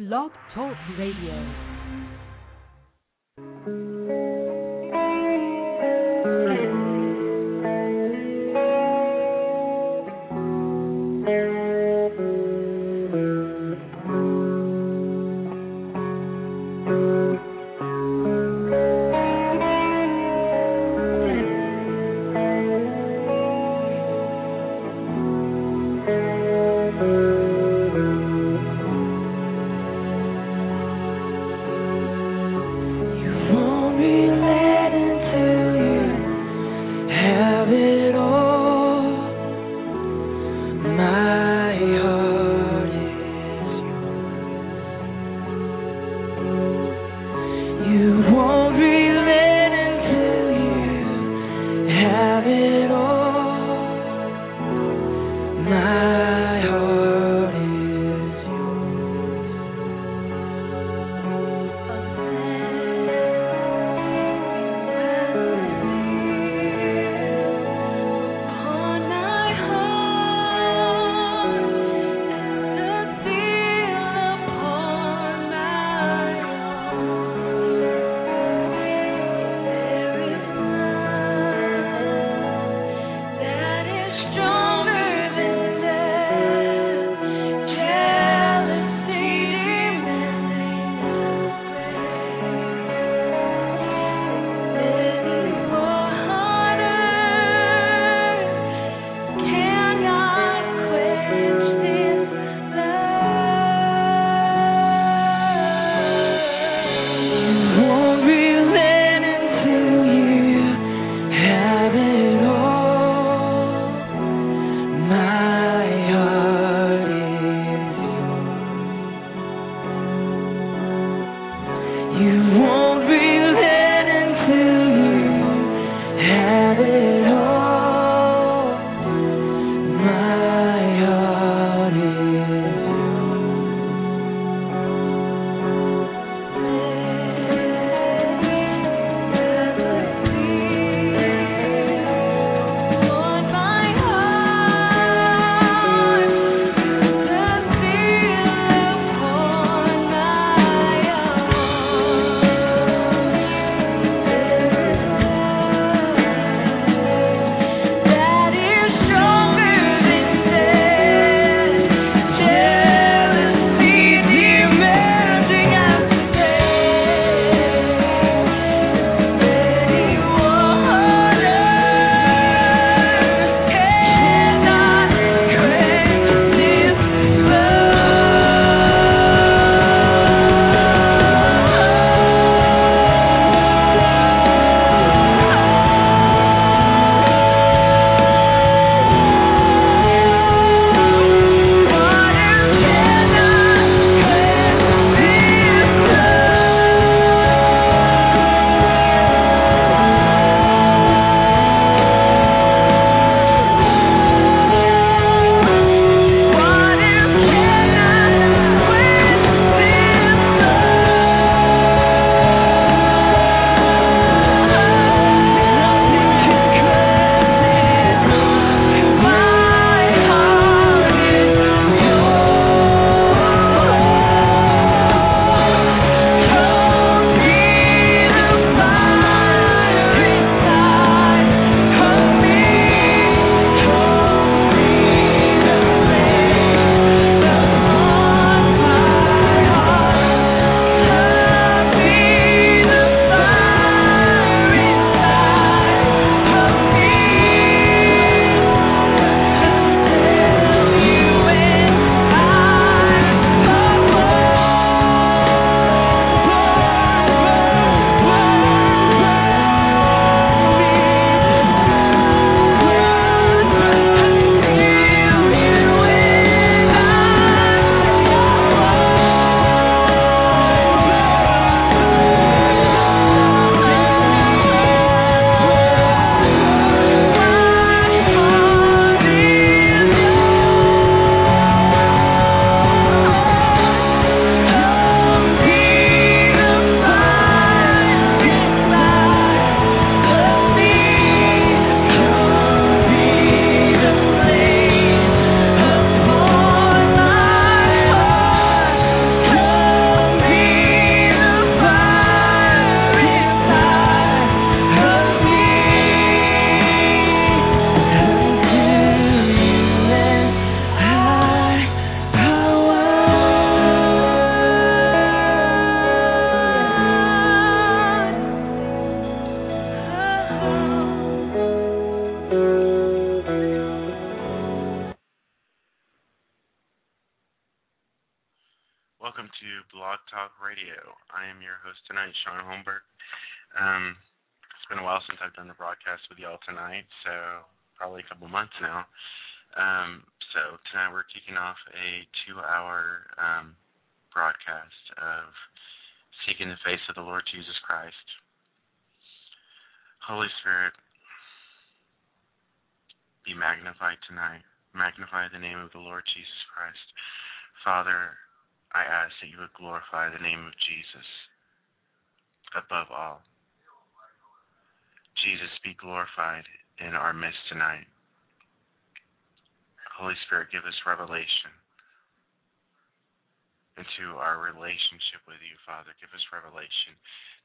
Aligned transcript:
Blog 0.00 0.30
Talk 0.54 0.78
Radio. 0.96 1.69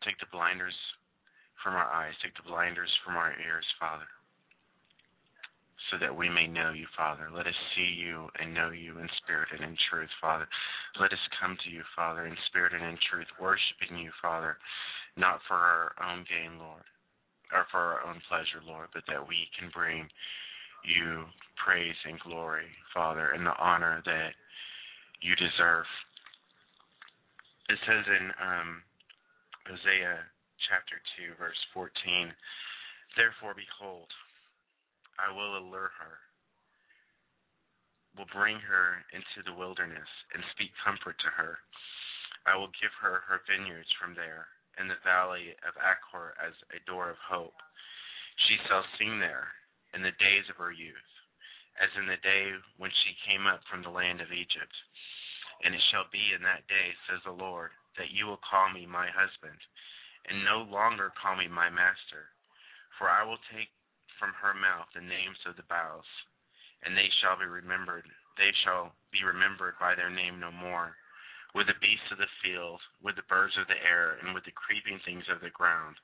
Take 0.04 0.20
the 0.20 0.32
blinders 0.32 0.76
from 1.64 1.74
our 1.74 1.90
eyes, 1.90 2.14
take 2.22 2.36
the 2.36 2.48
blinders 2.48 2.92
from 3.04 3.18
our 3.18 3.34
ears, 3.42 3.66
Father 3.80 4.06
so 5.92 5.98
that 6.02 6.16
we 6.16 6.30
may 6.30 6.48
know 6.48 6.72
you, 6.72 6.86
Father. 6.98 7.30
Let 7.34 7.48
us 7.48 7.58
see 7.76 7.86
you 7.86 8.28
and 8.40 8.54
know 8.54 8.72
you 8.72 8.98
in 8.98 9.10
spirit 9.22 9.50
and 9.54 9.62
in 9.62 9.78
truth, 9.90 10.10
Father. 10.22 10.48
Let 11.00 11.14
us 11.14 11.26
come 11.40 11.58
to 11.64 11.70
you, 11.70 11.84
Father, 11.96 12.26
in 12.26 12.36
spirit 12.48 12.74
and 12.74 12.84
in 12.84 12.98
truth, 13.10 13.28
worshiping 13.40 14.00
you, 14.00 14.12
Father, 14.22 14.58
not 15.18 15.40
for 15.48 15.56
our 15.56 15.94
own 16.02 16.26
gain, 16.26 16.58
Lord, 16.58 16.86
or 17.54 17.66
for 17.70 17.80
our 17.80 18.08
own 18.08 18.22
pleasure, 18.28 18.66
Lord, 18.66 18.90
but 18.94 19.04
that 19.08 19.28
we 19.28 19.48
can 19.58 19.70
bring 19.74 20.10
you 20.84 21.26
praise 21.64 21.98
and 22.06 22.20
glory, 22.20 22.70
Father, 22.94 23.32
and 23.32 23.46
the 23.46 23.58
honor 23.58 24.02
that 24.06 24.34
you 25.22 25.36
deserve. 25.36 25.86
It 27.70 27.78
says 27.86 28.06
in 28.06 28.26
um, 28.42 28.82
Hosea 29.66 30.22
chapter 30.70 31.02
2, 31.18 31.42
verse 31.42 31.58
14, 31.74 31.90
Therefore, 33.18 33.58
behold, 33.58 34.14
I 35.18 35.34
will 35.34 35.58
allure 35.58 35.90
her, 35.98 36.22
will 38.14 38.30
bring 38.30 38.62
her 38.62 39.02
into 39.10 39.42
the 39.42 39.58
wilderness 39.58 40.08
and 40.38 40.46
speak 40.54 40.70
comfort 40.86 41.18
to 41.26 41.34
her. 41.34 41.58
I 42.46 42.54
will 42.54 42.70
give 42.78 42.94
her 43.02 43.26
her 43.26 43.42
vineyards 43.50 43.90
from 43.98 44.14
there, 44.14 44.46
and 44.78 44.86
the 44.86 45.02
valley 45.02 45.58
of 45.66 45.74
Achor 45.82 46.38
as 46.38 46.54
a 46.70 46.86
door 46.86 47.10
of 47.10 47.18
hope. 47.26 47.58
She 48.46 48.62
shall 48.70 48.86
sing 49.02 49.18
there 49.18 49.50
in 49.98 50.06
the 50.06 50.14
days 50.22 50.46
of 50.54 50.62
her 50.62 50.72
youth, 50.72 51.10
as 51.82 51.90
in 51.98 52.06
the 52.06 52.22
day 52.22 52.54
when 52.78 52.94
she 53.02 53.26
came 53.26 53.50
up 53.50 53.66
from 53.66 53.82
the 53.82 53.90
land 53.90 54.22
of 54.22 54.30
Egypt. 54.30 54.78
And 55.66 55.74
it 55.74 55.82
shall 55.90 56.06
be 56.14 56.38
in 56.38 56.46
that 56.46 56.70
day, 56.70 56.94
says 57.10 57.26
the 57.26 57.34
Lord, 57.34 57.74
that 57.98 58.12
you 58.12 58.26
will 58.26 58.42
call 58.44 58.72
me 58.72 58.86
my 58.86 59.08
husband, 59.12 59.58
and 60.28 60.44
no 60.44 60.64
longer 60.68 61.14
call 61.16 61.36
me 61.36 61.48
my 61.48 61.70
master. 61.70 62.32
For 62.98 63.10
I 63.10 63.24
will 63.24 63.40
take 63.52 63.72
from 64.20 64.32
her 64.40 64.56
mouth 64.56 64.88
the 64.96 65.04
names 65.04 65.40
of 65.46 65.56
the 65.56 65.68
boughs, 65.68 66.08
and 66.84 66.96
they 66.96 67.10
shall 67.20 67.36
be 67.36 67.48
remembered. 67.48 68.08
They 68.38 68.52
shall 68.64 68.96
be 69.12 69.24
remembered 69.24 69.80
by 69.80 69.96
their 69.96 70.12
name 70.12 70.40
no 70.40 70.52
more. 70.52 70.96
With 71.56 71.68
the 71.72 71.80
beasts 71.80 72.12
of 72.12 72.20
the 72.20 72.32
field, 72.44 72.84
with 73.00 73.16
the 73.16 73.30
birds 73.32 73.56
of 73.56 73.68
the 73.72 73.80
air, 73.80 74.20
and 74.20 74.36
with 74.36 74.44
the 74.44 74.56
creeping 74.56 75.00
things 75.04 75.24
of 75.32 75.40
the 75.40 75.56
ground, 75.56 75.96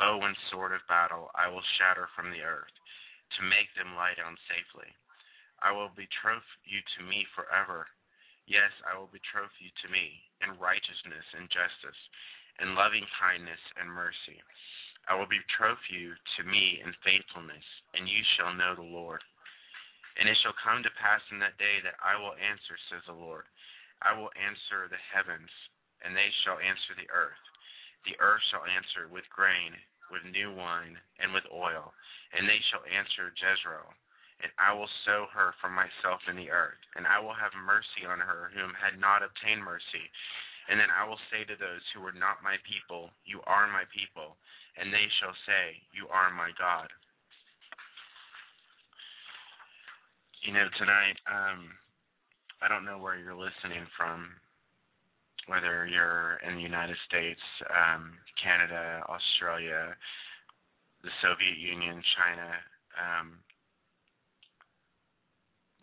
bow 0.00 0.20
and 0.24 0.36
sword 0.48 0.72
of 0.72 0.80
battle 0.88 1.30
I 1.36 1.48
will 1.48 1.64
shatter 1.76 2.08
from 2.16 2.32
the 2.32 2.40
earth, 2.40 2.72
to 3.36 3.44
make 3.44 3.68
them 3.76 3.94
lie 3.94 4.16
down 4.16 4.36
safely. 4.48 4.88
I 5.60 5.72
will 5.72 5.92
betroth 5.92 6.48
you 6.64 6.80
to 6.96 7.00
me 7.04 7.26
forever. 7.36 7.88
Yes, 8.44 8.72
I 8.84 8.92
will 8.96 9.08
betroth 9.08 9.52
you 9.56 9.72
to 9.84 9.88
me 9.88 10.20
in 10.44 10.60
righteousness 10.60 11.24
and 11.32 11.48
justice, 11.48 12.00
in 12.60 12.76
loving 12.76 13.04
kindness 13.16 13.60
and 13.80 13.88
mercy. 13.88 14.36
I 15.08 15.16
will 15.16 15.28
betroth 15.28 15.80
you 15.88 16.12
to 16.12 16.42
me 16.44 16.80
in 16.84 16.92
faithfulness, 17.04 17.64
and 17.96 18.08
you 18.08 18.20
shall 18.36 18.52
know 18.52 18.76
the 18.76 18.84
Lord. 18.84 19.24
And 20.20 20.28
it 20.28 20.36
shall 20.44 20.56
come 20.60 20.84
to 20.84 21.00
pass 21.00 21.24
in 21.32 21.40
that 21.40 21.58
day 21.58 21.80
that 21.82 21.98
I 22.00 22.20
will 22.20 22.36
answer, 22.36 22.76
says 22.88 23.04
the 23.08 23.16
Lord. 23.16 23.48
I 24.04 24.12
will 24.12 24.30
answer 24.36 24.86
the 24.86 25.00
heavens, 25.12 25.50
and 26.04 26.12
they 26.12 26.28
shall 26.44 26.60
answer 26.60 26.92
the 26.96 27.08
earth. 27.10 27.40
The 28.04 28.20
earth 28.20 28.44
shall 28.52 28.68
answer 28.68 29.08
with 29.08 29.24
grain, 29.32 29.72
with 30.12 30.24
new 30.28 30.52
wine, 30.52 31.00
and 31.18 31.32
with 31.32 31.48
oil, 31.48 31.96
and 32.36 32.44
they 32.44 32.60
shall 32.68 32.84
answer 32.84 33.32
Jezreel. 33.32 33.88
And 34.44 34.52
I 34.60 34.76
will 34.76 34.92
sow 35.08 35.24
her 35.32 35.56
for 35.56 35.72
myself 35.72 36.20
in 36.28 36.36
the 36.36 36.52
earth, 36.52 36.76
and 37.00 37.08
I 37.08 37.16
will 37.16 37.32
have 37.32 37.56
mercy 37.56 38.04
on 38.04 38.20
her 38.20 38.52
whom 38.52 38.76
had 38.76 39.00
not 39.00 39.24
obtained 39.24 39.64
mercy. 39.64 40.04
And 40.68 40.76
then 40.76 40.92
I 40.92 41.08
will 41.08 41.20
say 41.32 41.48
to 41.48 41.56
those 41.56 41.80
who 41.92 42.04
were 42.04 42.12
not 42.12 42.44
my 42.44 42.60
people, 42.68 43.08
You 43.24 43.40
are 43.48 43.64
my 43.72 43.88
people, 43.88 44.36
and 44.76 44.92
they 44.92 45.08
shall 45.16 45.32
say, 45.48 45.80
You 45.96 46.12
are 46.12 46.28
my 46.28 46.52
God. 46.60 46.92
You 50.44 50.52
know, 50.52 50.68
tonight, 50.76 51.16
um, 51.24 51.72
I 52.60 52.68
don't 52.68 52.84
know 52.84 53.00
where 53.00 53.16
you're 53.16 53.32
listening 53.32 53.88
from, 53.96 54.28
whether 55.48 55.88
you're 55.88 56.36
in 56.44 56.60
the 56.60 56.64
United 56.64 57.00
States, 57.08 57.40
um, 57.72 58.12
Canada, 58.36 59.00
Australia, 59.08 59.96
the 61.00 61.12
Soviet 61.24 61.56
Union, 61.56 62.04
China, 62.20 62.48
um, 63.00 63.40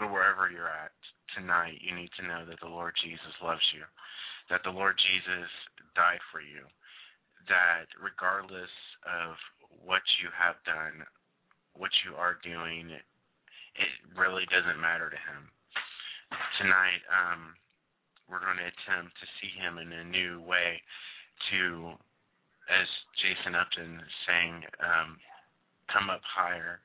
but 0.02 0.10
wherever 0.10 0.50
you're 0.50 0.66
at 0.66 0.90
tonight, 1.38 1.78
you 1.78 1.94
need 1.94 2.10
to 2.18 2.26
know 2.26 2.42
that 2.50 2.58
the 2.58 2.74
Lord 2.74 2.98
Jesus 3.06 3.38
loves 3.38 3.62
you, 3.70 3.86
that 4.50 4.66
the 4.66 4.74
Lord 4.74 4.98
Jesus 4.98 5.46
died 5.94 6.18
for 6.34 6.42
you, 6.42 6.66
that 7.46 7.86
regardless 8.02 8.74
of 9.06 9.38
what 9.70 10.02
you 10.18 10.34
have 10.34 10.58
done, 10.66 11.06
what 11.78 11.94
you 12.02 12.18
are 12.18 12.42
doing, 12.42 12.90
it 12.90 13.94
really 14.18 14.50
doesn't 14.50 14.82
matter 14.82 15.14
to 15.14 15.22
him. 15.22 15.54
Tonight, 16.58 17.06
um, 17.14 17.54
we're 18.26 18.42
going 18.42 18.58
to 18.58 18.74
attempt 18.74 19.14
to 19.22 19.28
see 19.38 19.54
him 19.54 19.78
in 19.78 19.94
a 19.94 20.10
new 20.10 20.42
way 20.42 20.82
to, 21.54 21.94
as 22.74 22.90
Jason 23.22 23.54
Upton 23.54 24.02
sang, 24.26 24.66
um, 24.82 25.22
come 25.94 26.10
up 26.10 26.26
higher 26.26 26.82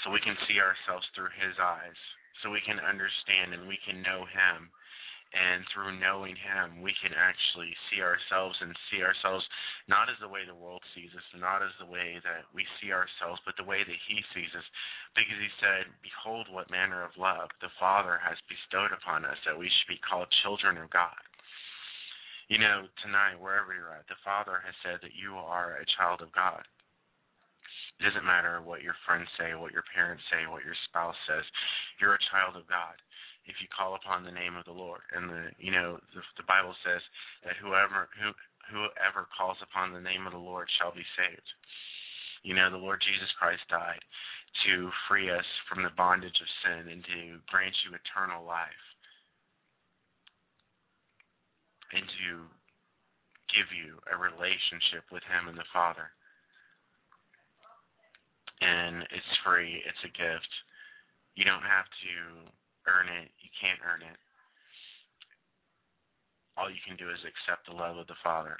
so 0.00 0.08
we 0.08 0.24
can 0.24 0.38
see 0.48 0.62
ourselves 0.62 1.04
through 1.12 1.34
his 1.36 1.58
eyes, 1.60 1.98
so 2.40 2.50
we 2.50 2.62
can 2.64 2.78
understand 2.78 3.54
and 3.54 3.66
we 3.66 3.78
can 3.82 4.02
know 4.02 4.26
him. 4.28 4.70
And 5.28 5.60
through 5.68 6.00
knowing 6.00 6.40
him 6.40 6.80
we 6.80 6.96
can 7.04 7.12
actually 7.12 7.76
see 7.88 8.00
ourselves 8.00 8.56
and 8.64 8.72
see 8.88 9.04
ourselves 9.04 9.44
not 9.84 10.08
as 10.08 10.16
the 10.24 10.32
way 10.32 10.48
the 10.48 10.56
world 10.56 10.80
sees 10.96 11.12
us 11.12 11.28
not 11.36 11.60
as 11.60 11.76
the 11.76 11.84
way 11.84 12.16
that 12.24 12.48
we 12.56 12.64
see 12.80 12.96
ourselves 12.96 13.36
but 13.44 13.52
the 13.60 13.68
way 13.68 13.84
that 13.84 14.00
he 14.08 14.24
sees 14.32 14.48
us. 14.56 14.64
Because 15.12 15.36
he 15.36 15.52
said 15.60 15.92
behold 16.00 16.48
what 16.48 16.72
manner 16.72 17.04
of 17.04 17.12
love 17.20 17.52
the 17.60 17.68
father 17.76 18.16
has 18.24 18.40
bestowed 18.48 18.88
upon 18.96 19.28
us 19.28 19.36
that 19.44 19.60
we 19.60 19.68
should 19.68 19.92
be 19.92 20.00
called 20.00 20.32
children 20.40 20.80
of 20.80 20.88
god. 20.88 21.20
You 22.48 22.56
know 22.56 22.88
tonight 23.04 23.36
wherever 23.36 23.76
you're 23.76 23.92
at 23.92 24.08
the 24.08 24.16
father 24.24 24.64
has 24.64 24.76
said 24.80 25.04
that 25.04 25.12
you 25.12 25.36
are 25.36 25.76
a 25.76 25.92
child 26.00 26.24
of 26.24 26.32
god 26.32 26.64
it 27.98 28.06
doesn't 28.06 28.26
matter 28.26 28.62
what 28.62 28.82
your 28.82 28.94
friends 29.04 29.26
say 29.36 29.54
what 29.58 29.74
your 29.74 29.84
parents 29.94 30.22
say 30.30 30.46
what 30.46 30.64
your 30.64 30.78
spouse 30.88 31.18
says 31.26 31.44
you're 32.00 32.14
a 32.14 32.28
child 32.30 32.54
of 32.54 32.66
god 32.70 32.94
if 33.48 33.56
you 33.64 33.68
call 33.72 33.96
upon 33.96 34.22
the 34.22 34.30
name 34.30 34.60
of 34.60 34.68
the 34.68 34.76
Lord. 34.76 35.00
And 35.16 35.32
the 35.32 35.42
you 35.56 35.72
know 35.72 35.96
the, 36.12 36.20
the 36.36 36.46
Bible 36.46 36.76
says 36.84 37.00
that 37.42 37.56
whoever 37.58 38.12
who 38.20 38.36
whoever 38.68 39.24
calls 39.32 39.56
upon 39.64 39.96
the 39.96 40.04
name 40.04 40.28
of 40.28 40.36
the 40.36 40.40
Lord 40.40 40.68
shall 40.76 40.92
be 40.92 41.04
saved. 41.16 41.48
You 42.44 42.54
know 42.54 42.68
the 42.68 42.78
Lord 42.78 43.00
Jesus 43.00 43.32
Christ 43.40 43.64
died 43.72 44.04
to 44.68 44.92
free 45.08 45.32
us 45.32 45.48
from 45.66 45.82
the 45.82 45.96
bondage 45.96 46.36
of 46.36 46.56
sin 46.62 46.92
and 46.92 47.02
to 47.02 47.40
grant 47.48 47.74
you 47.88 47.96
eternal 47.96 48.44
life 48.44 48.84
and 51.96 52.04
to 52.04 52.44
give 53.48 53.68
you 53.72 53.96
a 54.12 54.16
relationship 54.16 55.08
with 55.08 55.24
him 55.24 55.48
and 55.48 55.56
the 55.56 55.68
Father. 55.72 56.12
And 58.60 59.02
it's 59.14 59.34
free, 59.44 59.82
it's 59.86 60.04
a 60.04 60.12
gift. 60.12 60.52
You 61.38 61.46
don't 61.46 61.62
have 61.62 61.86
to 61.86 62.14
earn 62.90 63.06
it. 63.06 63.30
You 63.38 63.50
can't 63.54 63.78
earn 63.86 64.02
it. 64.02 64.18
All 66.58 66.66
you 66.66 66.82
can 66.82 66.98
do 66.98 67.06
is 67.06 67.22
accept 67.22 67.70
the 67.70 67.78
love 67.78 67.96
of 67.96 68.10
the 68.10 68.18
Father. 68.24 68.58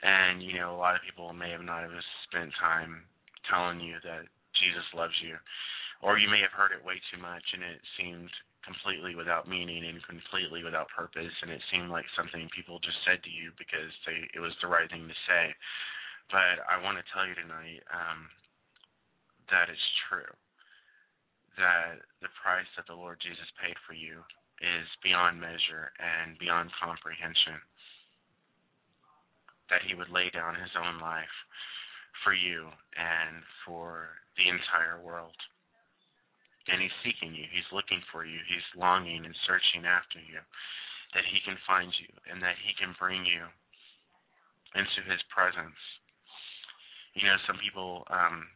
And, 0.00 0.40
you 0.40 0.56
know, 0.56 0.72
a 0.72 0.80
lot 0.80 0.96
of 0.96 1.04
people 1.04 1.28
may 1.36 1.52
have 1.52 1.66
not 1.66 1.84
have 1.84 1.92
spent 2.30 2.54
time 2.56 3.04
telling 3.50 3.84
you 3.84 4.00
that 4.00 4.24
Jesus 4.56 4.86
loves 4.96 5.16
you. 5.20 5.36
Or 6.00 6.16
you 6.16 6.30
may 6.30 6.40
have 6.40 6.54
heard 6.54 6.72
it 6.72 6.86
way 6.86 7.02
too 7.10 7.20
much 7.20 7.44
and 7.52 7.60
it 7.60 7.82
seemed 7.98 8.30
completely 8.68 9.14
without 9.14 9.48
meaning 9.48 9.86
and 9.86 10.02
completely 10.04 10.60
without 10.60 10.92
purpose 10.92 11.32
and 11.40 11.50
it 11.50 11.62
seemed 11.72 11.88
like 11.88 12.04
something 12.12 12.50
people 12.52 12.76
just 12.84 13.00
said 13.06 13.16
to 13.24 13.32
you 13.32 13.48
because 13.56 13.88
they 14.04 14.28
it 14.36 14.42
was 14.44 14.52
the 14.60 14.68
right 14.68 14.90
thing 14.92 15.08
to 15.08 15.18
say 15.24 15.54
but 16.28 16.60
i 16.68 16.76
want 16.76 17.00
to 17.00 17.06
tell 17.14 17.24
you 17.24 17.32
tonight 17.38 17.80
um 17.88 18.28
that 19.50 19.68
it's 19.68 19.90
true 20.08 20.32
that 21.56 21.98
the 22.22 22.30
price 22.38 22.68
that 22.76 22.86
the 22.86 22.96
lord 22.96 23.18
jesus 23.20 23.48
paid 23.60 23.76
for 23.86 23.94
you 23.94 24.22
is 24.60 24.86
beyond 25.02 25.40
measure 25.40 25.90
and 25.98 26.38
beyond 26.38 26.70
comprehension 26.78 27.58
that 29.70 29.84
he 29.86 29.94
would 29.94 30.10
lay 30.10 30.30
down 30.32 30.56
his 30.56 30.72
own 30.78 30.98
life 31.00 31.36
for 32.24 32.32
you 32.34 32.66
and 32.96 33.44
for 33.64 34.08
the 34.36 34.48
entire 34.48 34.98
world 35.00 35.36
and 36.68 36.84
he's 36.84 36.94
seeking 37.00 37.32
you. 37.32 37.48
He's 37.48 37.66
looking 37.72 38.04
for 38.12 38.28
you. 38.28 38.38
He's 38.44 38.64
longing 38.76 39.24
and 39.24 39.34
searching 39.48 39.88
after 39.88 40.20
you, 40.20 40.40
that 41.16 41.24
he 41.24 41.40
can 41.42 41.56
find 41.64 41.88
you 41.96 42.12
and 42.28 42.44
that 42.44 42.60
he 42.60 42.76
can 42.76 42.92
bring 43.00 43.24
you 43.24 43.48
into 44.76 45.00
his 45.08 45.20
presence. 45.32 45.80
You 47.16 47.24
know, 47.24 47.40
some 47.48 47.56
people 47.58 48.04
um, 48.12 48.46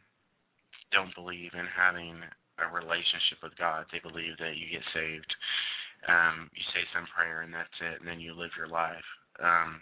don't 0.93 1.15
believe 1.17 1.57
in 1.57 1.67
having 1.67 2.21
a 2.61 2.67
relationship 2.69 3.41
with 3.43 3.57
God. 3.57 3.89
They 3.91 4.05
believe 4.05 4.37
that 4.39 4.61
you 4.61 4.69
get 4.69 4.85
saved, 4.93 5.33
um, 6.07 6.53
you 6.53 6.63
say 6.77 6.85
some 6.93 7.09
prayer, 7.11 7.43
and 7.43 7.53
that's 7.53 7.79
it, 7.81 8.01
and 8.01 8.07
then 8.07 8.21
you 8.21 8.37
live 8.37 8.55
your 8.55 8.71
life. 8.71 9.07
Um, 9.41 9.81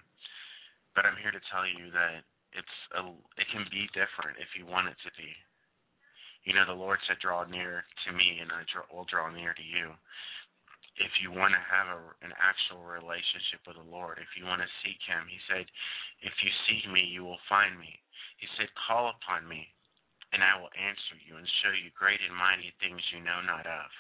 but 0.94 1.04
I'm 1.04 1.18
here 1.18 1.34
to 1.34 1.48
tell 1.50 1.66
you 1.66 1.90
that 1.92 2.22
it's 2.54 2.78
a, 2.94 3.02
it 3.38 3.46
can 3.50 3.66
be 3.70 3.90
different 3.94 4.38
if 4.38 4.54
you 4.58 4.66
want 4.66 4.90
it 4.90 4.98
to 5.06 5.10
be 5.18 5.30
you 6.44 6.54
know, 6.56 6.64
the 6.64 6.76
Lord 6.76 6.98
said, 7.04 7.18
"Draw 7.20 7.44
near 7.52 7.84
to 8.06 8.12
me, 8.12 8.40
and 8.40 8.50
I 8.52 8.64
will 8.92 9.04
draw 9.04 9.28
near 9.30 9.52
to 9.52 9.62
you." 9.62 9.92
If 10.96 11.12
you 11.22 11.32
want 11.32 11.54
to 11.54 11.60
have 11.60 11.88
a, 11.88 12.00
an 12.24 12.32
actual 12.36 12.84
relationship 12.84 13.64
with 13.66 13.76
the 13.76 13.88
Lord, 13.88 14.18
if 14.20 14.28
you 14.36 14.44
want 14.44 14.60
to 14.60 14.78
seek 14.82 15.00
Him, 15.04 15.28
He 15.28 15.40
said, 15.48 15.66
"If 16.20 16.32
you 16.42 16.50
seek 16.68 16.88
me, 16.90 17.04
you 17.04 17.24
will 17.24 17.40
find 17.48 17.78
me." 17.78 18.00
He 18.38 18.48
said, 18.56 18.68
"Call 18.88 19.12
upon 19.12 19.48
me, 19.48 19.68
and 20.32 20.42
I 20.44 20.58
will 20.58 20.72
answer 20.74 21.16
you 21.26 21.36
and 21.36 21.46
show 21.62 21.72
you 21.74 21.90
great 21.94 22.20
and 22.22 22.34
mighty 22.34 22.72
things 22.78 23.02
you 23.12 23.20
know 23.20 23.40
not 23.42 23.66
of." 23.66 23.90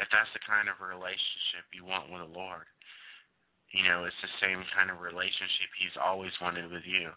If 0.00 0.08
that's 0.08 0.32
the 0.32 0.40
kind 0.46 0.68
of 0.68 0.80
relationship 0.80 1.68
you 1.76 1.84
want 1.84 2.08
with 2.08 2.24
the 2.24 2.32
Lord, 2.32 2.64
you 3.70 3.86
know, 3.86 4.02
it's 4.02 4.18
the 4.18 4.40
same 4.42 4.64
kind 4.74 4.90
of 4.90 4.98
relationship 4.98 5.70
he's 5.78 5.94
always 5.94 6.34
wanted 6.42 6.72
with 6.72 6.82
you. 6.82 7.12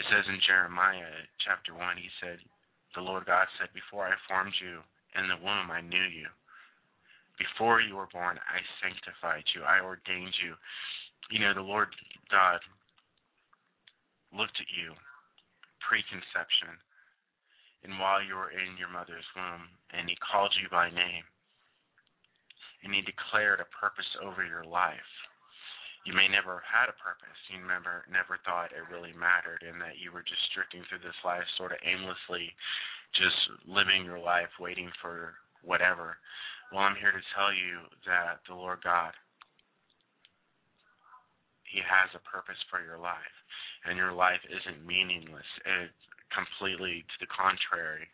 It 0.00 0.04
says 0.08 0.24
in 0.24 0.40
Jeremiah 0.40 1.28
chapter 1.44 1.76
1, 1.76 2.00
he 2.00 2.08
said, 2.22 2.40
The 2.96 3.04
Lord 3.04 3.28
God 3.28 3.44
said, 3.60 3.68
Before 3.76 4.08
I 4.08 4.16
formed 4.24 4.56
you 4.56 4.80
in 5.18 5.28
the 5.28 5.36
womb, 5.36 5.68
I 5.68 5.84
knew 5.84 6.08
you. 6.08 6.32
Before 7.36 7.84
you 7.84 8.00
were 8.00 8.08
born, 8.08 8.40
I 8.40 8.58
sanctified 8.80 9.44
you. 9.54 9.62
I 9.62 9.84
ordained 9.84 10.34
you. 10.40 10.56
You 11.28 11.44
know, 11.44 11.52
the 11.52 11.66
Lord 11.66 11.92
God 12.32 12.58
looked 14.32 14.56
at 14.56 14.72
you 14.72 14.96
preconception 15.84 16.78
and 17.86 17.94
while 17.98 18.18
you 18.18 18.34
were 18.34 18.50
in 18.50 18.74
your 18.74 18.90
mother's 18.90 19.26
womb, 19.38 19.70
and 19.94 20.10
he 20.10 20.18
called 20.18 20.50
you 20.58 20.66
by 20.66 20.90
name, 20.90 21.22
and 22.82 22.90
he 22.90 23.06
declared 23.06 23.62
a 23.62 23.70
purpose 23.70 24.10
over 24.18 24.42
your 24.42 24.66
life 24.66 25.12
you 26.08 26.16
may 26.16 26.24
never 26.24 26.64
have 26.64 26.88
had 26.88 26.88
a 26.88 26.96
purpose. 26.96 27.36
You 27.52 27.60
never 27.68 28.08
never 28.08 28.40
thought 28.40 28.72
it 28.72 28.80
really 28.88 29.12
mattered, 29.12 29.60
and 29.60 29.76
that 29.84 30.00
you 30.00 30.08
were 30.08 30.24
just 30.24 30.40
drifting 30.56 30.80
through 30.88 31.04
this 31.04 31.20
life 31.20 31.44
sort 31.60 31.76
of 31.76 31.84
aimlessly, 31.84 32.48
just 33.12 33.36
living 33.68 34.08
your 34.08 34.16
life, 34.16 34.48
waiting 34.56 34.88
for 35.04 35.36
whatever. 35.60 36.16
Well, 36.72 36.88
I'm 36.88 36.96
here 36.96 37.12
to 37.12 37.30
tell 37.36 37.52
you 37.52 37.92
that 38.08 38.40
the 38.48 38.56
Lord 38.56 38.80
God, 38.80 39.12
He 41.68 41.84
has 41.84 42.08
a 42.16 42.24
purpose 42.24 42.60
for 42.72 42.80
your 42.80 42.96
life, 42.96 43.37
and 43.86 43.98
your 43.98 44.12
life 44.12 44.42
isn't 44.48 44.86
meaningless. 44.86 45.46
It's 45.62 46.02
completely 46.34 47.04
to 47.06 47.16
the 47.22 47.30
contrary. 47.30 48.06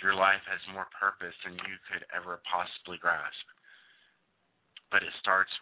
Your 0.00 0.16
life 0.16 0.42
has 0.48 0.60
more 0.72 0.88
purpose 0.96 1.36
than 1.44 1.60
you 1.68 1.76
could 1.88 2.04
ever 2.14 2.40
possibly 2.48 2.96
grasp. 2.96 3.44
But 4.88 5.04
it 5.04 5.12
starts 5.20 5.52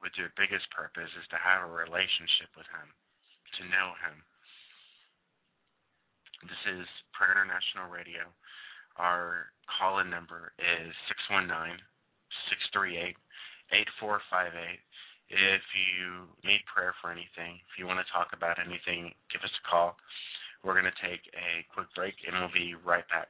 with 0.00 0.14
your 0.16 0.32
biggest 0.38 0.66
purpose 0.70 1.10
is 1.18 1.26
to 1.30 1.38
have 1.38 1.66
a 1.66 1.70
relationship 1.70 2.50
with 2.54 2.66
Him, 2.70 2.88
to 3.58 3.62
know 3.70 3.94
Him. 4.02 4.16
This 6.46 6.62
is 6.80 6.86
Prayer 7.12 7.34
International 7.34 7.90
Radio. 7.90 8.30
Our 8.94 9.50
call 9.66 9.98
in 9.98 10.10
number 10.10 10.54
is 10.58 10.94
619 11.28 11.82
638 12.72 13.14
8458. 13.74 14.80
If 15.30 15.62
you 15.76 16.24
need 16.48 16.64
prayer 16.72 16.94
for 17.00 17.12
anything, 17.12 17.60
if 17.68 17.78
you 17.78 17.86
want 17.86 18.00
to 18.00 18.08
talk 18.12 18.32
about 18.32 18.56
anything, 18.58 19.12
give 19.32 19.44
us 19.44 19.52
a 19.52 19.64
call. 19.68 19.96
We're 20.64 20.74
going 20.74 20.90
to 20.90 21.00
take 21.04 21.20
a 21.36 21.64
quick 21.72 21.88
break 21.94 22.14
and 22.26 22.34
we'll 22.40 22.52
be 22.52 22.74
right 22.84 23.04
back. 23.08 23.28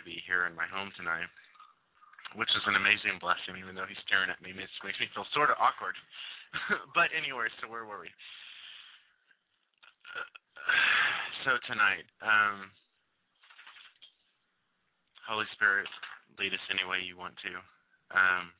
To 0.00 0.08
be 0.08 0.24
here 0.24 0.48
in 0.48 0.56
my 0.56 0.64
home 0.64 0.88
tonight, 0.96 1.28
which 2.32 2.48
is 2.56 2.64
an 2.64 2.80
amazing 2.80 3.20
blessing, 3.20 3.60
even 3.60 3.76
though 3.76 3.84
he's 3.84 4.00
staring 4.08 4.32
at 4.32 4.40
me. 4.40 4.56
It 4.56 4.58
makes 4.58 4.96
me 4.96 5.04
feel 5.12 5.28
sort 5.36 5.52
of 5.52 5.60
awkward. 5.60 6.00
but 6.96 7.12
anyway, 7.12 7.52
so 7.60 7.68
where 7.68 7.84
were 7.84 8.00
we? 8.00 8.08
so 11.44 11.60
tonight, 11.68 12.08
um, 12.24 12.72
Holy 15.28 15.44
Spirit, 15.52 15.84
lead 16.40 16.56
us 16.56 16.72
any 16.72 16.88
way 16.88 17.04
you 17.04 17.20
want 17.20 17.36
to. 17.44 17.52
Um, 18.16 18.56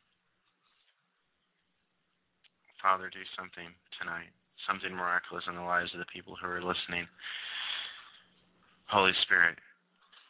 Father, 2.84 3.08
do 3.08 3.24
something 3.34 3.72
tonight 3.96 4.28
something 4.68 4.92
miraculous 4.92 5.44
in 5.48 5.56
the 5.56 5.64
lives 5.64 5.92
of 5.92 6.00
the 6.00 6.12
people 6.12 6.36
who 6.36 6.48
are 6.48 6.62
listening. 6.62 7.08
Holy 8.90 9.14
Spirit, 9.22 9.56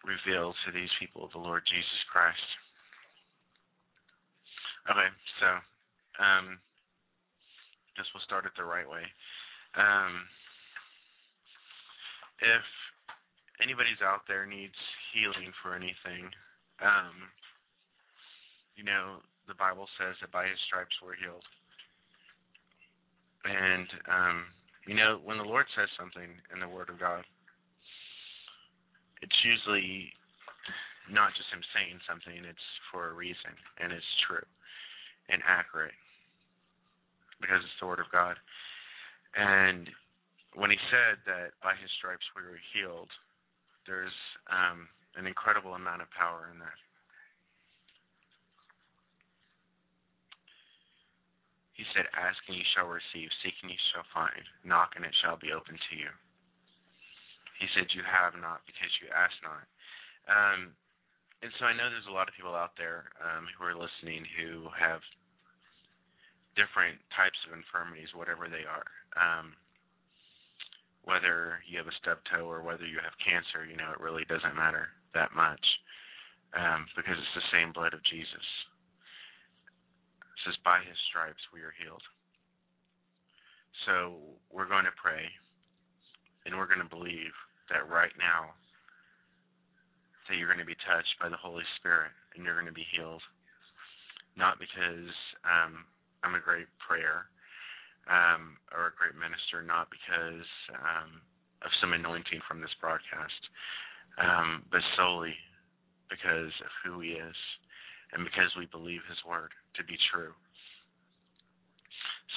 reveal 0.05 0.55
to 0.65 0.73
these 0.73 0.91
people 0.99 1.29
the 1.33 1.43
Lord 1.43 1.63
Jesus 1.69 2.03
Christ. 2.11 2.49
Okay, 4.89 5.11
so 5.39 5.49
um, 6.23 6.59
guess 7.97 8.09
we'll 8.15 8.25
start 8.25 8.47
it 8.49 8.53
the 8.57 8.65
right 8.65 8.89
way. 8.89 9.05
Um, 9.77 10.25
if 12.41 12.65
anybody's 13.61 14.01
out 14.01 14.25
there 14.25 14.49
needs 14.49 14.77
healing 15.13 15.53
for 15.61 15.77
anything, 15.77 16.33
um, 16.81 17.29
you 18.75 18.85
know, 18.85 19.21
the 19.47 19.55
Bible 19.55 19.85
says 20.01 20.17
that 20.25 20.33
by 20.33 20.49
his 20.49 20.57
stripes 20.67 20.97
we're 21.05 21.21
healed. 21.21 21.45
And 23.45 23.89
um, 24.09 24.39
you 24.89 24.97
know, 24.97 25.21
when 25.25 25.37
the 25.37 25.45
Lord 25.45 25.67
says 25.77 25.89
something 26.01 26.29
in 26.53 26.61
the 26.61 26.69
Word 26.69 26.89
of 26.89 26.99
God, 26.99 27.25
it's 29.23 29.41
usually 29.45 30.13
not 31.11 31.35
just 31.35 31.51
him 31.51 31.65
saying 31.75 31.99
something, 32.07 32.45
it's 32.45 32.69
for 32.93 33.11
a 33.11 33.15
reason 33.15 33.53
and 33.83 33.93
it's 33.93 34.13
true 34.27 34.45
and 35.29 35.43
accurate 35.47 35.97
because 37.41 37.61
it's 37.63 37.79
the 37.81 37.87
Word 37.87 38.01
of 38.01 38.11
God. 38.13 38.37
And 39.37 39.89
when 40.55 40.71
he 40.71 40.79
said 40.91 41.23
that 41.27 41.55
by 41.63 41.79
his 41.79 41.91
stripes 41.99 42.27
we 42.35 42.43
were 42.43 42.61
healed, 42.75 43.11
there's 43.87 44.15
um, 44.51 44.91
an 45.17 45.27
incredible 45.27 45.75
amount 45.75 46.03
of 46.03 46.11
power 46.13 46.51
in 46.53 46.59
that. 46.61 46.79
He 51.73 51.89
said, 51.97 52.05
Ask 52.13 52.37
and 52.45 52.61
you 52.61 52.67
shall 52.77 52.93
receive, 52.93 53.33
seek 53.41 53.57
and 53.65 53.73
you 53.73 53.81
shall 53.95 54.05
find, 54.13 54.45
knock 54.69 54.93
and 55.01 55.05
it 55.05 55.17
shall 55.25 55.41
be 55.41 55.49
open 55.57 55.81
to 55.81 55.95
you. 55.97 56.13
He 57.61 57.69
said, 57.77 57.93
You 57.93 58.03
have 58.03 58.35
not 58.41 58.65
because 58.65 58.91
you 59.05 59.13
ask 59.13 59.37
not. 59.45 59.65
Um, 60.27 60.73
and 61.45 61.53
so 61.61 61.65
I 61.69 61.77
know 61.77 61.89
there's 61.89 62.09
a 62.09 62.17
lot 62.17 62.29
of 62.29 62.37
people 62.37 62.57
out 62.57 62.77
there 62.77 63.13
um, 63.21 63.49
who 63.57 63.65
are 63.65 63.77
listening 63.77 64.25
who 64.37 64.69
have 64.77 65.01
different 66.57 67.01
types 67.17 67.37
of 67.49 67.57
infirmities, 67.57 68.13
whatever 68.17 68.49
they 68.49 68.65
are. 68.69 68.89
Um, 69.17 69.57
whether 71.05 71.65
you 71.65 71.81
have 71.81 71.89
a 71.89 72.01
stub 72.01 72.21
toe 72.29 72.45
or 72.45 72.61
whether 72.61 72.85
you 72.85 73.01
have 73.01 73.17
cancer, 73.25 73.65
you 73.65 73.77
know, 73.77 73.89
it 73.93 74.05
really 74.05 74.29
doesn't 74.29 74.57
matter 74.57 74.93
that 75.17 75.33
much 75.33 75.65
um, 76.53 76.85
because 76.93 77.17
it's 77.17 77.37
the 77.41 77.53
same 77.57 77.73
blood 77.73 77.95
of 77.97 78.05
Jesus 78.05 78.47
It 80.21 80.39
says, 80.45 80.57
By 80.65 80.85
his 80.85 80.97
stripes 81.09 81.41
we 81.57 81.65
are 81.65 81.75
healed. 81.81 82.05
So 83.89 84.21
we're 84.53 84.69
going 84.69 84.85
to 84.85 84.97
pray 85.01 85.25
and 86.45 86.53
we're 86.53 86.69
going 86.69 86.85
to 86.85 86.93
believe 86.93 87.33
that 87.71 87.89
right 87.89 88.13
now 88.19 88.53
that 90.29 90.37
you're 90.39 90.51
going 90.51 90.63
to 90.63 90.69
be 90.69 90.79
touched 90.87 91.15
by 91.19 91.29
the 91.29 91.41
Holy 91.41 91.67
Spirit 91.79 92.15
and 92.35 92.45
you're 92.45 92.55
going 92.55 92.71
to 92.71 92.77
be 92.77 92.87
healed. 92.95 93.23
Not 94.39 94.63
because 94.63 95.11
um, 95.43 95.87
I'm 96.23 96.39
a 96.39 96.43
great 96.43 96.71
prayer 96.79 97.27
um, 98.07 98.59
or 98.71 98.91
a 98.91 98.99
great 98.99 99.19
minister, 99.19 99.63
not 99.63 99.91
because 99.91 100.47
um, 100.75 101.19
of 101.63 101.71
some 101.83 101.93
anointing 101.93 102.41
from 102.47 102.63
this 102.63 102.73
broadcast, 102.81 103.43
um, 104.23 104.63
but 104.71 104.81
solely 104.97 105.35
because 106.09 106.55
of 106.63 106.73
who 106.83 107.03
He 107.03 107.19
is 107.19 107.39
and 108.15 108.25
because 108.25 108.51
we 108.55 108.67
believe 108.71 109.03
His 109.11 109.21
word 109.27 109.51
to 109.77 109.83
be 109.85 109.99
true. 110.15 110.35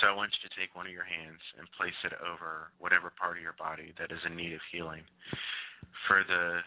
So 0.01 0.10
I 0.10 0.15
want 0.15 0.34
you 0.34 0.41
to 0.49 0.53
take 0.58 0.73
one 0.73 0.89
of 0.89 0.95
your 0.95 1.06
hands 1.06 1.41
and 1.60 1.69
place 1.77 1.95
it 2.03 2.17
over 2.25 2.73
whatever 2.82 3.13
part 3.13 3.38
of 3.38 3.45
your 3.45 3.58
body 3.60 3.93
that 4.01 4.10
is 4.10 4.19
in 4.25 4.34
need 4.34 4.53
of 4.53 4.63
healing. 4.73 5.06
For 6.08 6.25
the 6.25 6.65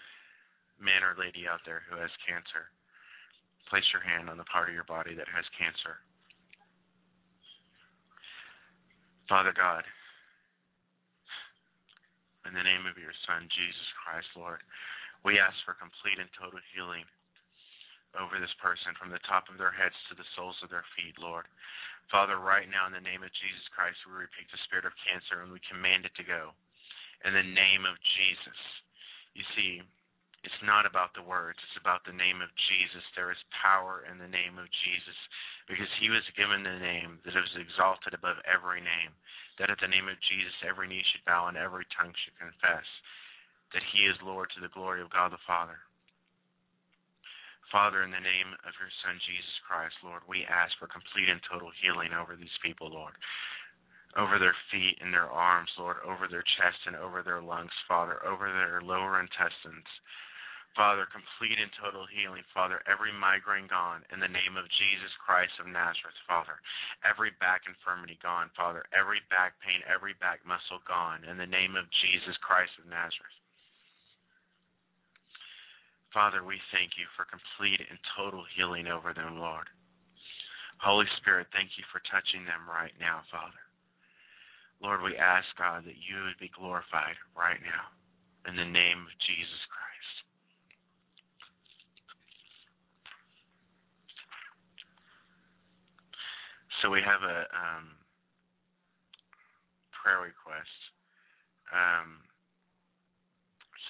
man 0.78 1.02
or 1.02 1.18
lady 1.18 1.48
out 1.48 1.64
there 1.66 1.82
who 1.90 1.98
has 1.98 2.12
cancer, 2.22 2.70
place 3.66 3.84
your 3.90 4.04
hand 4.04 4.30
on 4.30 4.38
the 4.38 4.46
part 4.46 4.70
of 4.70 4.74
your 4.74 4.86
body 4.86 5.16
that 5.18 5.26
has 5.26 5.44
cancer. 5.58 5.98
Father 9.26 9.50
God, 9.50 9.82
in 12.46 12.54
the 12.54 12.62
name 12.62 12.86
of 12.86 12.94
your 12.94 13.14
Son, 13.26 13.42
Jesus 13.50 13.88
Christ, 13.98 14.30
Lord, 14.38 14.62
we 15.26 15.42
ask 15.42 15.58
for 15.66 15.74
complete 15.74 16.22
and 16.22 16.30
total 16.38 16.62
healing 16.70 17.02
over 18.16 18.40
this 18.40 18.52
person 18.58 18.96
from 18.96 19.12
the 19.12 19.22
top 19.28 19.48
of 19.48 19.60
their 19.60 19.72
heads 19.72 19.96
to 20.08 20.14
the 20.16 20.26
soles 20.34 20.56
of 20.64 20.72
their 20.72 20.84
feet, 20.96 21.16
Lord. 21.20 21.46
Father, 22.10 22.38
right 22.38 22.70
now 22.70 22.86
in 22.86 22.94
the 22.94 23.02
name 23.02 23.26
of 23.26 23.34
Jesus 23.34 23.66
Christ, 23.74 23.98
we 24.06 24.14
rebuke 24.14 24.50
the 24.50 24.64
spirit 24.66 24.86
of 24.86 24.94
cancer 25.04 25.42
and 25.42 25.50
we 25.50 25.60
command 25.66 26.06
it 26.06 26.14
to 26.16 26.26
go. 26.26 26.54
In 27.26 27.34
the 27.34 27.42
name 27.42 27.82
of 27.88 27.98
Jesus. 28.14 28.60
You 29.34 29.44
see, 29.58 29.82
it's 30.46 30.62
not 30.62 30.86
about 30.86 31.10
the 31.18 31.26
words, 31.26 31.58
it's 31.58 31.82
about 31.82 32.06
the 32.06 32.14
name 32.14 32.38
of 32.38 32.54
Jesus. 32.70 33.02
There 33.18 33.34
is 33.34 33.50
power 33.50 34.06
in 34.06 34.22
the 34.22 34.30
name 34.30 34.62
of 34.62 34.70
Jesus 34.86 35.18
because 35.66 35.90
he 35.98 36.06
was 36.06 36.22
given 36.38 36.62
the 36.62 36.78
name 36.78 37.18
that 37.26 37.34
is 37.34 37.58
exalted 37.58 38.14
above 38.14 38.38
every 38.46 38.78
name, 38.78 39.10
that 39.58 39.74
at 39.74 39.82
the 39.82 39.90
name 39.90 40.06
of 40.06 40.14
Jesus 40.30 40.54
every 40.62 40.86
knee 40.86 41.02
should 41.10 41.26
bow 41.26 41.50
and 41.50 41.58
every 41.58 41.82
tongue 41.98 42.14
should 42.14 42.38
confess 42.38 42.86
that 43.74 43.82
he 43.90 44.06
is 44.06 44.14
Lord 44.22 44.46
to 44.54 44.62
the 44.62 44.70
glory 44.70 45.02
of 45.02 45.10
God 45.10 45.34
the 45.34 45.42
Father. 45.50 45.82
Father, 47.76 48.08
in 48.08 48.08
the 48.08 48.24
name 48.24 48.56
of 48.64 48.72
your 48.80 48.88
Son, 49.04 49.20
Jesus 49.28 49.60
Christ, 49.68 49.92
Lord, 50.00 50.24
we 50.24 50.48
ask 50.48 50.72
for 50.80 50.88
complete 50.88 51.28
and 51.28 51.44
total 51.44 51.68
healing 51.76 52.16
over 52.16 52.32
these 52.32 52.56
people, 52.64 52.88
Lord. 52.88 53.12
Over 54.16 54.40
their 54.40 54.56
feet 54.72 54.96
and 55.04 55.12
their 55.12 55.28
arms, 55.28 55.68
Lord, 55.76 56.00
over 56.00 56.24
their 56.24 56.40
chest 56.56 56.80
and 56.88 56.96
over 56.96 57.20
their 57.20 57.44
lungs, 57.44 57.76
Father, 57.84 58.16
over 58.24 58.48
their 58.48 58.80
lower 58.80 59.20
intestines. 59.20 59.84
Father, 60.72 61.04
complete 61.12 61.60
and 61.60 61.68
total 61.76 62.08
healing, 62.08 62.48
Father, 62.56 62.80
every 62.88 63.12
migraine 63.12 63.68
gone 63.68 64.08
in 64.08 64.24
the 64.24 64.32
name 64.32 64.56
of 64.56 64.64
Jesus 64.80 65.12
Christ 65.20 65.52
of 65.60 65.68
Nazareth, 65.68 66.16
Father. 66.24 66.56
Every 67.04 67.36
back 67.44 67.68
infirmity 67.68 68.16
gone, 68.24 68.48
Father. 68.56 68.88
Every 68.96 69.20
back 69.28 69.52
pain, 69.60 69.84
every 69.84 70.16
back 70.16 70.40
muscle 70.48 70.80
gone 70.88 71.28
in 71.28 71.36
the 71.36 71.44
name 71.44 71.76
of 71.76 71.84
Jesus 72.00 72.40
Christ 72.40 72.72
of 72.80 72.88
Nazareth. 72.88 73.35
Father, 76.16 76.40
we 76.40 76.56
thank 76.72 76.96
you 76.96 77.04
for 77.12 77.28
complete 77.28 77.76
and 77.76 78.00
total 78.16 78.40
healing 78.56 78.88
over 78.88 79.12
them, 79.12 79.36
Lord. 79.36 79.68
Holy 80.80 81.04
Spirit, 81.20 81.44
thank 81.52 81.76
you 81.76 81.84
for 81.92 82.00
touching 82.08 82.40
them 82.48 82.64
right 82.64 82.96
now, 82.96 83.20
Father. 83.28 83.60
Lord, 84.80 85.04
we 85.04 85.12
ask, 85.20 85.44
God, 85.60 85.84
that 85.84 86.00
you 86.00 86.24
would 86.24 86.40
be 86.40 86.48
glorified 86.56 87.20
right 87.36 87.60
now 87.60 87.92
in 88.48 88.56
the 88.56 88.64
name 88.64 89.04
of 89.04 89.12
Jesus 89.28 89.60
Christ. 89.68 90.14
So 96.80 96.88
we 96.88 97.04
have 97.04 97.28
a 97.28 97.44
um, 97.52 97.92
prayer 99.92 100.24
request. 100.24 100.80
Um, 101.76 102.24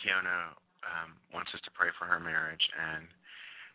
Kiona 0.03 0.66
um, 0.87 1.19
wants 1.35 1.51
us 1.53 1.63
to 1.67 1.75
pray 1.75 1.91
for 1.99 2.07
her 2.07 2.23
marriage 2.23 2.63
and 2.79 3.07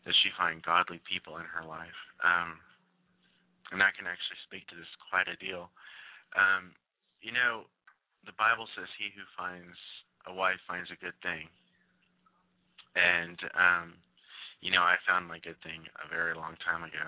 that 0.07 0.15
she 0.23 0.33
find 0.33 0.63
godly 0.65 1.03
people 1.05 1.37
in 1.37 1.45
her 1.45 1.61
life. 1.67 1.99
Um, 2.23 2.57
and 3.71 3.79
I 3.79 3.91
can 3.95 4.07
actually 4.07 4.39
speak 4.47 4.67
to 4.71 4.75
this 4.75 4.89
quite 5.11 5.31
a 5.31 5.39
deal. 5.39 5.71
Um, 6.35 6.75
you 7.23 7.31
know, 7.31 7.67
the 8.27 8.35
Bible 8.35 8.67
says, 8.75 8.89
"He 8.99 9.11
who 9.15 9.23
finds 9.37 9.77
a 10.27 10.33
wife 10.33 10.59
finds 10.67 10.91
a 10.91 10.99
good 10.99 11.15
thing." 11.23 11.47
And 12.95 13.39
um, 13.55 13.87
you 14.59 14.69
know, 14.69 14.83
I 14.83 14.99
found 15.07 15.27
my 15.27 15.39
good 15.39 15.57
thing 15.63 15.87
a 16.03 16.07
very 16.11 16.35
long 16.35 16.59
time 16.61 16.83
ago. 16.83 17.07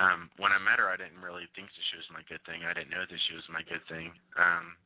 Um, 0.00 0.32
when 0.40 0.56
I 0.56 0.58
met 0.58 0.80
her, 0.80 0.88
I 0.88 0.96
didn't 0.96 1.20
really 1.20 1.44
think 1.52 1.68
that 1.68 1.84
she 1.92 2.00
was 2.00 2.08
my 2.08 2.24
good 2.24 2.40
thing. 2.48 2.64
I 2.64 2.72
didn't 2.72 2.90
know 2.90 3.04
that 3.04 3.22
she 3.28 3.36
was 3.36 3.44
my 3.52 3.60
good 3.68 3.84
thing. 3.92 4.08
Um, 4.40 4.80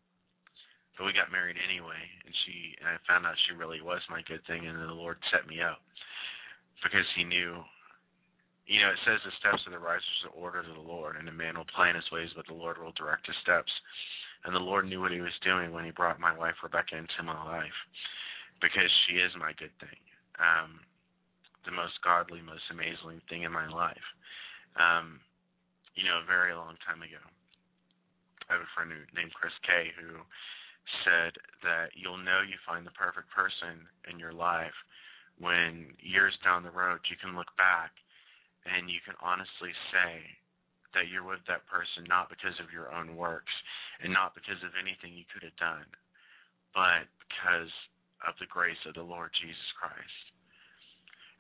but 0.96 1.04
we 1.04 1.12
got 1.12 1.32
married 1.32 1.60
anyway, 1.60 2.00
and 2.24 2.34
she 2.44 2.74
and 2.80 2.88
I 2.88 2.96
found 3.04 3.24
out 3.28 3.36
she 3.46 3.54
really 3.54 3.80
was 3.80 4.00
my 4.08 4.24
good 4.24 4.40
thing, 4.48 4.66
and 4.66 4.76
the 4.76 4.96
Lord 4.96 5.20
set 5.28 5.46
me 5.46 5.60
up 5.60 5.80
because 6.82 7.06
He 7.16 7.24
knew 7.24 7.60
you 8.66 8.82
know, 8.82 8.90
it 8.90 8.98
says 9.06 9.22
the 9.22 9.38
steps 9.38 9.62
of 9.62 9.72
the 9.72 9.78
righteous 9.78 10.26
are 10.26 10.34
ordered 10.34 10.66
of 10.66 10.74
the 10.74 10.82
Lord, 10.90 11.14
and 11.14 11.30
a 11.30 11.32
man 11.32 11.54
will 11.54 11.70
plan 11.70 11.94
his 11.94 12.10
ways, 12.10 12.34
but 12.34 12.46
the 12.50 12.58
Lord 12.58 12.78
will 12.78 12.94
direct 12.98 13.26
his 13.26 13.38
steps. 13.42 13.70
And 14.42 14.50
the 14.54 14.62
Lord 14.62 14.86
knew 14.86 15.00
what 15.00 15.14
he 15.14 15.22
was 15.22 15.34
doing 15.46 15.70
when 15.70 15.86
he 15.86 15.94
brought 15.94 16.18
my 16.18 16.34
wife 16.34 16.58
Rebecca 16.62 16.98
into 16.98 17.22
my 17.22 17.38
life, 17.46 17.78
because 18.58 18.90
she 19.06 19.22
is 19.22 19.30
my 19.38 19.54
good 19.54 19.74
thing, 19.78 20.02
um, 20.42 20.82
the 21.62 21.74
most 21.74 21.94
godly, 22.02 22.42
most 22.42 22.66
amazing 22.74 23.22
thing 23.30 23.46
in 23.46 23.54
my 23.54 23.70
life. 23.70 24.06
Um, 24.74 25.22
you 25.94 26.02
know, 26.02 26.18
a 26.18 26.26
very 26.26 26.52
long 26.52 26.74
time 26.82 27.06
ago, 27.06 27.22
I 28.50 28.58
have 28.58 28.66
a 28.66 28.74
friend 28.74 28.90
who, 28.90 29.02
named 29.14 29.34
Chris 29.34 29.54
K 29.62 29.94
who 29.94 30.22
said 31.04 31.34
that 31.62 31.94
you'll 31.94 32.20
know 32.20 32.42
you 32.46 32.56
find 32.66 32.86
the 32.86 32.94
perfect 32.94 33.30
person 33.30 33.86
in 34.10 34.18
your 34.18 34.32
life 34.32 34.76
when 35.38 35.92
years 36.00 36.32
down 36.44 36.62
the 36.62 36.72
road 36.72 37.00
you 37.10 37.16
can 37.20 37.36
look 37.36 37.50
back 37.58 37.92
and 38.64 38.90
you 38.90 38.98
can 39.04 39.14
honestly 39.20 39.70
say 39.92 40.24
that 40.94 41.12
you're 41.12 41.26
with 41.26 41.44
that 41.46 41.68
person 41.68 42.08
not 42.08 42.32
because 42.32 42.56
of 42.58 42.72
your 42.72 42.88
own 42.94 43.14
works 43.14 43.52
and 44.00 44.12
not 44.12 44.34
because 44.34 44.58
of 44.64 44.72
anything 44.80 45.12
you 45.12 45.28
could 45.28 45.44
have 45.44 45.56
done, 45.60 45.86
but 46.72 47.04
because 47.28 47.70
of 48.24 48.32
the 48.40 48.48
grace 48.48 48.80
of 48.88 48.96
the 48.96 49.04
Lord 49.04 49.30
Jesus 49.36 49.70
Christ. 49.76 50.24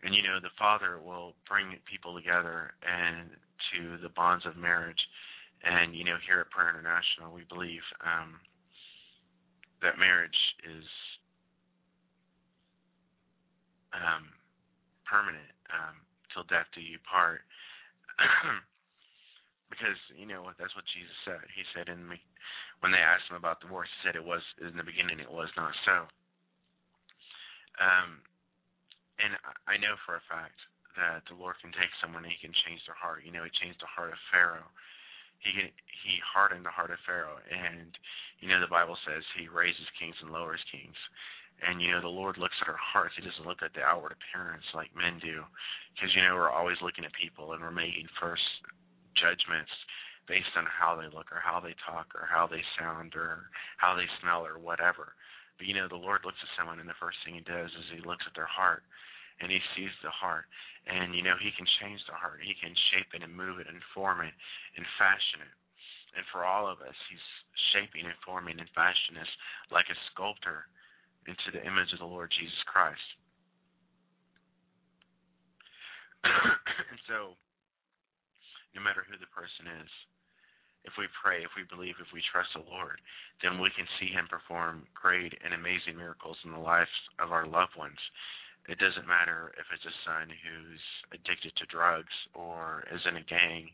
And 0.04 0.12
you 0.12 0.22
know, 0.22 0.38
the 0.44 0.52
Father 0.60 1.00
will 1.00 1.34
bring 1.48 1.72
people 1.88 2.12
together 2.14 2.76
and 2.84 3.32
to 3.72 3.96
the 4.04 4.12
bonds 4.12 4.44
of 4.44 4.56
marriage. 4.60 5.00
And 5.64 5.96
you 5.96 6.04
know, 6.04 6.20
here 6.28 6.44
at 6.44 6.52
Prayer 6.52 6.70
International, 6.70 7.32
we 7.32 7.48
believe 7.48 7.82
um, 8.04 8.36
that 9.82 9.98
marriage 9.98 10.38
is 10.64 10.86
um, 13.92 14.28
permanent. 15.04 15.50
Um, 15.72 15.96
till 16.32 16.44
death 16.46 16.68
do 16.76 16.80
you 16.80 17.00
part. 17.08 17.42
because 19.70 19.98
you 20.14 20.24
know 20.24 20.46
that's 20.56 20.74
what 20.76 20.86
Jesus 20.94 21.16
said. 21.26 21.42
He 21.52 21.64
said 21.74 21.88
in 21.90 22.08
the, 22.08 22.18
when 22.80 22.92
they 22.92 23.02
asked 23.02 23.28
him 23.28 23.36
about 23.36 23.60
divorce, 23.60 23.88
he 23.88 23.98
said 24.06 24.16
it 24.16 24.24
was 24.24 24.44
in 24.62 24.76
the 24.76 24.86
beginning 24.86 25.18
it 25.18 25.30
was 25.30 25.50
not 25.56 25.74
so. 25.84 26.06
Um, 27.76 28.24
and 29.20 29.36
I 29.68 29.76
know 29.80 29.96
for 30.04 30.16
a 30.16 30.28
fact 30.28 30.56
that 30.96 31.24
the 31.28 31.36
Lord 31.36 31.60
can 31.60 31.72
take 31.76 31.92
someone 32.00 32.24
and 32.24 32.32
He 32.32 32.40
can 32.40 32.56
change 32.64 32.80
their 32.88 32.96
heart. 32.96 33.24
You 33.24 33.32
know, 33.32 33.44
He 33.44 33.52
changed 33.60 33.80
the 33.80 33.88
heart 33.88 34.12
of 34.12 34.20
Pharaoh. 34.32 34.68
He 35.40 35.72
He 36.04 36.14
hardened 36.22 36.64
the 36.64 36.74
heart 36.74 36.90
of 36.90 37.02
Pharaoh, 37.06 37.40
and 37.50 37.92
you 38.40 38.48
know 38.48 38.60
the 38.60 38.70
Bible 38.70 38.96
says 39.06 39.22
He 39.38 39.48
raises 39.48 39.86
kings 39.98 40.16
and 40.22 40.30
lowers 40.30 40.62
kings. 40.70 40.96
And 41.64 41.80
you 41.80 41.90
know 41.90 42.04
the 42.04 42.12
Lord 42.12 42.36
looks 42.36 42.56
at 42.60 42.68
our 42.68 42.76
hearts. 42.76 43.16
He 43.16 43.24
doesn't 43.24 43.48
look 43.48 43.64
at 43.64 43.72
the 43.72 43.80
outward 43.80 44.12
appearance 44.12 44.64
like 44.76 44.92
men 44.92 45.16
do, 45.24 45.40
because 45.94 46.12
you 46.12 46.20
know 46.20 46.36
we're 46.36 46.52
always 46.52 46.76
looking 46.84 47.04
at 47.04 47.16
people 47.16 47.56
and 47.56 47.62
we're 47.64 47.72
making 47.72 48.12
first 48.20 48.44
judgments 49.16 49.72
based 50.28 50.52
on 50.58 50.66
how 50.68 50.98
they 50.98 51.08
look 51.08 51.30
or 51.32 51.40
how 51.40 51.62
they 51.62 51.72
talk 51.86 52.12
or 52.12 52.28
how 52.28 52.46
they 52.46 52.60
sound 52.76 53.14
or 53.16 53.48
how 53.78 53.96
they 53.96 54.06
smell 54.20 54.44
or 54.44 54.58
whatever. 54.58 55.14
But 55.56 55.66
you 55.66 55.74
know 55.74 55.88
the 55.88 55.96
Lord 55.96 56.20
looks 56.28 56.42
at 56.42 56.52
someone 56.58 56.78
and 56.78 56.88
the 56.88 57.00
first 57.00 57.16
thing 57.24 57.40
He 57.40 57.46
does 57.46 57.72
is 57.72 57.88
He 57.94 58.04
looks 58.04 58.26
at 58.28 58.36
their 58.36 58.50
heart 58.50 58.84
and 59.40 59.48
He 59.48 59.60
sees 59.72 59.94
the 60.04 60.12
heart. 60.12 60.44
And 60.86 61.14
you 61.14 61.22
know 61.22 61.34
He 61.38 61.50
can 61.54 61.66
change 61.82 61.98
the 62.06 62.14
heart. 62.14 62.40
He 62.42 62.54
can 62.54 62.74
shape 62.94 63.10
it 63.14 63.26
and 63.26 63.34
move 63.34 63.58
it 63.58 63.66
and 63.66 63.82
form 63.90 64.22
it 64.22 64.34
and 64.78 64.86
fashion 64.98 65.42
it. 65.42 65.54
And 66.16 66.24
for 66.32 66.46
all 66.46 66.70
of 66.70 66.80
us, 66.80 66.96
He's 67.10 67.26
shaping 67.74 68.06
and 68.06 68.16
forming 68.22 68.56
and 68.62 68.70
fashioning 68.72 69.20
us 69.20 69.32
like 69.74 69.90
a 69.90 69.98
sculptor 70.12 70.70
into 71.26 71.50
the 71.50 71.62
image 71.66 71.90
of 71.92 71.98
the 71.98 72.08
Lord 72.08 72.30
Jesus 72.30 72.62
Christ. 72.70 73.08
and 76.24 77.00
so, 77.10 77.34
no 78.74 78.80
matter 78.82 79.02
who 79.06 79.18
the 79.18 79.30
person 79.34 79.66
is, 79.82 79.90
if 80.86 80.94
we 80.94 81.10
pray, 81.18 81.42
if 81.42 81.50
we 81.58 81.66
believe, 81.66 81.98
if 81.98 82.14
we 82.14 82.22
trust 82.30 82.54
the 82.54 82.62
Lord, 82.62 83.02
then 83.42 83.58
we 83.58 83.74
can 83.74 83.90
see 83.98 84.06
Him 84.06 84.30
perform 84.30 84.86
great 84.94 85.34
and 85.42 85.50
amazing 85.50 85.98
miracles 85.98 86.38
in 86.46 86.54
the 86.54 86.62
lives 86.62 86.92
of 87.18 87.34
our 87.34 87.44
loved 87.44 87.74
ones. 87.74 87.98
It 88.66 88.82
doesn't 88.82 89.06
matter 89.06 89.54
if 89.54 89.66
it's 89.70 89.86
a 89.86 89.96
son 90.02 90.26
who's 90.26 90.82
addicted 91.14 91.54
to 91.56 91.70
drugs 91.70 92.14
or 92.34 92.82
is 92.90 93.02
in 93.06 93.16
a 93.16 93.22
gang. 93.22 93.70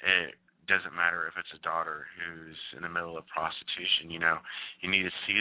It 0.00 0.40
doesn't 0.64 0.96
matter 0.96 1.28
if 1.28 1.36
it's 1.36 1.52
a 1.52 1.60
daughter 1.60 2.08
who's 2.16 2.56
in 2.72 2.82
the 2.82 2.88
middle 2.88 3.20
of 3.20 3.28
prostitution. 3.28 4.08
You 4.08 4.20
know, 4.24 4.40
you 4.80 4.88
need 4.88 5.04
to 5.04 5.14
see 5.28 5.36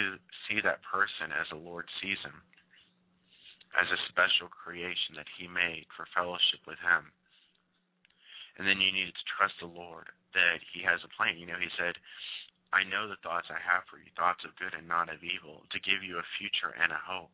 see 0.48 0.60
that 0.68 0.84
person 0.84 1.32
as 1.32 1.48
the 1.48 1.64
Lord 1.64 1.88
sees 2.04 2.20
him, 2.28 2.44
as 3.72 3.88
a 3.88 4.04
special 4.12 4.52
creation 4.52 5.16
that 5.16 5.32
He 5.40 5.48
made 5.48 5.88
for 5.96 6.06
fellowship 6.12 6.62
with 6.68 6.80
Him. 6.84 7.10
And 8.60 8.68
then 8.68 8.84
you 8.84 8.92
need 8.92 9.10
to 9.10 9.32
trust 9.34 9.58
the 9.64 9.72
Lord 9.72 10.12
that 10.36 10.60
He 10.76 10.84
has 10.84 11.00
a 11.02 11.14
plan. 11.16 11.40
You 11.40 11.48
know, 11.48 11.58
He 11.58 11.72
said, 11.80 11.98
"I 12.76 12.84
know 12.84 13.08
the 13.08 13.22
thoughts 13.24 13.48
I 13.50 13.64
have 13.64 13.88
for 13.88 13.98
you, 13.98 14.12
thoughts 14.14 14.44
of 14.44 14.60
good 14.60 14.76
and 14.76 14.88
not 14.92 15.08
of 15.08 15.24
evil, 15.24 15.66
to 15.72 15.80
give 15.80 16.04
you 16.04 16.20
a 16.20 16.32
future 16.38 16.76
and 16.76 16.92
a 16.92 17.00
hope." 17.00 17.32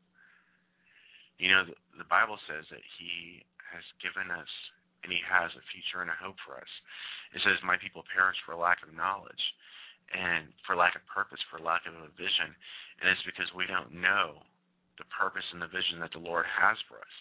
You 1.40 1.56
know, 1.56 1.64
the, 1.96 2.08
Bible 2.12 2.36
says 2.52 2.68
that 2.68 2.84
He 3.00 3.48
has 3.72 3.84
given 4.04 4.28
us 4.28 4.52
and 5.02 5.10
He 5.10 5.24
has 5.24 5.50
a 5.56 5.64
future 5.72 6.04
and 6.04 6.12
a 6.12 6.20
hope 6.20 6.36
for 6.44 6.60
us. 6.60 6.74
It 7.32 7.40
says, 7.48 7.64
My 7.64 7.80
people 7.80 8.04
perish 8.12 8.36
for 8.44 8.60
lack 8.60 8.84
of 8.84 8.92
knowledge 8.92 9.44
and 10.12 10.52
for 10.68 10.76
lack 10.76 11.00
of 11.00 11.04
purpose, 11.08 11.40
for 11.48 11.64
lack 11.64 11.88
of 11.88 11.96
a 11.96 12.12
vision. 12.20 12.52
And 13.00 13.08
it's 13.08 13.24
because 13.24 13.48
we 13.56 13.70
don't 13.72 13.96
know 13.96 14.44
the 15.00 15.08
purpose 15.08 15.48
and 15.56 15.64
the 15.64 15.72
vision 15.72 16.04
that 16.04 16.12
the 16.12 16.20
Lord 16.22 16.44
has 16.44 16.76
for 16.92 17.00
us. 17.00 17.16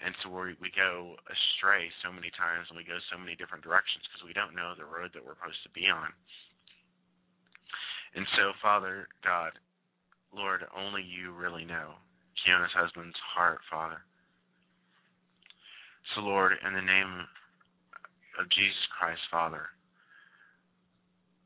And 0.00 0.16
so 0.24 0.32
we, 0.32 0.56
we 0.58 0.72
go 0.72 1.14
astray 1.28 1.92
so 2.02 2.10
many 2.10 2.32
times 2.34 2.66
and 2.72 2.74
we 2.74 2.88
go 2.88 2.98
so 3.12 3.20
many 3.20 3.36
different 3.36 3.62
directions 3.62 4.02
because 4.08 4.24
we 4.26 4.34
don't 4.34 4.56
know 4.56 4.74
the 4.74 4.88
road 4.88 5.14
that 5.14 5.22
we're 5.22 5.38
supposed 5.38 5.62
to 5.62 5.76
be 5.76 5.86
on. 5.86 6.10
And 8.16 8.26
so, 8.34 8.56
Father 8.58 9.06
God, 9.22 9.54
Lord, 10.32 10.64
only 10.74 11.04
you 11.04 11.30
really 11.36 11.68
know 11.68 12.00
Kiona's 12.44 12.74
husband's 12.74 13.16
heart, 13.34 13.60
Father. 13.70 14.02
So, 16.14 16.22
Lord, 16.22 16.52
in 16.66 16.74
the 16.74 16.82
name 16.82 17.26
of 18.38 18.50
Jesus 18.50 18.84
Christ, 18.98 19.20
Father, 19.30 19.68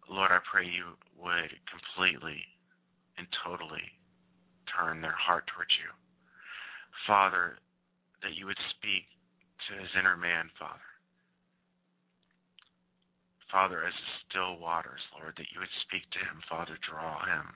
Lord, 0.09 0.31
I 0.31 0.39
pray 0.51 0.65
you 0.65 0.97
would 1.19 1.51
completely 1.67 2.41
and 3.19 3.27
totally 3.45 3.85
turn 4.71 5.01
their 5.01 5.17
heart 5.17 5.45
towards 5.55 5.73
you. 5.83 5.91
Father, 7.07 7.59
that 8.23 8.35
you 8.35 8.47
would 8.47 8.61
speak 8.77 9.05
to 9.69 9.81
his 9.81 9.91
inner 9.99 10.17
man, 10.17 10.51
Father. 10.59 10.94
Father, 13.55 13.87
as 13.87 13.95
the 13.95 14.11
still 14.27 14.59
waters, 14.59 14.99
Lord, 15.15 15.39
that 15.39 15.47
you 15.55 15.63
would 15.63 15.71
speak 15.87 16.03
to 16.11 16.19
him, 16.27 16.43
Father, 16.51 16.75
draw 16.83 17.23
him 17.23 17.55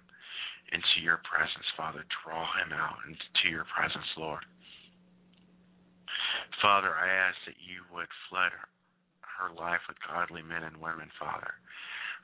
into 0.71 1.03
your 1.03 1.19
presence, 1.27 1.67
Father, 1.75 2.07
draw 2.23 2.47
him 2.63 2.71
out 2.71 3.03
into 3.03 3.51
your 3.51 3.67
presence, 3.67 4.07
Lord. 4.15 4.47
Father, 6.63 6.95
I 6.95 7.11
ask 7.11 7.35
that 7.51 7.59
you 7.59 7.83
would 7.91 8.07
flood 8.31 8.55
her, 8.55 8.71
her 9.27 9.51
life 9.59 9.83
with 9.91 9.99
godly 10.07 10.47
men 10.47 10.63
and 10.63 10.79
women, 10.79 11.11
Father, 11.19 11.59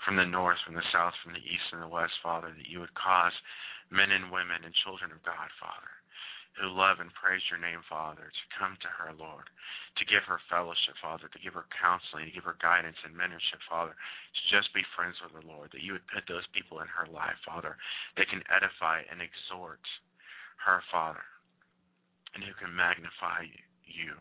from 0.07 0.23
the 0.23 0.29
north, 0.31 0.63
from 0.63 0.79
the 0.79 0.91
south, 0.95 1.19
from 1.27 1.35
the 1.35 1.43
east, 1.43 1.75
and 1.75 1.83
the 1.83 1.91
west, 1.91 2.15
Father, 2.23 2.55
that 2.55 2.71
you 2.71 2.79
would 2.79 2.95
cause 2.95 3.35
men 3.91 4.15
and 4.15 4.31
women 4.31 4.63
and 4.63 4.83
children 4.87 5.11
of 5.11 5.19
God, 5.27 5.51
Father, 5.59 5.91
who 6.55 6.71
love 6.71 7.03
and 7.03 7.11
praise 7.19 7.43
your 7.51 7.59
name, 7.59 7.83
Father, 7.91 8.31
to 8.31 8.45
come 8.55 8.79
to 8.79 8.91
her, 8.91 9.11
Lord, 9.19 9.51
to 9.99 10.05
give 10.07 10.23
her 10.31 10.39
fellowship, 10.47 10.95
Father, 11.03 11.27
to 11.27 11.43
give 11.43 11.59
her 11.59 11.67
counseling, 11.75 12.31
to 12.31 12.35
give 12.35 12.47
her 12.47 12.59
guidance 12.63 12.99
and 13.03 13.15
mentorship, 13.15 13.59
Father, 13.67 13.95
to 13.95 14.43
just 14.55 14.71
be 14.71 14.87
friends 14.95 15.19
with 15.19 15.35
the 15.35 15.43
Lord, 15.43 15.75
that 15.75 15.83
you 15.83 15.99
would 15.99 16.07
put 16.15 16.27
those 16.31 16.47
people 16.55 16.79
in 16.79 16.91
her 16.91 17.11
life, 17.11 17.39
Father, 17.43 17.75
that 18.15 18.31
can 18.31 18.47
edify 18.51 19.03
and 19.11 19.19
exhort 19.19 19.83
her, 20.63 20.79
Father, 20.95 21.27
and 22.39 22.47
who 22.47 22.55
can 22.55 22.71
magnify 22.71 23.51
you. 23.87 24.15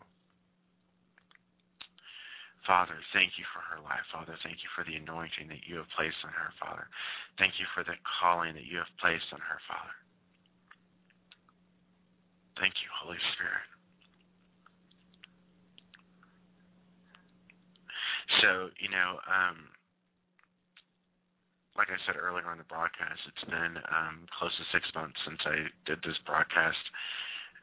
Father, 2.66 2.96
thank 3.12 3.36
you 3.36 3.44
for 3.52 3.60
her 3.60 3.78
life, 3.84 4.02
Father. 4.08 4.34
Thank 4.40 4.64
you 4.64 4.70
for 4.72 4.82
the 4.88 4.96
anointing 4.96 5.52
that 5.52 5.68
you 5.68 5.76
have 5.76 5.90
placed 5.94 6.16
on 6.24 6.32
her, 6.32 6.50
Father. 6.56 6.88
Thank 7.36 7.60
you 7.60 7.68
for 7.76 7.84
the 7.84 7.94
calling 8.18 8.56
that 8.56 8.64
you 8.64 8.80
have 8.80 8.90
placed 8.98 9.28
on 9.36 9.40
her, 9.44 9.60
Father. 9.68 9.92
Thank 12.60 12.74
you, 12.82 12.88
Holy 13.02 13.18
Spirit. 13.34 13.66
So, 18.42 18.70
you 18.80 18.90
know, 18.90 19.18
um, 19.26 19.68
like 21.76 21.90
I 21.90 21.98
said 22.06 22.14
earlier 22.16 22.46
on 22.46 22.58
the 22.58 22.70
broadcast, 22.70 23.18
it's 23.26 23.46
been 23.50 23.78
um, 23.90 24.26
close 24.38 24.54
to 24.56 24.64
six 24.70 24.86
months 24.94 25.18
since 25.26 25.42
I 25.44 25.66
did 25.86 25.98
this 26.06 26.18
broadcast, 26.22 26.80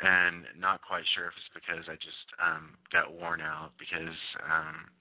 and 0.04 0.44
not 0.60 0.84
quite 0.84 1.08
sure 1.16 1.32
if 1.32 1.36
it's 1.40 1.54
because 1.56 1.88
I 1.88 1.96
just 1.96 2.28
um, 2.42 2.76
got 2.92 3.14
worn 3.16 3.40
out 3.40 3.72
because, 3.80 4.18
um, 4.44 4.92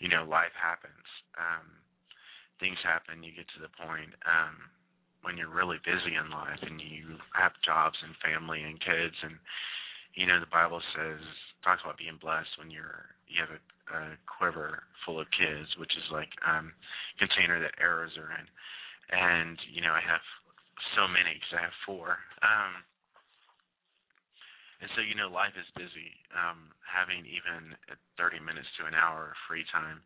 you 0.00 0.08
know, 0.08 0.24
life 0.24 0.54
happens. 0.56 1.06
Um, 1.36 1.68
things 2.60 2.78
happen. 2.80 3.20
You 3.20 3.36
get 3.36 3.48
to 3.58 3.60
the 3.60 3.72
point. 3.76 4.12
Um, 4.24 4.56
when 5.24 5.36
you're 5.40 5.52
really 5.52 5.80
busy 5.82 6.14
in 6.14 6.30
life 6.30 6.60
and 6.62 6.80
you 6.80 7.16
have 7.32 7.52
jobs 7.64 7.96
and 8.04 8.14
family 8.20 8.62
and 8.62 8.78
kids 8.80 9.16
and 9.24 9.34
you 10.14 10.28
know 10.28 10.38
the 10.38 10.52
bible 10.52 10.80
says 10.94 11.20
talks 11.64 11.80
about 11.80 11.96
being 11.96 12.20
blessed 12.20 12.52
when 12.60 12.68
you're 12.68 13.16
you 13.26 13.40
have 13.40 13.50
a, 13.56 13.60
a 13.96 14.20
quiver 14.28 14.84
full 15.02 15.18
of 15.18 15.26
kids, 15.32 15.72
which 15.80 15.96
is 15.96 16.06
like 16.12 16.28
um 16.44 16.76
container 17.16 17.58
that 17.58 17.80
arrows 17.80 18.12
are 18.20 18.30
in, 18.36 18.46
and 19.10 19.56
you 19.72 19.80
know 19.80 19.96
I 19.96 20.04
have 20.04 20.22
so 20.94 21.08
many 21.08 21.40
because 21.40 21.56
I 21.56 21.64
have 21.64 21.82
four. 21.88 22.20
Um, 22.44 22.84
and 24.84 24.92
so 24.92 25.00
you 25.00 25.16
know 25.16 25.32
life 25.32 25.56
is 25.56 25.66
busy. 25.72 26.12
Um, 26.36 26.68
having 26.84 27.24
even 27.24 27.72
30 28.20 28.44
minutes 28.44 28.68
to 28.78 28.86
an 28.86 28.94
hour 28.94 29.32
of 29.32 29.46
free 29.48 29.64
time 29.72 30.04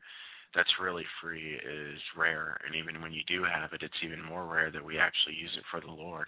that's 0.55 0.81
really 0.81 1.05
free 1.23 1.55
is 1.55 2.01
rare, 2.17 2.59
and 2.67 2.75
even 2.75 3.03
when 3.03 3.13
you 3.13 3.23
do 3.29 3.45
have 3.45 3.73
it, 3.73 3.83
it's 3.83 4.03
even 4.05 4.23
more 4.23 4.47
rare 4.47 4.71
that 4.71 4.85
we 4.85 4.99
actually 4.99 5.35
use 5.35 5.53
it 5.57 5.65
for 5.71 5.81
the 5.81 5.93
Lord. 5.93 6.27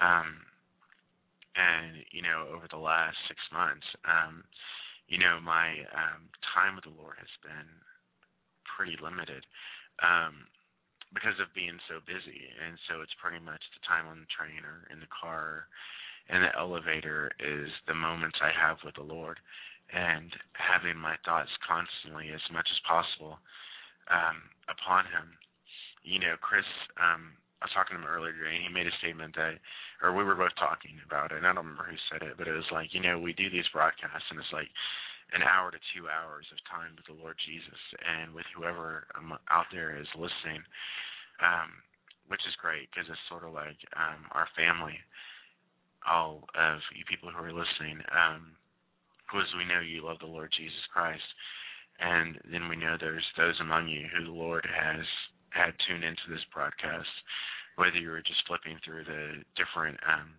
Um, 0.00 0.40
and 1.56 2.04
you 2.12 2.22
know 2.22 2.48
over 2.52 2.64
the 2.70 2.80
last 2.80 3.16
six 3.28 3.40
months 3.52 3.84
um 4.08 4.44
you 5.08 5.18
know 5.18 5.38
my 5.40 5.84
um 5.92 6.28
time 6.56 6.76
with 6.76 6.84
the 6.84 6.96
lord 6.96 7.16
has 7.20 7.32
been 7.44 7.68
pretty 8.64 8.96
limited 9.00 9.44
um 10.00 10.48
because 11.12 11.36
of 11.44 11.52
being 11.52 11.76
so 11.92 12.00
busy 12.08 12.48
and 12.64 12.80
so 12.88 13.04
it's 13.04 13.12
pretty 13.20 13.40
much 13.40 13.60
the 13.76 13.84
time 13.84 14.08
on 14.08 14.24
the 14.24 14.32
train 14.32 14.64
or 14.64 14.88
in 14.88 15.00
the 15.00 15.12
car 15.12 15.68
and 16.32 16.40
the 16.40 16.52
elevator 16.56 17.28
is 17.36 17.68
the 17.84 17.96
moments 17.96 18.40
i 18.40 18.52
have 18.52 18.80
with 18.84 18.96
the 18.96 19.04
lord 19.04 19.36
and 19.92 20.32
having 20.56 20.96
my 20.96 21.16
thoughts 21.24 21.52
constantly 21.62 22.32
as 22.32 22.42
much 22.52 22.66
as 22.68 22.80
possible 22.88 23.38
um 24.10 24.48
upon 24.68 25.04
him. 25.06 25.36
You 26.02 26.18
know 26.18 26.34
chris 26.40 26.66
um 26.98 27.36
I 27.62 27.70
was 27.70 27.78
talking 27.78 27.94
to 27.94 28.02
him 28.02 28.10
earlier, 28.10 28.34
today, 28.34 28.58
and 28.58 28.66
he 28.66 28.74
made 28.74 28.90
a 28.90 28.98
statement 28.98 29.38
that, 29.38 29.62
or 30.02 30.10
we 30.10 30.26
were 30.26 30.34
both 30.34 30.50
talking 30.58 30.98
about 31.06 31.30
it, 31.30 31.38
and 31.38 31.46
I 31.46 31.54
don't 31.54 31.62
remember 31.62 31.86
who 31.86 31.94
said 32.10 32.26
it, 32.26 32.34
but 32.34 32.50
it 32.50 32.58
was 32.58 32.66
like, 32.74 32.90
you 32.90 32.98
know, 32.98 33.22
we 33.22 33.38
do 33.38 33.46
these 33.54 33.70
broadcasts, 33.70 34.26
and 34.34 34.42
it's 34.42 34.50
like 34.50 34.66
an 35.30 35.46
hour 35.46 35.70
to 35.70 35.78
two 35.94 36.10
hours 36.10 36.44
of 36.50 36.58
time 36.66 36.92
with 36.98 37.06
the 37.06 37.14
Lord 37.16 37.38
Jesus 37.46 37.80
and 38.02 38.34
with 38.34 38.44
whoever 38.50 39.06
um, 39.16 39.32
out 39.46 39.70
there 39.72 39.96
is 39.96 40.10
listening, 40.18 40.60
um, 41.40 41.70
which 42.28 42.42
is 42.50 42.58
great 42.60 42.90
because 42.90 43.08
it's 43.08 43.30
sort 43.30 43.46
of 43.46 43.54
like 43.54 43.78
um, 43.96 44.28
our 44.34 44.50
family, 44.58 44.98
all 46.02 46.44
of 46.58 46.82
you 46.92 47.06
people 47.06 47.30
who 47.30 47.40
are 47.40 47.54
listening, 47.54 48.02
um, 48.12 48.58
because 49.32 49.48
we 49.56 49.64
know 49.64 49.80
you 49.80 50.04
love 50.04 50.20
the 50.20 50.28
Lord 50.28 50.52
Jesus 50.52 50.84
Christ, 50.92 51.24
and 52.00 52.36
then 52.52 52.68
we 52.68 52.76
know 52.76 53.00
there's 53.00 53.24
those 53.40 53.56
among 53.64 53.88
you 53.88 54.04
who 54.12 54.28
the 54.28 54.36
Lord 54.36 54.68
has 54.68 55.08
had 55.48 55.72
tuned 55.88 56.04
into 56.04 56.28
this 56.28 56.44
broadcast 56.52 57.08
whether 57.76 57.96
you 57.96 58.10
were 58.10 58.24
just 58.24 58.44
flipping 58.46 58.76
through 58.84 59.04
the 59.04 59.40
different 59.56 59.96
um, 60.04 60.36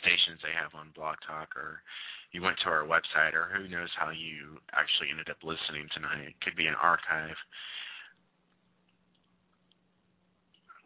stations 0.00 0.40
they 0.40 0.54
have 0.56 0.72
on 0.72 0.96
Blog 0.96 1.20
Talk, 1.26 1.52
or 1.56 1.84
you 2.32 2.40
went 2.40 2.56
to 2.64 2.72
our 2.72 2.88
website, 2.88 3.36
or 3.36 3.52
who 3.52 3.68
knows 3.68 3.92
how 3.98 4.08
you 4.08 4.60
actually 4.72 5.12
ended 5.12 5.28
up 5.28 5.44
listening 5.44 5.88
tonight. 5.92 6.32
It 6.32 6.40
could 6.40 6.56
be 6.56 6.66
an 6.66 6.78
archive. 6.80 7.36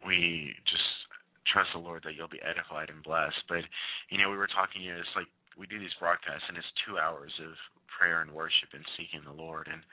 We 0.03 0.51
just 0.67 0.89
trust 1.47 1.71
the 1.73 1.83
Lord 1.83 2.03
that 2.03 2.15
you'll 2.15 2.31
be 2.31 2.43
edified 2.43 2.91
and 2.91 3.03
blessed. 3.03 3.39
But 3.47 3.63
you 4.11 4.19
know, 4.19 4.29
we 4.29 4.39
were 4.39 4.51
talking. 4.51 4.83
You 4.83 4.95
know, 4.95 5.03
it's 5.03 5.15
like 5.15 5.31
we 5.59 5.67
do 5.67 5.77
these 5.77 5.93
broadcasts, 5.99 6.47
and 6.47 6.55
it's 6.55 6.71
two 6.87 6.95
hours 6.95 7.35
of 7.43 7.53
prayer 7.91 8.23
and 8.23 8.31
worship 8.31 8.71
and 8.71 8.87
seeking 8.95 9.27
the 9.27 9.35
Lord, 9.35 9.67
and 9.67 9.83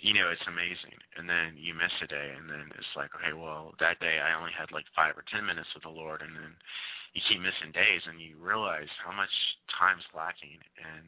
you 0.00 0.16
know 0.16 0.32
it's 0.32 0.48
amazing. 0.48 0.96
And 1.20 1.28
then 1.28 1.60
you 1.60 1.76
miss 1.76 1.92
a 2.02 2.08
day 2.08 2.34
and 2.34 2.48
then 2.48 2.72
it's 2.74 2.94
like 2.98 3.12
okay 3.14 3.32
well 3.32 3.72
that 3.78 4.02
day 4.02 4.18
i 4.18 4.34
only 4.34 4.52
had 4.52 4.68
like 4.74 4.84
five 4.92 5.14
or 5.14 5.24
ten 5.30 5.46
minutes 5.46 5.70
with 5.72 5.86
the 5.86 5.94
lord 5.94 6.20
and 6.20 6.34
then 6.34 6.52
you 7.14 7.22
keep 7.30 7.38
missing 7.38 7.70
days 7.70 8.02
and 8.10 8.18
you 8.18 8.34
realize 8.36 8.90
how 9.00 9.14
much 9.14 9.30
time's 9.70 10.04
lacking 10.12 10.58
in 10.76 11.02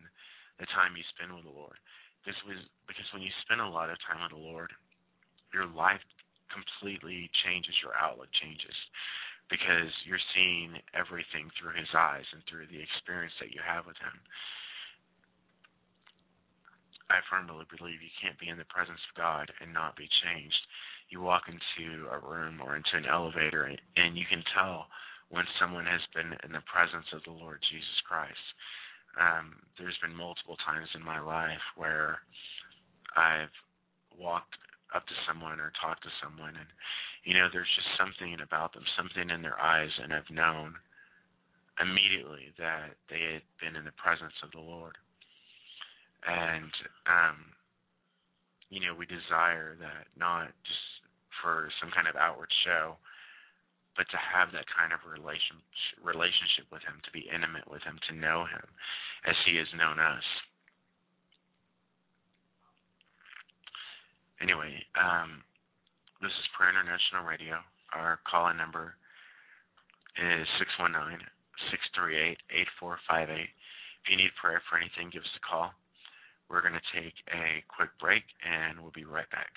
the 0.62 0.68
time 0.70 0.94
you 0.94 1.02
spend 1.12 1.34
with 1.34 1.42
the 1.42 1.52
lord. 1.52 1.76
This 2.22 2.38
was 2.46 2.56
because 2.86 3.06
when 3.10 3.26
you 3.26 3.34
spend 3.42 3.58
a 3.60 3.68
lot 3.68 3.90
of 3.90 3.98
time 4.06 4.22
with 4.22 4.32
the 4.32 4.40
lord 4.40 4.70
your 5.50 5.66
life 5.66 6.02
completely 6.48 7.28
changes 7.44 7.74
your 7.82 7.92
outlook 7.98 8.30
changes 8.38 8.76
because 9.48 9.92
you're 10.04 10.22
seeing 10.34 10.78
everything 10.94 11.50
through 11.54 11.74
his 11.78 11.90
eyes 11.94 12.26
and 12.34 12.42
through 12.46 12.66
the 12.66 12.82
experience 12.82 13.34
that 13.38 13.54
you 13.54 13.62
have 13.62 13.86
with 13.86 13.98
him 14.02 14.16
I 17.08 17.22
firmly 17.30 17.66
believe 17.70 18.02
you 18.02 18.10
can't 18.18 18.38
be 18.38 18.50
in 18.50 18.58
the 18.58 18.66
presence 18.66 18.98
of 19.10 19.18
God 19.18 19.50
and 19.62 19.70
not 19.70 19.96
be 19.96 20.10
changed. 20.26 20.58
You 21.08 21.22
walk 21.22 21.46
into 21.46 22.10
a 22.10 22.18
room 22.18 22.58
or 22.58 22.74
into 22.74 22.98
an 22.98 23.06
elevator, 23.06 23.70
and, 23.70 23.78
and 23.96 24.18
you 24.18 24.26
can 24.26 24.42
tell 24.54 24.86
when 25.30 25.46
someone 25.60 25.86
has 25.86 26.02
been 26.14 26.34
in 26.42 26.50
the 26.50 26.66
presence 26.66 27.06
of 27.14 27.22
the 27.22 27.34
Lord 27.34 27.62
Jesus 27.70 27.98
Christ. 28.06 28.46
Um, 29.18 29.54
there's 29.78 29.98
been 30.02 30.14
multiple 30.14 30.58
times 30.66 30.90
in 30.94 31.02
my 31.02 31.20
life 31.20 31.62
where 31.76 32.18
I've 33.16 33.54
walked 34.18 34.58
up 34.96 35.06
to 35.06 35.24
someone 35.28 35.60
or 35.60 35.76
talked 35.76 36.02
to 36.08 36.18
someone, 36.24 36.56
and 36.56 36.70
you 37.28 37.36
know, 37.36 37.52
there's 37.52 37.70
just 37.76 37.92
something 38.00 38.40
about 38.40 38.72
them, 38.72 38.88
something 38.96 39.28
in 39.28 39.44
their 39.44 39.60
eyes, 39.60 39.92
and 40.00 40.16
I've 40.16 40.30
known 40.32 40.80
immediately 41.76 42.56
that 42.56 42.96
they 43.12 43.36
had 43.36 43.44
been 43.60 43.76
in 43.76 43.84
the 43.84 43.92
presence 44.00 44.32
of 44.40 44.50
the 44.56 44.64
Lord 44.64 44.96
and 46.26 46.72
um, 47.06 47.38
you 48.68 48.82
know 48.82 48.94
we 48.98 49.06
desire 49.06 49.78
that 49.78 50.10
not 50.18 50.50
just 50.66 50.86
for 51.42 51.70
some 51.78 51.94
kind 51.94 52.10
of 52.10 52.18
outward 52.18 52.50
show, 52.66 52.98
but 53.94 54.10
to 54.10 54.18
have 54.18 54.50
that 54.52 54.66
kind 54.66 54.90
of 54.90 55.00
relation 55.06 55.62
relationship 56.02 56.66
with 56.74 56.82
Him, 56.82 56.98
to 57.06 57.12
be 57.14 57.30
intimate 57.30 57.70
with 57.70 57.82
Him, 57.86 58.02
to 58.10 58.12
know 58.18 58.44
Him 58.44 58.66
as 59.24 59.38
He 59.46 59.56
has 59.56 59.70
known 59.78 60.02
us. 60.02 60.26
Anyway, 64.40 64.84
um, 65.00 65.42
this 66.20 66.32
is 66.32 66.54
Prayer 66.56 66.70
International 66.70 67.24
Radio. 67.24 67.56
Our 67.94 68.18
call-in 68.28 68.56
number 68.56 68.94
is 70.16 70.46
six 70.58 70.68
one 70.78 70.92
nine 70.92 71.20
six 71.70 71.80
three 71.96 72.16
eight 72.20 72.38
eight 72.52 72.68
four 72.78 72.98
five 73.08 73.30
eight. 73.30 73.48
If 74.04 74.10
you 74.10 74.16
need 74.16 74.30
prayer 74.40 74.60
for 74.68 74.76
anything, 74.76 75.10
give 75.12 75.22
us 75.22 75.36
a 75.40 75.44
call. 75.44 75.72
We're 76.48 76.62
going 76.62 76.78
to 76.78 76.88
take 76.92 77.14
a 77.32 77.64
quick 77.68 77.90
break 78.00 78.22
and 78.44 78.80
we'll 78.80 78.94
be 78.94 79.04
right 79.04 79.28
back. 79.30 79.50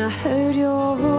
I 0.00 0.10
heard 0.10 0.54
your 0.54 0.96
voice, 0.96 1.17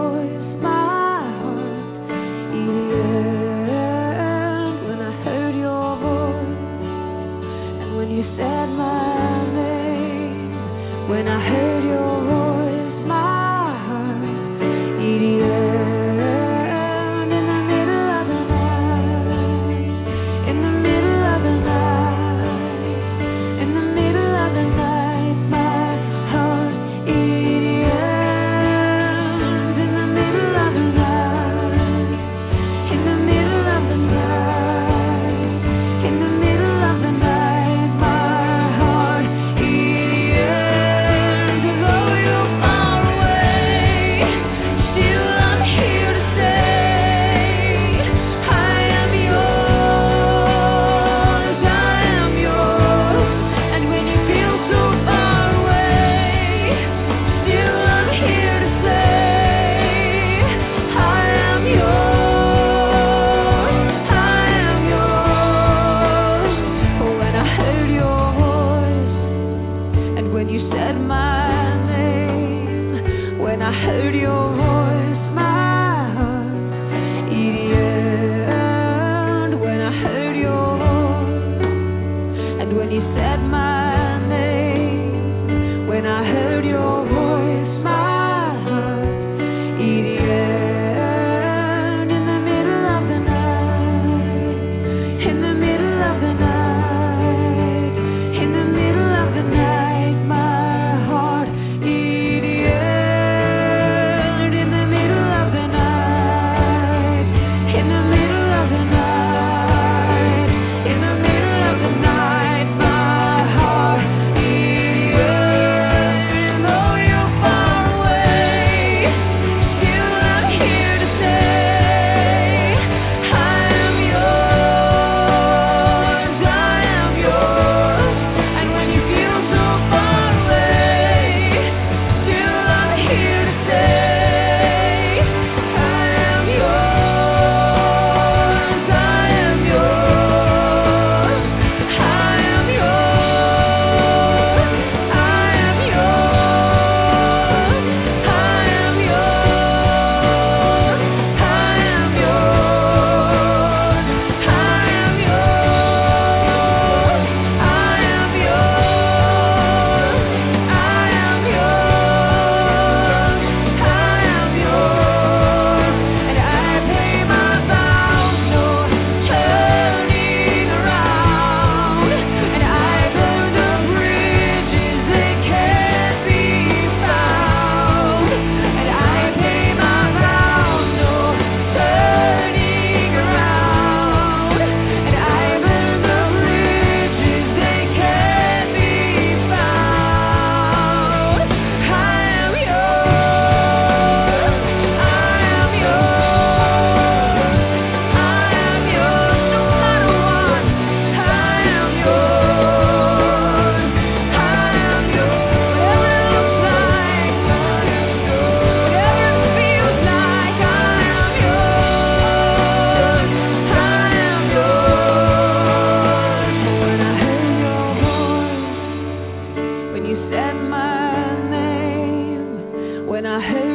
Hey. 223.40 223.69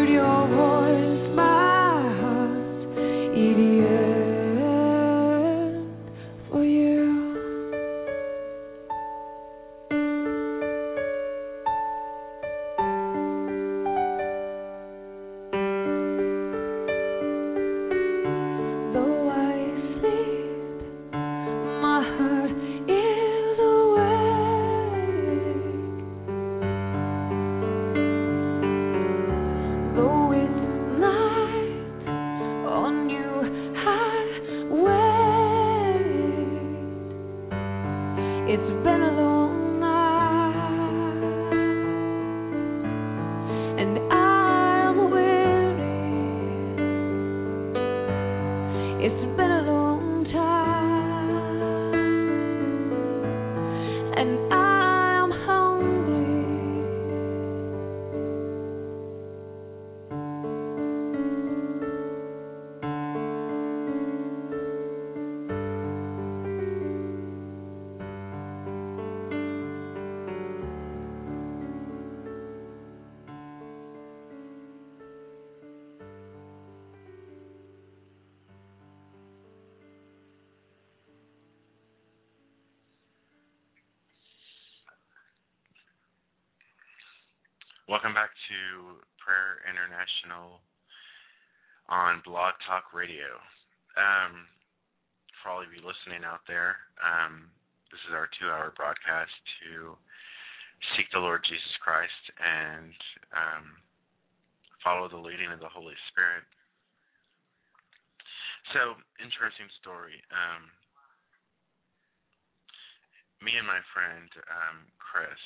Um, 114.50 114.88
Chris 115.00 115.42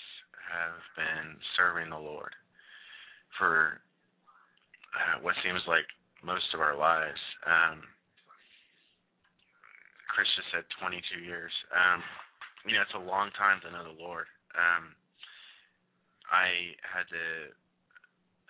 have 0.50 0.82
been 0.98 1.38
serving 1.58 1.90
the 1.90 2.00
Lord 2.02 2.34
for 3.38 3.82
uh, 4.98 5.22
what 5.22 5.38
seems 5.46 5.62
like 5.68 5.86
most 6.26 6.50
of 6.54 6.60
our 6.60 6.76
lives. 6.76 7.22
Um, 7.46 7.86
Chris 10.10 10.28
just 10.36 10.50
said 10.52 10.66
22 10.82 11.24
years. 11.24 11.54
Um, 11.72 12.02
you 12.66 12.76
know, 12.76 12.84
it's 12.84 12.98
a 12.98 13.08
long 13.08 13.30
time 13.38 13.62
to 13.64 13.72
know 13.72 13.86
the 13.86 14.02
Lord. 14.02 14.28
Um, 14.58 14.92
I 16.28 16.76
had 16.84 17.08
the 17.08 17.54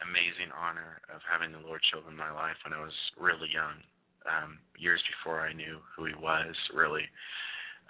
amazing 0.04 0.52
honor 0.56 1.04
of 1.12 1.20
having 1.28 1.52
the 1.52 1.64
Lord 1.64 1.84
show 1.92 2.00
up 2.00 2.10
in 2.10 2.16
my 2.16 2.32
life 2.32 2.58
when 2.64 2.74
I 2.74 2.82
was 2.82 2.96
really 3.20 3.52
young, 3.52 3.84
um, 4.26 4.60
years 4.80 5.04
before 5.12 5.44
I 5.44 5.52
knew 5.54 5.84
who 5.96 6.08
He 6.08 6.16
was. 6.16 6.56
Really, 6.74 7.06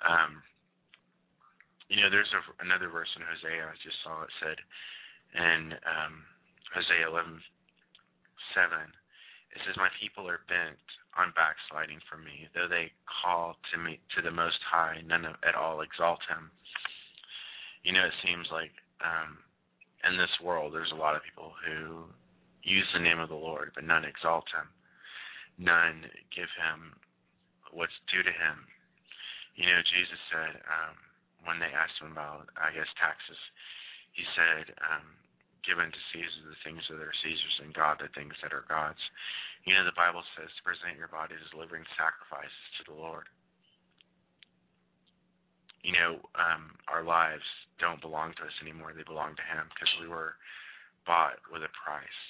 um, 0.02 0.41
you 1.89 1.97
know, 1.97 2.09
there's 2.13 2.29
a, 2.37 2.41
another 2.61 2.87
verse 2.87 3.09
in 3.17 3.25
Hosea 3.25 3.65
I 3.65 3.73
just 3.81 3.97
saw 4.05 4.21
it 4.21 4.29
said 4.37 4.61
in 5.33 5.73
um, 5.89 6.21
Hosea 6.73 7.09
11:7. 7.09 7.41
It 9.49 9.59
says, 9.65 9.75
"My 9.75 9.89
people 9.97 10.29
are 10.29 10.45
bent 10.45 10.77
on 11.17 11.33
backsliding 11.33 11.99
from 12.05 12.23
me, 12.23 12.47
though 12.53 12.69
they 12.69 12.93
call 13.09 13.57
to 13.73 13.77
me 13.81 13.99
to 14.15 14.21
the 14.21 14.29
Most 14.29 14.61
High, 14.61 15.01
none 15.01 15.25
of, 15.25 15.35
at 15.41 15.57
all 15.57 15.81
exalt 15.81 16.21
Him." 16.29 16.53
You 17.81 17.93
know, 17.93 18.05
it 18.05 18.13
seems 18.21 18.45
like 18.53 18.71
um, 19.01 19.41
in 20.05 20.13
this 20.17 20.33
world 20.45 20.77
there's 20.77 20.93
a 20.93 21.01
lot 21.01 21.17
of 21.17 21.25
people 21.25 21.57
who 21.65 22.05
use 22.61 22.85
the 22.93 23.01
name 23.01 23.17
of 23.17 23.33
the 23.33 23.35
Lord, 23.35 23.73
but 23.73 23.83
none 23.83 24.05
exalt 24.05 24.45
Him. 24.53 24.69
None 25.57 26.05
give 26.29 26.53
Him 26.53 26.93
what's 27.73 27.97
due 28.13 28.21
to 28.21 28.29
Him. 28.29 28.61
You 29.57 29.65
know, 29.65 29.81
Jesus 29.89 30.21
said. 30.29 30.61
Um, 30.69 31.09
when 31.43 31.59
they 31.59 31.71
asked 31.71 31.99
him 32.01 32.11
about, 32.11 32.49
I 32.59 32.71
guess, 32.75 32.89
taxes, 32.99 33.39
he 34.11 34.25
said, 34.35 34.75
um, 34.83 35.15
"Given 35.63 35.91
to 35.91 36.01
Caesar 36.11 36.41
the 36.49 36.59
things 36.63 36.83
that 36.89 36.99
are 36.99 37.13
Caesar's, 37.23 37.59
and 37.63 37.73
God 37.73 37.99
the 37.99 38.09
things 38.09 38.35
that 38.41 38.53
are 38.53 38.65
God's." 38.67 39.01
You 39.63 39.75
know, 39.75 39.83
the 39.83 39.95
Bible 39.95 40.23
says 40.35 40.49
to 40.55 40.63
present 40.63 40.97
your 40.97 41.11
bodies 41.11 41.39
as 41.43 41.53
living 41.53 41.85
sacrifices 41.95 42.65
to 42.79 42.83
the 42.87 42.97
Lord. 42.97 43.27
You 45.83 45.93
know, 45.93 46.19
um, 46.35 46.75
our 46.87 47.03
lives 47.03 47.45
don't 47.79 48.01
belong 48.01 48.33
to 48.35 48.43
us 48.43 48.61
anymore; 48.61 48.93
they 48.93 49.03
belong 49.03 49.35
to 49.35 49.43
Him 49.43 49.69
because 49.69 49.91
we 50.01 50.07
were 50.07 50.35
bought 51.05 51.39
with 51.51 51.63
a 51.63 51.71
price. 51.71 52.21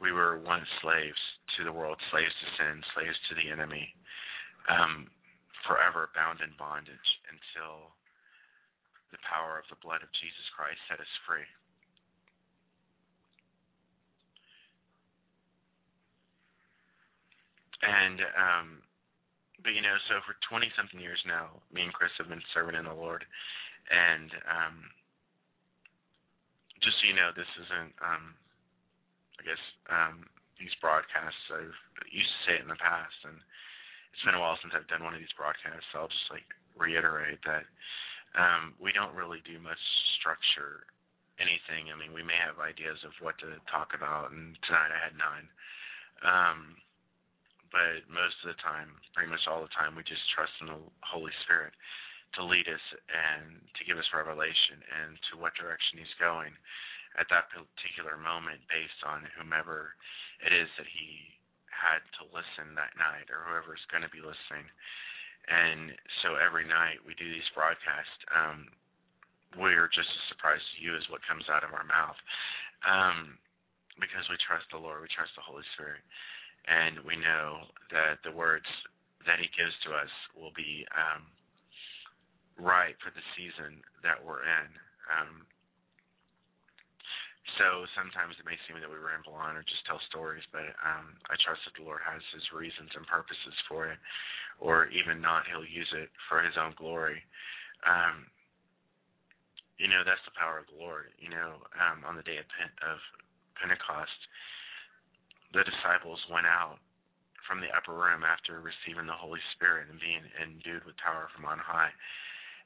We 0.00 0.10
were 0.10 0.38
once 0.38 0.66
slaves 0.82 1.20
to 1.56 1.64
the 1.64 1.72
world, 1.72 1.98
slaves 2.10 2.34
to 2.34 2.46
sin, 2.58 2.82
slaves 2.94 3.18
to 3.28 3.34
the 3.34 3.50
enemy, 3.50 3.94
um, 4.68 5.10
forever 5.66 6.10
bound 6.14 6.40
in 6.40 6.50
bondage 6.58 7.08
until 7.30 7.94
the 9.14 9.22
power 9.22 9.62
of 9.62 9.66
the 9.70 9.78
blood 9.78 10.02
of 10.02 10.10
Jesus 10.18 10.46
Christ 10.58 10.82
set 10.90 10.98
us 10.98 11.14
free. 11.22 11.46
And 17.86 18.18
um 18.34 18.68
but 19.62 19.72
you 19.72 19.80
know, 19.80 19.96
so 20.10 20.18
for 20.26 20.34
twenty 20.50 20.68
something 20.74 20.98
years 20.98 21.22
now, 21.24 21.62
me 21.70 21.86
and 21.86 21.94
Chris 21.94 22.12
have 22.18 22.28
been 22.28 22.42
serving 22.52 22.74
in 22.74 22.84
the 22.90 22.96
Lord 22.96 23.22
and 23.90 24.30
um 24.50 24.76
just 26.82 26.98
so 27.00 27.08
you 27.08 27.16
know, 27.16 27.30
this 27.32 27.48
isn't 27.62 27.94
um 28.02 28.34
I 29.38 29.42
guess 29.46 29.62
um 29.90 30.26
these 30.58 30.74
broadcasts 30.82 31.46
I've 31.54 31.78
used 32.10 32.30
to 32.30 32.40
say 32.46 32.54
it 32.58 32.66
in 32.66 32.70
the 32.70 32.82
past 32.82 33.16
and 33.26 33.38
it's 34.14 34.22
been 34.22 34.38
a 34.38 34.42
while 34.42 34.58
since 34.62 34.74
I've 34.74 34.86
done 34.86 35.02
one 35.02 35.14
of 35.14 35.20
these 35.20 35.34
broadcasts, 35.34 35.86
so 35.90 36.06
I'll 36.06 36.12
just 36.12 36.30
like 36.30 36.46
reiterate 36.78 37.42
that 37.46 37.66
um, 38.34 38.74
we 38.82 38.90
don't 38.90 39.14
really 39.14 39.42
do 39.46 39.58
much 39.62 39.80
structure 40.18 40.86
anything. 41.42 41.90
I 41.90 41.98
mean, 41.98 42.14
we 42.14 42.22
may 42.22 42.38
have 42.38 42.62
ideas 42.62 42.98
of 43.02 43.14
what 43.18 43.38
to 43.42 43.58
talk 43.66 43.94
about, 43.94 44.30
and 44.30 44.54
tonight 44.66 44.94
I 44.94 45.00
had 45.02 45.14
nine. 45.18 45.46
Um, 46.22 46.58
but 47.74 48.06
most 48.06 48.38
of 48.46 48.54
the 48.54 48.60
time, 48.62 48.94
pretty 49.18 49.30
much 49.30 49.50
all 49.50 49.62
the 49.62 49.74
time, 49.74 49.98
we 49.98 50.06
just 50.06 50.22
trust 50.30 50.54
in 50.62 50.70
the 50.70 50.78
Holy 51.02 51.34
Spirit 51.42 51.74
to 52.38 52.46
lead 52.46 52.66
us 52.70 52.82
and 53.10 53.58
to 53.78 53.82
give 53.86 53.98
us 53.98 54.06
revelation 54.14 54.78
and 54.82 55.18
to 55.30 55.38
what 55.38 55.58
direction 55.58 55.98
He's 55.98 56.22
going 56.22 56.54
at 57.18 57.30
that 57.30 57.50
particular 57.50 58.14
moment 58.18 58.62
based 58.70 59.02
on 59.06 59.26
whomever 59.34 59.94
it 60.42 60.54
is 60.54 60.70
that 60.78 60.86
He 60.86 61.34
had 61.70 62.02
to 62.22 62.30
listen 62.30 62.78
that 62.78 62.94
night 62.94 63.26
or 63.30 63.42
whoever 63.46 63.74
is 63.74 63.90
going 63.90 64.06
to 64.06 64.10
be 64.10 64.22
listening. 64.22 64.66
And 65.48 65.92
so 66.24 66.40
every 66.40 66.64
night 66.64 67.04
we 67.04 67.12
do 67.14 67.28
these 67.28 67.46
broadcasts. 67.52 68.20
Um, 68.32 68.68
we're 69.58 69.90
just 69.92 70.08
as 70.08 70.24
surprised 70.34 70.64
as 70.64 70.82
you 70.82 70.96
as 70.96 71.06
what 71.10 71.22
comes 71.26 71.46
out 71.46 71.62
of 71.62 71.70
our 71.70 71.86
mouth, 71.86 72.18
um, 72.82 73.38
because 74.02 74.26
we 74.26 74.34
trust 74.42 74.66
the 74.74 74.82
Lord, 74.82 74.98
we 74.98 75.10
trust 75.14 75.30
the 75.38 75.46
Holy 75.46 75.62
Spirit, 75.78 76.02
and 76.66 76.98
we 77.06 77.14
know 77.14 77.70
that 77.94 78.18
the 78.26 78.34
words 78.34 78.66
that 79.26 79.38
He 79.38 79.46
gives 79.54 79.74
to 79.86 79.94
us 79.94 80.10
will 80.34 80.50
be 80.58 80.82
um, 80.90 81.22
right 82.58 82.98
for 82.98 83.14
the 83.14 83.24
season 83.38 83.78
that 84.02 84.18
we're 84.18 84.42
in. 84.42 84.68
Um, 85.06 85.46
so 87.60 87.84
sometimes 87.92 88.34
it 88.40 88.48
may 88.48 88.56
seem 88.64 88.80
that 88.80 88.88
we 88.88 88.96
ramble 88.96 89.36
on 89.36 89.54
or 89.54 89.62
just 89.68 89.84
tell 89.84 90.00
stories, 90.08 90.44
but 90.48 90.72
um, 90.80 91.14
I 91.28 91.36
trust 91.44 91.60
that 91.68 91.76
the 91.76 91.84
Lord 91.84 92.00
has 92.00 92.24
His 92.32 92.44
reasons 92.56 92.90
and 92.96 93.04
purposes 93.04 93.56
for 93.68 93.92
it, 93.92 94.00
or 94.58 94.88
even 94.88 95.20
not, 95.20 95.44
He'll 95.46 95.66
use 95.66 95.90
it 95.92 96.08
for 96.26 96.40
His 96.40 96.56
own 96.56 96.72
glory. 96.80 97.20
Um, 97.84 98.26
you 99.76 99.92
know, 99.92 100.06
that's 100.06 100.22
the 100.24 100.38
power 100.38 100.62
of 100.62 100.70
the 100.72 100.80
Lord. 100.80 101.12
You 101.20 101.28
know, 101.28 101.60
um, 101.76 102.06
on 102.08 102.16
the 102.16 102.24
day 102.24 102.40
of, 102.40 102.48
of 102.80 102.98
Pentecost, 103.60 104.20
the 105.52 105.68
disciples 105.68 106.18
went 106.32 106.48
out 106.48 106.80
from 107.44 107.60
the 107.60 107.68
upper 107.76 107.92
room 107.92 108.24
after 108.24 108.64
receiving 108.64 109.04
the 109.04 109.14
Holy 109.14 109.42
Spirit 109.52 109.92
and 109.92 110.00
being 110.00 110.24
endued 110.40 110.88
with 110.88 110.96
power 110.96 111.28
from 111.36 111.44
on 111.44 111.60
high, 111.60 111.92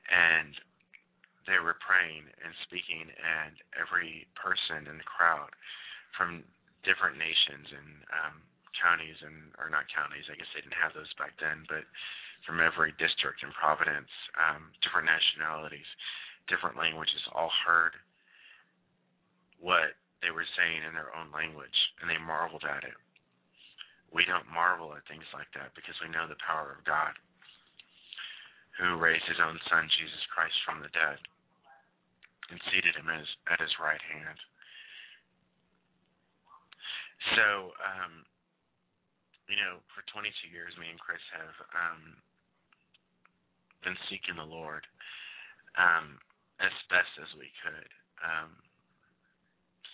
and 0.06 0.54
they 1.48 1.58
were 1.58 1.80
praying 1.80 2.28
and 2.44 2.52
speaking, 2.68 3.08
and 3.08 3.56
every 3.74 4.28
person 4.36 4.84
in 4.84 5.00
the 5.00 5.08
crowd 5.08 5.50
from 6.14 6.44
different 6.84 7.16
nations 7.16 7.72
and 7.72 7.90
um, 8.12 8.36
counties 8.76 9.18
and 9.24 9.50
or 9.56 9.72
not 9.72 9.88
counties, 9.90 10.28
I 10.28 10.36
guess 10.36 10.48
they 10.52 10.62
didn't 10.62 10.78
have 10.78 10.94
those 10.94 11.10
back 11.16 11.34
then, 11.40 11.64
but 11.66 11.88
from 12.46 12.62
every 12.62 12.94
district 13.00 13.42
in 13.42 13.50
providence, 13.56 14.12
um, 14.38 14.70
different 14.84 15.10
nationalities, 15.10 15.88
different 16.46 16.78
languages, 16.78 17.18
all 17.34 17.50
heard 17.66 17.96
what 19.58 19.98
they 20.22 20.30
were 20.30 20.46
saying 20.54 20.86
in 20.86 20.94
their 20.94 21.10
own 21.16 21.32
language, 21.34 21.74
and 21.98 22.06
they 22.06 22.20
marveled 22.20 22.64
at 22.68 22.86
it. 22.86 22.94
We 24.14 24.24
don't 24.24 24.48
marvel 24.48 24.94
at 24.94 25.04
things 25.10 25.26
like 25.34 25.50
that 25.58 25.74
because 25.74 25.98
we 26.00 26.08
know 26.08 26.24
the 26.24 26.38
power 26.40 26.72
of 26.78 26.86
God, 26.88 27.12
who 28.80 28.96
raised 28.96 29.26
his 29.26 29.42
own 29.42 29.58
son, 29.68 29.90
Jesus 29.98 30.24
Christ, 30.32 30.54
from 30.64 30.80
the 30.80 30.92
dead 30.94 31.18
and 32.48 32.60
seated 32.72 32.96
him 32.96 33.08
as, 33.12 33.28
at 33.52 33.60
his 33.60 33.72
right 33.76 34.00
hand. 34.00 34.38
So, 37.36 37.76
um, 37.76 38.24
you 39.50 39.58
know, 39.58 39.82
for 39.92 40.04
22 40.12 40.32
years, 40.48 40.72
me 40.80 40.88
and 40.88 41.00
Chris 41.00 41.22
have 41.34 41.56
um, 41.74 42.02
been 43.84 43.98
seeking 44.08 44.36
the 44.36 44.48
Lord 44.48 44.86
um, 45.76 46.20
as 46.60 46.72
best 46.88 47.10
as 47.20 47.30
we 47.36 47.50
could. 47.64 47.90
Um, 48.22 48.52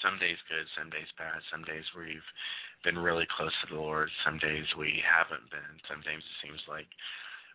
some 0.02 0.20
days 0.20 0.36
good, 0.52 0.68
some 0.76 0.92
days 0.92 1.08
bad. 1.16 1.40
Some 1.48 1.64
days 1.64 1.86
we've 1.96 2.28
been 2.84 3.00
really 3.00 3.24
close 3.32 3.54
to 3.64 3.72
the 3.72 3.80
Lord. 3.80 4.12
Some 4.20 4.36
days 4.36 4.68
we 4.76 5.00
haven't 5.00 5.48
been. 5.48 5.80
Some 5.88 6.04
days 6.04 6.20
it 6.20 6.38
seems 6.44 6.60
like 6.68 6.88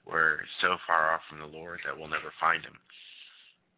we're 0.01 0.41
so 0.63 0.81
far 0.89 1.13
off 1.13 1.21
from 1.29 1.43
the 1.43 1.51
Lord 1.51 1.83
that 1.85 1.93
we'll 1.93 2.09
never 2.09 2.33
find 2.41 2.65
Him 2.65 2.79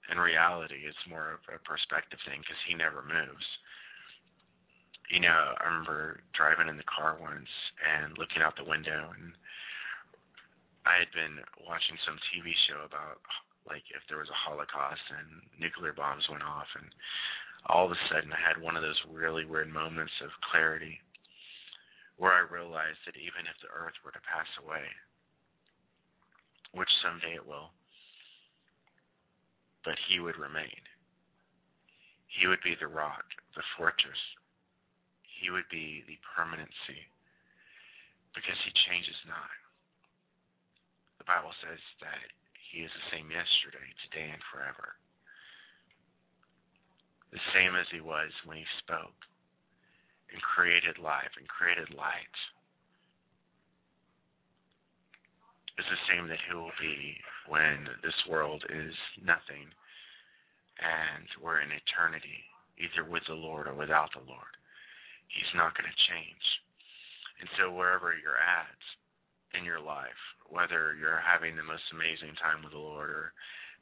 in 0.10 0.18
reality, 0.18 0.88
it's 0.88 1.06
more 1.12 1.38
of 1.38 1.41
a 1.52 1.62
perspective 1.62 2.20
thing 2.26 2.41
because 2.41 2.58
he 2.66 2.74
never 2.74 3.06
moves. 3.06 3.45
You 5.12 5.20
know, 5.20 5.54
I 5.60 5.68
remember 5.68 6.24
driving 6.34 6.72
in 6.72 6.80
the 6.80 6.88
car 6.88 7.20
once 7.20 7.52
and 7.84 8.16
looking 8.18 8.41
out 8.41 8.56
the 8.56 8.66
window, 8.66 9.12
and 9.12 9.36
I 10.88 11.04
had 11.04 11.12
been 11.14 11.43
watching 11.62 11.99
some 12.08 12.18
TV 12.32 12.56
show 12.66 12.82
about 12.88 13.22
like 13.70 13.86
if 13.93 14.02
there 14.10 14.18
was 14.18 14.32
a 14.32 14.41
Holocaust 14.47 15.06
and 15.14 15.45
nuclear 15.62 15.93
bombs 15.93 16.26
went 16.32 16.41
off, 16.41 16.68
and 16.80 16.89
all 17.70 17.86
of 17.86 17.93
a 17.93 18.06
sudden 18.10 18.34
I 18.34 18.41
had 18.41 18.58
one 18.58 18.74
of 18.74 18.82
those 18.82 18.97
really 19.12 19.45
weird 19.45 19.70
moments 19.70 20.16
of 20.26 20.34
clarity 20.49 20.97
where 22.18 22.34
I 22.34 22.45
realized 22.45 23.02
that 23.06 23.18
even 23.18 23.45
if 23.45 23.58
the 23.62 23.74
earth 23.74 23.97
were 24.02 24.14
to 24.14 24.30
pass 24.30 24.49
away, 24.62 24.86
which 26.74 26.89
someday 27.02 27.38
it 27.38 27.45
will, 27.45 27.74
but 29.84 29.97
he 30.09 30.19
would 30.19 30.38
remain. 30.38 30.82
He 32.27 32.47
would 32.47 32.61
be 32.63 32.75
the 32.79 32.88
rock, 32.88 33.25
the 33.55 33.65
fortress. 33.75 34.19
He 35.41 35.49
would 35.49 35.67
be 35.69 36.05
the 36.05 36.21
permanency 36.23 37.01
because 38.34 38.57
he 38.63 38.71
changes 38.88 39.17
not. 39.27 39.51
The 41.17 41.27
Bible 41.27 41.51
says 41.61 41.82
that 42.01 42.29
he 42.71 42.86
is 42.86 42.93
the 42.93 43.09
same 43.11 43.27
yesterday, 43.27 43.89
today, 44.07 44.29
and 44.32 44.41
forever 44.49 44.95
the 47.32 47.39
same 47.55 47.79
as 47.79 47.88
he 47.89 48.03
was 48.03 48.29
when 48.43 48.59
he 48.59 48.67
spoke 48.84 49.15
and 50.32 50.39
created 50.43 50.99
life 50.99 51.32
and 51.39 51.47
created 51.47 51.88
light 51.95 52.36
is 55.82 55.89
the 55.89 56.05
same 56.13 56.29
that 56.29 56.41
he 56.45 56.53
will 56.53 56.75
be 56.77 57.17
when 57.49 57.89
this 58.05 58.15
world 58.29 58.61
is 58.69 58.93
nothing 59.17 59.65
and 60.77 61.25
we're 61.41 61.61
in 61.65 61.73
eternity, 61.73 62.45
either 62.77 63.01
with 63.01 63.25
the 63.25 63.38
Lord 63.38 63.65
or 63.65 63.73
without 63.73 64.13
the 64.13 64.21
Lord. 64.25 64.53
He's 65.29 65.57
not 65.57 65.73
going 65.73 65.89
to 65.89 66.05
change. 66.13 66.45
And 67.41 67.49
so, 67.57 67.73
wherever 67.73 68.13
you're 68.13 68.38
at 68.38 68.77
in 69.57 69.65
your 69.65 69.82
life, 69.82 70.21
whether 70.53 70.93
you're 70.93 71.21
having 71.21 71.57
the 71.57 71.65
most 71.65 71.86
amazing 71.89 72.38
time 72.38 72.61
with 72.61 72.77
the 72.77 72.82
Lord 72.82 73.09
or 73.09 73.34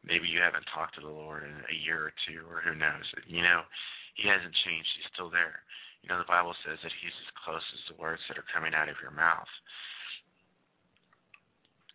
maybe 0.08 0.32
you 0.32 0.40
haven't 0.40 0.68
talked 0.72 0.96
to 0.96 1.04
the 1.04 1.12
Lord 1.12 1.44
in 1.44 1.52
a 1.68 1.78
year 1.84 2.08
or 2.08 2.14
two, 2.24 2.48
or 2.48 2.64
who 2.64 2.78
knows. 2.78 3.04
You 3.28 3.44
know, 3.44 3.68
He 4.16 4.32
hasn't 4.32 4.56
changed. 4.64 4.88
He's 4.96 5.12
still 5.12 5.28
there. 5.28 5.66
You 6.04 6.08
know, 6.08 6.22
the 6.22 6.32
Bible 6.32 6.56
says 6.64 6.80
that 6.80 6.96
He's 7.04 7.16
as 7.28 7.40
close 7.44 7.66
as 7.76 7.84
the 7.92 8.00
words 8.00 8.24
that 8.30 8.40
are 8.40 8.54
coming 8.56 8.72
out 8.72 8.88
of 8.88 9.02
your 9.04 9.12
mouth. 9.12 9.50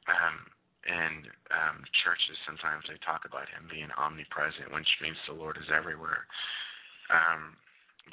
Um, 0.08 0.36
and 0.84 1.24
um, 1.48 1.78
churches 2.04 2.36
sometimes 2.44 2.84
they 2.84 3.00
talk 3.00 3.24
about 3.24 3.48
Him 3.48 3.64
being 3.72 3.88
omnipresent, 3.96 4.68
which 4.68 5.00
means 5.00 5.16
the 5.24 5.36
Lord 5.36 5.56
is 5.56 5.72
everywhere. 5.72 6.28
Um, 7.08 7.56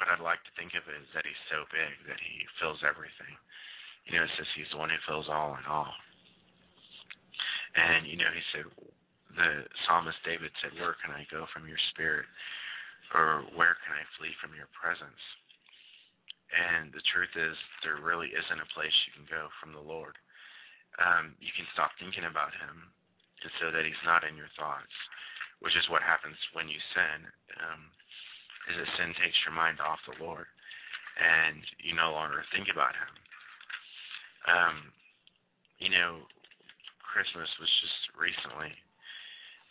but 0.00 0.08
I'd 0.08 0.24
like 0.24 0.40
to 0.48 0.56
think 0.56 0.72
of 0.72 0.88
it 0.88 0.96
as 0.96 1.10
that 1.12 1.28
He's 1.28 1.44
so 1.52 1.68
big 1.68 1.92
that 2.08 2.20
He 2.20 2.48
fills 2.56 2.80
everything. 2.80 3.36
You 4.08 4.16
know, 4.16 4.24
it 4.24 4.32
says 4.40 4.48
He's 4.56 4.72
the 4.72 4.80
one 4.80 4.88
who 4.88 5.00
fills 5.04 5.28
all 5.28 5.52
in 5.60 5.64
all. 5.68 5.92
And 7.76 8.08
you 8.08 8.16
know, 8.16 8.32
He 8.32 8.44
said, 8.56 8.66
the 9.36 9.64
psalmist 9.84 10.20
David 10.24 10.52
said, 10.60 10.76
Where 10.76 10.96
can 11.00 11.12
I 11.12 11.28
go 11.28 11.44
from 11.52 11.68
your 11.68 11.80
spirit? 11.92 12.28
Or 13.12 13.44
where 13.52 13.76
can 13.84 13.92
I 13.92 14.04
flee 14.16 14.32
from 14.40 14.56
your 14.56 14.68
presence? 14.72 15.20
And 16.52 16.92
the 16.92 17.04
truth 17.12 17.32
is, 17.36 17.56
there 17.80 18.00
really 18.00 18.32
isn't 18.32 18.60
a 18.60 18.72
place 18.76 18.92
you 19.08 19.16
can 19.16 19.28
go 19.28 19.48
from 19.60 19.72
the 19.72 19.84
Lord. 19.84 20.16
Um, 21.00 21.32
you 21.40 21.52
can 21.56 21.68
stop 21.72 21.96
thinking 21.96 22.28
about 22.28 22.52
Him, 22.52 22.92
and 23.44 23.52
so 23.60 23.72
that 23.72 23.86
He's 23.86 24.04
not 24.04 24.26
in 24.26 24.36
your 24.36 24.50
thoughts, 24.58 24.92
which 25.64 25.76
is 25.76 25.88
what 25.88 26.04
happens 26.04 26.36
when 26.52 26.68
you 26.68 26.80
sin. 26.92 27.28
Um, 27.60 27.88
is 28.70 28.78
that 28.78 28.94
sin 28.94 29.10
takes 29.18 29.38
your 29.42 29.56
mind 29.56 29.82
off 29.82 29.98
the 30.06 30.18
Lord, 30.22 30.46
and 31.18 31.62
you 31.82 31.96
no 31.96 32.14
longer 32.14 32.44
think 32.54 32.70
about 32.70 32.94
Him. 32.94 33.12
Um, 34.46 34.76
you 35.82 35.90
know, 35.90 36.26
Christmas 37.02 37.50
was 37.58 37.72
just 37.82 38.00
recently, 38.14 38.72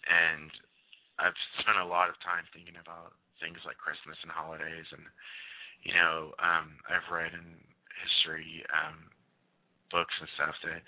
and 0.05 0.51
I've 1.21 1.37
spent 1.61 1.79
a 1.79 1.87
lot 1.87 2.11
of 2.11 2.19
time 2.21 2.43
thinking 2.51 2.77
about 2.77 3.15
things 3.39 3.57
like 3.65 3.79
Christmas 3.79 4.19
and 4.21 4.31
holidays, 4.31 4.85
and 4.91 5.05
you 5.81 5.97
know, 5.97 6.37
um, 6.37 6.77
I've 6.85 7.09
read 7.09 7.33
in 7.33 7.57
history 8.05 8.61
um, 8.69 9.09
books 9.91 10.15
and 10.19 10.29
stuff 10.39 10.55
that 10.65 10.81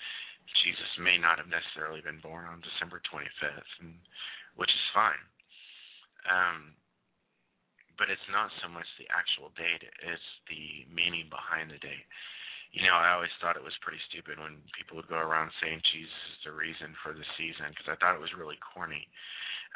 Jesus 0.63 0.91
may 0.99 1.19
not 1.19 1.39
have 1.39 1.51
necessarily 1.51 2.01
been 2.01 2.23
born 2.23 2.47
on 2.47 2.63
December 2.63 3.03
25th, 3.07 3.71
and 3.83 3.95
which 4.55 4.71
is 4.71 4.95
fine. 4.95 5.23
Um, 6.27 6.75
but 7.99 8.09
it's 8.09 8.29
not 8.31 8.49
so 8.63 8.67
much 8.71 8.87
the 8.97 9.07
actual 9.13 9.53
date; 9.53 9.83
it's 9.83 10.29
the 10.49 10.87
meaning 10.89 11.29
behind 11.29 11.69
the 11.69 11.79
date 11.79 12.07
you 12.73 12.81
know, 12.81 12.97
I 12.97 13.13
always 13.13 13.31
thought 13.37 13.53
it 13.53 13.61
was 13.61 13.77
pretty 13.85 14.01
stupid 14.09 14.41
when 14.41 14.57
people 14.73 14.97
would 14.97 15.07
go 15.07 15.21
around 15.21 15.53
saying 15.61 15.77
Jesus 15.93 16.21
is 16.33 16.41
the 16.49 16.57
reason 16.57 16.97
for 17.05 17.13
the 17.13 17.25
season 17.37 17.69
because 17.69 17.85
I 17.85 17.97
thought 18.01 18.17
it 18.17 18.25
was 18.25 18.33
really 18.33 18.57
corny. 18.57 19.05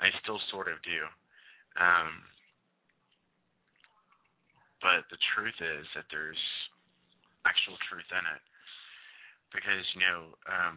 I 0.02 0.10
still 0.26 0.42
sort 0.50 0.66
of 0.66 0.82
do. 0.82 1.06
Um, 1.78 2.26
but 4.82 5.06
the 5.14 5.22
truth 5.38 5.58
is 5.62 5.86
that 5.94 6.10
there's 6.10 6.42
actual 7.46 7.78
truth 7.86 8.10
in 8.10 8.26
it. 8.26 8.42
Because, 9.54 9.86
you 9.95 10.02
know, 10.04 10.22
um, 10.48 10.76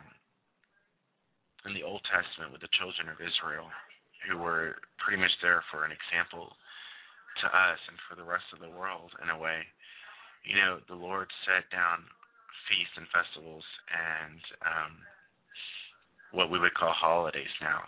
in 1.66 1.74
the 1.74 1.84
Old 1.84 2.00
Testament 2.08 2.52
with 2.54 2.64
the 2.64 2.72
children 2.78 3.10
of 3.12 3.20
Israel, 3.20 3.68
who 4.24 4.38
were 4.38 4.76
pretty 5.00 5.20
much 5.20 5.32
there 5.40 5.64
for 5.72 5.84
an 5.84 5.92
example 5.92 6.52
to 7.40 7.46
us 7.48 7.80
and 7.88 7.96
for 8.08 8.16
the 8.16 8.26
rest 8.26 8.46
of 8.52 8.60
the 8.60 8.72
world 8.72 9.12
in 9.22 9.28
a 9.28 9.38
way, 9.38 9.64
you 10.44 10.56
know, 10.56 10.80
the 10.88 10.96
Lord 10.96 11.28
set 11.44 11.68
down 11.68 12.04
feasts 12.68 12.96
and 12.96 13.08
festivals 13.12 13.64
and 13.90 14.40
um, 14.64 14.92
what 16.32 16.50
we 16.50 16.58
would 16.58 16.74
call 16.74 16.92
holidays 16.94 17.52
now, 17.60 17.84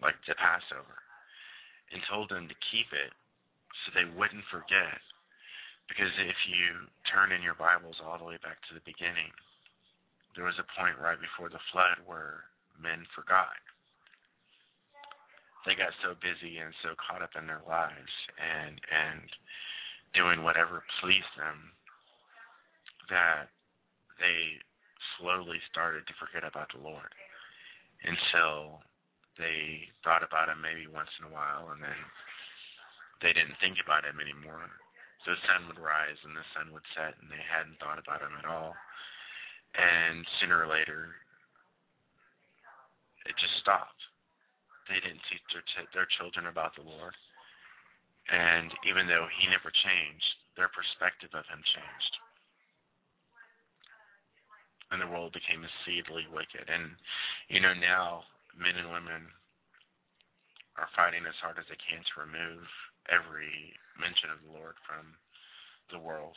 like 0.00 0.16
the 0.26 0.34
Passover, 0.34 0.98
and 1.92 2.00
told 2.08 2.30
them 2.30 2.48
to 2.48 2.64
keep 2.72 2.88
it 2.90 3.12
so 3.84 3.86
they 3.92 4.08
wouldn't 4.16 4.46
forget. 4.50 5.02
Because 5.88 6.12
if 6.18 6.38
you 6.48 6.88
turn 7.10 7.32
in 7.32 7.42
your 7.42 7.58
Bibles 7.58 8.00
all 8.00 8.18
the 8.18 8.28
way 8.28 8.38
back 8.42 8.58
to 8.68 8.74
the 8.74 8.84
beginning, 8.88 9.30
there 10.34 10.48
was 10.48 10.56
a 10.56 10.72
point 10.78 10.96
right 10.96 11.20
before 11.20 11.52
the 11.52 11.62
flood 11.72 12.00
where 12.08 12.48
men 12.80 13.04
forgot. 13.12 13.60
They 15.66 15.78
got 15.78 15.94
so 16.02 16.18
busy 16.18 16.58
and 16.58 16.74
so 16.82 16.98
caught 16.98 17.22
up 17.22 17.38
in 17.38 17.46
their 17.46 17.62
lives 17.68 18.10
and 18.40 18.80
and 18.90 19.28
doing 20.10 20.42
whatever 20.42 20.82
pleased 21.00 21.30
them 21.38 21.72
that 23.08 23.48
they 24.18 24.58
slowly 25.18 25.60
started 25.70 26.04
to 26.06 26.18
forget 26.18 26.42
about 26.42 26.68
the 26.74 26.82
Lord 26.82 27.12
until 28.04 28.82
they 29.38 29.88
thought 30.04 30.26
about 30.26 30.50
him 30.50 30.60
maybe 30.60 30.90
once 30.90 31.08
in 31.20 31.30
a 31.30 31.32
while 31.32 31.70
and 31.72 31.80
then 31.80 32.00
they 33.22 33.32
didn't 33.32 33.56
think 33.62 33.78
about 33.78 34.04
him 34.04 34.18
anymore. 34.18 34.68
The 35.22 35.38
sun 35.46 35.70
would 35.70 35.78
rise 35.78 36.18
and 36.26 36.34
the 36.34 36.46
sun 36.50 36.74
would 36.74 36.86
set 36.98 37.14
and 37.22 37.30
they 37.30 37.42
hadn't 37.46 37.78
thought 37.78 38.02
about 38.02 38.22
him 38.22 38.34
at 38.38 38.48
all. 38.48 38.74
And 39.78 40.26
sooner 40.42 40.66
or 40.66 40.68
later, 40.68 41.14
it 43.24 43.38
just 43.38 43.56
stopped. 43.62 44.02
They 44.90 44.98
didn't 44.98 45.22
teach 45.30 45.46
their, 45.54 45.62
t- 45.62 45.92
their 45.94 46.10
children 46.18 46.50
about 46.50 46.74
the 46.74 46.84
Lord. 46.84 47.14
And 48.28 48.74
even 48.82 49.06
though 49.06 49.30
he 49.30 49.46
never 49.46 49.70
changed, 49.70 50.30
their 50.58 50.68
perspective 50.74 51.30
of 51.32 51.46
him 51.46 51.62
changed. 51.62 52.14
And 54.90 55.00
the 55.00 55.08
world 55.08 55.32
became 55.32 55.64
exceedingly 55.64 56.28
wicked. 56.28 56.68
And, 56.68 56.98
you 57.48 57.62
know, 57.62 57.72
now 57.72 58.28
men 58.52 58.76
and 58.76 58.92
women 58.92 59.30
are 60.76 60.92
fighting 60.92 61.24
as 61.24 61.38
hard 61.40 61.56
as 61.56 61.64
they 61.72 61.80
can 61.80 62.04
to 62.04 62.20
remove 62.20 62.68
every 63.10 63.74
mention 63.98 64.30
of 64.30 64.42
the 64.44 64.54
Lord 64.54 64.76
from 64.86 65.14
the 65.90 66.02
world. 66.02 66.36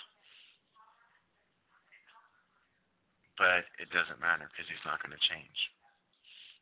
But 3.36 3.68
it 3.78 3.92
doesn't 3.92 4.24
matter 4.24 4.48
because 4.48 4.66
he's 4.72 4.88
not 4.88 5.04
going 5.04 5.12
to 5.12 5.28
change. 5.28 5.60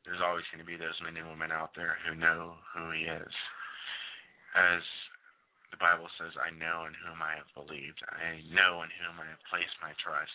There's 0.04 0.24
always 0.26 0.44
going 0.52 0.60
to 0.60 0.68
be 0.68 0.76
those 0.76 0.98
men 1.00 1.16
and 1.16 1.30
women 1.30 1.54
out 1.54 1.72
there 1.78 1.96
who 2.04 2.18
know 2.18 2.60
who 2.76 2.92
he 2.92 3.08
is. 3.08 3.34
As 4.58 4.84
the 5.72 5.80
Bible 5.80 6.10
says, 6.20 6.36
I 6.36 6.52
know 6.54 6.86
in 6.86 6.94
whom 6.98 7.24
I 7.24 7.40
have 7.40 7.50
believed. 7.56 8.02
I 8.10 8.44
know 8.52 8.84
in 8.84 8.92
whom 9.00 9.18
I 9.22 9.30
have 9.32 9.42
placed 9.50 9.74
my 9.80 9.96
trust. 10.02 10.34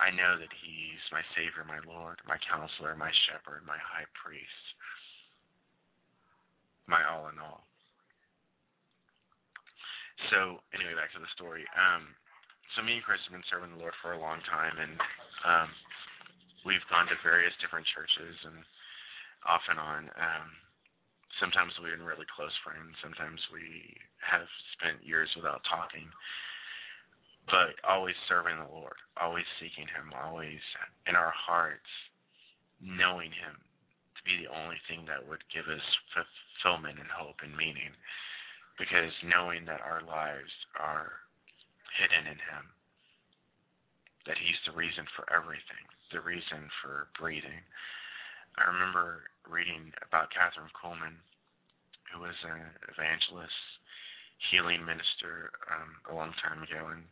I 0.00 0.08
know 0.14 0.40
that 0.40 0.52
He's 0.64 1.02
my 1.12 1.20
Savior, 1.36 1.68
my 1.68 1.82
Lord, 1.84 2.16
my 2.24 2.40
Counselor, 2.48 2.96
my 2.96 3.12
Shepherd, 3.28 3.68
my 3.68 3.76
High 3.76 4.08
Priest, 4.16 4.64
my 6.88 7.04
all 7.04 7.28
in 7.28 7.36
all. 7.36 7.68
So, 10.30 10.62
anyway, 10.76 10.94
back 10.94 11.10
to 11.16 11.22
the 11.22 11.32
story. 11.34 11.66
Um, 11.74 12.14
so, 12.76 12.84
me 12.84 13.00
and 13.00 13.04
Chris 13.04 13.20
have 13.26 13.34
been 13.34 13.46
serving 13.50 13.74
the 13.74 13.82
Lord 13.82 13.96
for 14.00 14.14
a 14.14 14.20
long 14.22 14.38
time, 14.46 14.76
and 14.78 14.94
um, 15.42 15.68
we've 16.62 16.84
gone 16.92 17.10
to 17.10 17.16
various 17.26 17.52
different 17.58 17.86
churches 17.90 18.36
and 18.46 18.62
off 19.48 19.64
and 19.66 19.80
on. 19.80 20.02
Um, 20.14 20.48
sometimes 21.42 21.74
we've 21.80 21.94
been 21.94 22.06
really 22.06 22.28
close 22.30 22.54
friends. 22.62 22.94
Sometimes 23.02 23.40
we 23.50 23.96
have 24.22 24.46
spent 24.78 25.02
years 25.02 25.30
without 25.34 25.66
talking. 25.66 26.06
But 27.50 27.74
always 27.82 28.14
serving 28.30 28.54
the 28.54 28.70
Lord, 28.70 28.94
always 29.18 29.46
seeking 29.58 29.90
Him, 29.90 30.14
always 30.14 30.62
in 31.10 31.18
our 31.18 31.34
hearts 31.34 31.90
knowing 32.78 33.34
Him 33.34 33.58
to 33.58 34.20
be 34.22 34.46
the 34.46 34.50
only 34.54 34.78
thing 34.86 35.02
that 35.10 35.26
would 35.26 35.42
give 35.50 35.66
us 35.66 35.82
fulfillment 36.14 37.02
and 37.02 37.10
hope 37.10 37.42
and 37.42 37.50
meaning. 37.58 37.90
Because 38.78 39.12
knowing 39.24 39.64
that 39.66 39.84
our 39.84 40.02
lives 40.02 40.52
are 40.78 41.12
hidden 41.98 42.30
in 42.30 42.40
Him, 42.40 42.64
that 44.26 44.38
He's 44.38 44.58
the 44.64 44.76
reason 44.76 45.04
for 45.16 45.28
everything, 45.32 45.84
the 46.12 46.20
reason 46.22 46.70
for 46.80 47.08
breathing. 47.18 47.62
I 48.56 48.68
remember 48.68 49.28
reading 49.48 49.92
about 50.04 50.32
Kathryn 50.32 50.68
Kuhlman, 50.76 51.16
who 52.12 52.20
was 52.20 52.36
an 52.44 52.68
evangelist, 52.92 53.60
healing 54.50 54.84
minister 54.84 55.52
um, 55.72 55.96
a 56.10 56.14
long 56.14 56.32
time 56.44 56.60
ago, 56.62 56.92
and 56.92 57.04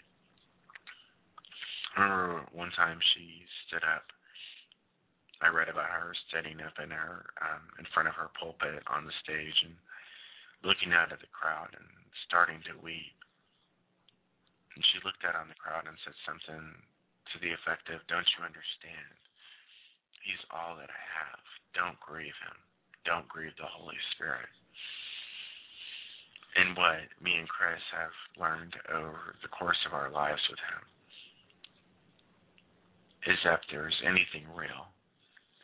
I 1.96 2.02
remember 2.02 2.46
one 2.52 2.70
time 2.76 2.98
she 3.14 3.44
stood 3.66 3.82
up. 3.82 4.04
I 5.40 5.48
read 5.48 5.72
about 5.72 5.88
her 5.88 6.12
standing 6.28 6.60
up 6.60 6.76
in 6.82 6.92
her 6.92 7.32
um, 7.40 7.64
in 7.80 7.86
front 7.96 8.08
of 8.08 8.14
her 8.14 8.28
pulpit 8.36 8.84
on 8.92 9.08
the 9.08 9.16
stage 9.24 9.56
and 9.64 9.74
looking 10.62 10.92
out 10.92 11.12
at 11.12 11.20
the 11.20 11.32
crowd 11.32 11.72
and 11.72 11.88
starting 12.28 12.60
to 12.68 12.82
weep. 12.84 13.16
And 14.76 14.84
she 14.92 15.02
looked 15.04 15.24
out 15.24 15.36
on 15.36 15.48
the 15.48 15.58
crowd 15.58 15.88
and 15.88 15.96
said 16.04 16.16
something 16.24 16.62
to 17.32 17.36
the 17.40 17.52
effect 17.52 17.88
of, 17.90 18.04
Don't 18.06 18.28
you 18.36 18.44
understand? 18.44 19.16
He's 20.24 20.40
all 20.52 20.76
that 20.76 20.92
I 20.92 21.04
have. 21.24 21.42
Don't 21.72 22.00
grieve 22.00 22.36
him. 22.44 22.56
Don't 23.08 23.28
grieve 23.28 23.56
the 23.56 23.68
Holy 23.68 23.98
Spirit. 24.14 24.50
And 26.58 26.76
what 26.76 27.06
me 27.22 27.38
and 27.38 27.48
Chris 27.48 27.80
have 27.94 28.12
learned 28.36 28.74
over 28.90 29.38
the 29.40 29.52
course 29.54 29.78
of 29.86 29.94
our 29.94 30.10
lives 30.10 30.42
with 30.50 30.58
him 30.60 30.82
is 33.32 33.38
that 33.44 33.60
there 33.70 33.86
is 33.86 33.94
anything 34.02 34.48
real 34.50 34.90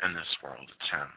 in 0.05 0.15
this 0.15 0.31
world, 0.45 0.69
it's 0.71 0.93
him 0.93 1.11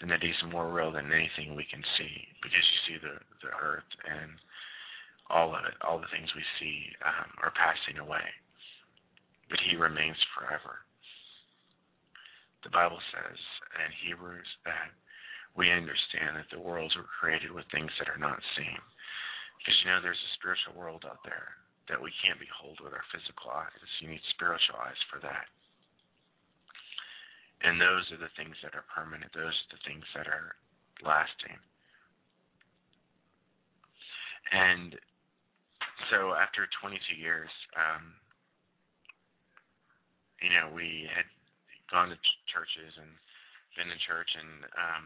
and 0.00 0.10
that 0.10 0.22
he's 0.22 0.50
more 0.50 0.70
real 0.72 0.90
than 0.90 1.12
anything 1.12 1.54
we 1.54 1.66
can 1.70 1.82
see 1.98 2.14
because 2.42 2.64
you 2.64 2.78
see 2.86 2.98
the 2.98 3.14
the 3.46 3.52
earth 3.54 3.86
and 4.08 4.34
all 5.30 5.54
of 5.54 5.62
it 5.64 5.76
all 5.86 6.02
the 6.02 6.10
things 6.10 6.28
we 6.34 6.44
see 6.58 6.90
um, 7.04 7.30
are 7.42 7.54
passing 7.54 8.02
away. 8.02 8.26
But 9.48 9.62
he 9.70 9.76
remains 9.76 10.18
forever. 10.34 10.82
The 12.64 12.72
bible 12.72 13.00
says 13.12 13.38
in 13.80 13.90
hebrews 14.08 14.48
that 14.64 14.90
we 15.54 15.70
understand 15.70 16.34
that 16.34 16.50
the 16.50 16.58
worlds 16.58 16.96
were 16.98 17.06
created 17.06 17.54
with 17.54 17.68
things 17.70 17.92
that 18.00 18.10
are 18.10 18.18
not 18.18 18.40
seen. 18.58 18.80
Because 19.60 19.76
you 19.80 19.86
know 19.88 20.02
there's 20.02 20.18
a 20.18 20.36
spiritual 20.36 20.74
world 20.74 21.06
out 21.06 21.22
there 21.22 21.54
that 21.86 22.00
we 22.00 22.10
can't 22.24 22.40
behold 22.42 22.80
with 22.82 22.96
our 22.96 23.06
physical 23.14 23.52
eyes. 23.54 23.78
You 24.02 24.10
need 24.10 24.24
spiritual 24.34 24.80
eyes 24.80 24.98
for 25.12 25.22
that 25.22 25.46
and 27.62 27.80
those 27.80 28.04
are 28.12 28.20
the 28.20 28.32
things 28.36 28.56
that 28.62 28.74
are 28.74 28.84
permanent. 28.90 29.32
Those 29.32 29.54
are 29.54 29.70
the 29.76 29.84
things 29.86 30.04
that 30.16 30.26
are 30.26 30.56
lasting. 31.04 31.56
And 34.52 34.96
so 36.10 36.34
after 36.36 36.68
22 36.80 37.00
years, 37.16 37.50
um, 37.76 38.12
you 40.42 40.52
know, 40.52 40.68
we 40.74 41.08
had 41.08 41.24
gone 41.88 42.12
to 42.12 42.18
ch- 42.20 42.44
churches 42.52 42.92
and 43.00 43.08
been 43.76 43.88
in 43.88 43.98
church, 44.04 44.28
and 44.36 44.68
um, 44.76 45.04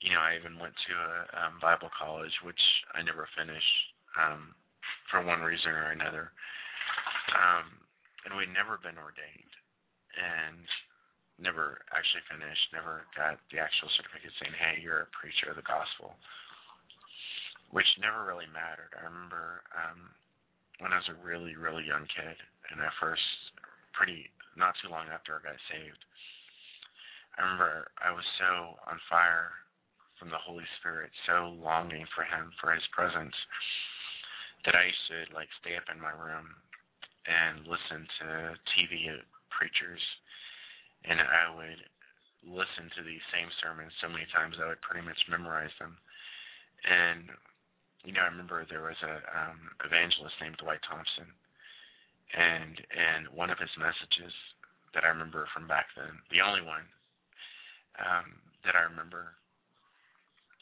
you 0.00 0.14
know, 0.14 0.22
I 0.22 0.38
even 0.38 0.58
went 0.58 0.74
to 0.88 0.92
a 0.94 1.12
um, 1.44 1.60
Bible 1.60 1.90
college, 1.92 2.32
which 2.42 2.60
I 2.94 3.02
never 3.02 3.28
finished 3.36 3.76
um, 4.16 4.54
for 5.10 5.20
one 5.22 5.42
reason 5.42 5.74
or 5.74 5.92
another. 5.92 6.30
Um, 7.34 7.66
and 8.24 8.34
we'd 8.34 8.52
never 8.54 8.80
been 8.80 8.96
ordained, 8.98 9.54
and 10.16 10.64
never 11.38 11.78
actually 11.94 12.26
finished, 12.26 12.74
never 12.74 13.06
got 13.14 13.38
the 13.54 13.62
actual 13.62 13.86
certificate 13.94 14.34
saying, 14.42 14.54
hey, 14.58 14.82
you're 14.82 15.06
a 15.06 15.14
preacher 15.14 15.54
of 15.54 15.58
the 15.58 15.66
gospel, 15.66 16.18
which 17.70 17.86
never 18.02 18.26
really 18.26 18.50
mattered. 18.50 18.90
I 18.98 19.06
remember 19.06 19.62
um, 19.70 20.10
when 20.82 20.90
I 20.90 20.98
was 20.98 21.10
a 21.10 21.22
really, 21.22 21.54
really 21.54 21.86
young 21.86 22.06
kid, 22.10 22.36
and 22.74 22.82
I 22.82 22.90
first, 22.98 23.22
pretty, 23.94 24.26
not 24.58 24.74
too 24.82 24.90
long 24.90 25.06
after 25.14 25.38
I 25.38 25.54
got 25.54 25.58
saved, 25.70 26.02
I 27.38 27.46
remember 27.46 27.86
I 28.02 28.10
was 28.10 28.26
so 28.42 28.74
on 28.90 28.98
fire 29.06 29.54
from 30.18 30.34
the 30.34 30.42
Holy 30.42 30.66
Spirit, 30.82 31.14
so 31.30 31.54
longing 31.62 32.02
for 32.18 32.26
Him, 32.26 32.50
for 32.58 32.74
His 32.74 32.82
presence, 32.90 33.34
that 34.66 34.74
I 34.74 34.90
used 34.90 35.06
to 35.14 35.18
like 35.38 35.46
stay 35.62 35.78
up 35.78 35.86
in 35.86 36.02
my 36.02 36.10
room 36.10 36.50
and 37.30 37.62
listen 37.62 38.02
to 38.18 38.58
TV 38.74 39.22
preachers 39.54 40.02
and 41.04 41.20
I 41.20 41.54
would 41.54 41.82
listen 42.46 42.88
to 42.96 43.02
these 43.02 43.22
same 43.34 43.50
sermons 43.60 43.92
so 44.00 44.08
many 44.08 44.26
times 44.30 44.56
I 44.58 44.70
would 44.70 44.82
pretty 44.82 45.04
much 45.04 45.18
memorize 45.28 45.74
them. 45.78 45.98
And 46.86 47.30
you 48.06 48.14
know, 48.14 48.22
I 48.22 48.30
remember 48.30 48.62
there 48.64 48.86
was 48.86 48.98
a 49.02 49.18
um, 49.34 49.58
evangelist 49.82 50.38
named 50.40 50.56
Dwight 50.62 50.82
Thompson, 50.86 51.28
and 52.32 52.78
and 52.94 53.26
one 53.34 53.50
of 53.50 53.58
his 53.58 53.72
messages 53.74 54.32
that 54.94 55.02
I 55.02 55.10
remember 55.10 55.50
from 55.50 55.66
back 55.66 55.90
then, 55.98 56.22
the 56.30 56.40
only 56.40 56.62
one 56.62 56.86
um, 57.98 58.38
that 58.62 58.78
I 58.78 58.86
remember, 58.86 59.34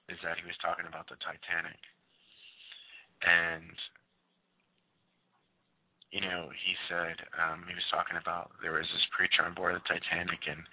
is 0.08 0.16
that 0.24 0.40
he 0.40 0.48
was 0.48 0.56
talking 0.64 0.88
about 0.88 1.06
the 1.12 1.20
Titanic, 1.20 1.78
and 3.20 3.76
you 6.16 6.24
know, 6.24 6.48
he 6.48 6.72
said 6.88 7.20
um, 7.36 7.68
he 7.68 7.76
was 7.76 7.84
talking 7.92 8.16
about 8.16 8.48
there 8.64 8.80
was 8.80 8.88
this 8.88 9.04
preacher 9.12 9.44
on 9.44 9.52
board 9.52 9.76
the 9.76 9.84
Titanic 9.84 10.40
and 10.48 10.64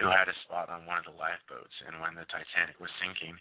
who 0.00 0.08
had 0.08 0.32
a 0.32 0.40
spot 0.48 0.72
on 0.72 0.88
one 0.88 0.96
of 0.96 1.04
the 1.04 1.12
lifeboats, 1.12 1.76
and 1.84 2.00
when 2.00 2.16
the 2.16 2.24
Titanic 2.32 2.80
was 2.80 2.88
sinking, 2.96 3.36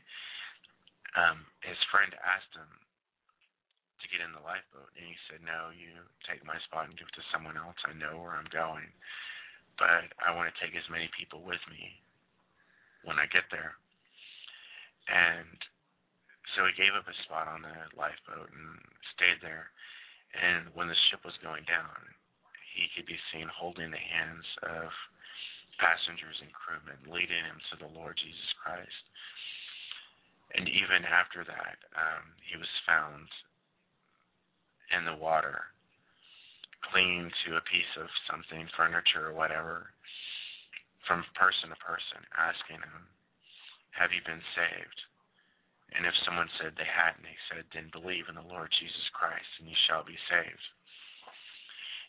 um, 1.15 1.47
his 1.63 1.79
friend 1.87 2.11
asked 2.19 2.51
him 2.51 2.67
to 2.67 4.11
get 4.11 4.19
in 4.19 4.35
the 4.35 4.43
lifeboat, 4.43 4.91
and 4.99 5.07
he 5.07 5.15
said, 5.31 5.39
"No, 5.39 5.71
you 5.71 5.95
take 6.27 6.43
my 6.43 6.59
spot 6.67 6.91
and 6.91 6.99
give 6.99 7.07
it 7.07 7.15
to 7.15 7.31
someone 7.31 7.55
else. 7.55 7.79
I 7.87 7.95
know 7.95 8.19
where 8.19 8.35
I'm 8.35 8.51
going, 8.51 8.91
but 9.79 10.11
I 10.19 10.35
want 10.35 10.51
to 10.51 10.59
take 10.59 10.75
as 10.75 10.91
many 10.91 11.07
people 11.15 11.47
with 11.47 11.63
me 11.71 11.95
when 13.07 13.23
I 13.23 13.31
get 13.31 13.47
there." 13.55 13.79
And 15.07 15.63
so 16.59 16.67
he 16.67 16.75
gave 16.75 16.91
up 16.91 17.07
his 17.07 17.15
spot 17.23 17.47
on 17.47 17.63
the 17.63 17.87
lifeboat 17.95 18.51
and 18.51 18.83
stayed 19.15 19.39
there 19.39 19.71
and 20.35 20.67
when 20.75 20.87
the 20.87 21.01
ship 21.07 21.23
was 21.23 21.37
going 21.39 21.63
down, 21.65 22.01
he 22.75 22.91
could 22.93 23.07
be 23.09 23.17
seen 23.33 23.49
holding 23.49 23.89
the 23.89 24.01
hands 24.01 24.45
of 24.63 24.91
passengers 25.81 26.37
and 26.41 26.53
crewmen, 26.53 26.99
leading 27.09 27.41
them 27.45 27.61
to 27.71 27.75
the 27.79 27.91
Lord 27.93 28.17
Jesus 28.17 28.51
Christ. 28.61 29.03
And 30.53 30.69
even 30.69 31.05
after 31.05 31.43
that, 31.45 31.77
um, 31.97 32.33
he 32.45 32.57
was 32.57 32.69
found 32.85 33.27
in 34.95 35.03
the 35.05 35.17
water, 35.17 35.67
clinging 36.91 37.29
to 37.45 37.59
a 37.59 37.67
piece 37.69 37.93
of 37.99 38.07
something, 38.29 38.69
furniture 38.77 39.27
or 39.27 39.35
whatever, 39.35 39.91
from 41.05 41.23
person 41.35 41.71
to 41.71 41.79
person, 41.83 42.23
asking 42.35 42.79
him, 42.83 43.07
Have 43.95 44.11
you 44.15 44.21
been 44.23 44.43
saved? 44.55 44.99
And 45.95 46.03
if 46.03 46.13
someone 46.27 46.51
said 46.59 46.75
they 46.75 46.87
hadn't, 46.87 47.23
he 47.23 47.39
said, 47.47 47.63
then 47.71 47.93
believe 47.95 48.27
in 48.27 48.35
the 48.35 48.49
Lord 48.51 48.67
Jesus 48.75 49.07
Christ 49.15 49.47
and 49.59 49.69
you 49.69 49.77
shall 49.87 50.03
be 50.03 50.19
saved. 50.27 50.65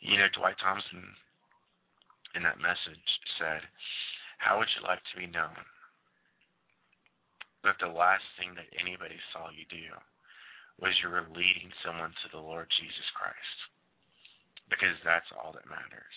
You 0.02 0.18
know, 0.18 0.30
Dwight 0.34 0.58
Thompson 0.58 1.14
in 2.34 2.42
that 2.42 2.62
message 2.62 3.02
said, 3.38 3.62
How 4.38 4.58
would 4.58 4.70
you 4.74 4.82
like 4.82 5.02
to 5.02 5.18
be 5.18 5.30
known? 5.30 5.58
That 7.66 7.78
the 7.82 7.90
last 7.90 8.26
thing 8.38 8.54
that 8.54 8.70
anybody 8.78 9.18
saw 9.34 9.50
you 9.50 9.66
do 9.66 9.90
was 10.78 10.94
you 11.02 11.10
were 11.10 11.26
leading 11.34 11.74
someone 11.82 12.14
to 12.22 12.28
the 12.30 12.42
Lord 12.42 12.70
Jesus 12.78 13.08
Christ. 13.18 13.58
Because 14.70 14.94
that's 15.02 15.26
all 15.34 15.50
that 15.58 15.66
matters. 15.66 16.16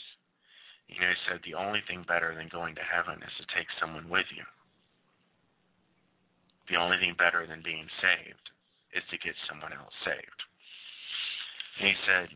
You 0.86 1.02
know, 1.02 1.10
he 1.10 1.22
said 1.26 1.42
the 1.42 1.58
only 1.58 1.82
thing 1.90 2.06
better 2.06 2.38
than 2.38 2.54
going 2.54 2.78
to 2.78 2.86
heaven 2.86 3.18
is 3.26 3.36
to 3.42 3.54
take 3.58 3.70
someone 3.82 4.06
with 4.10 4.30
you 4.30 4.46
the 6.72 6.80
only 6.80 6.96
thing 7.04 7.20
better 7.20 7.44
than 7.44 7.60
being 7.60 7.86
saved 8.00 8.48
is 8.96 9.04
to 9.12 9.20
get 9.20 9.36
someone 9.52 9.76
else 9.76 9.92
saved. 10.08 10.42
And 11.78 11.92
he 11.92 11.96
said, 12.08 12.32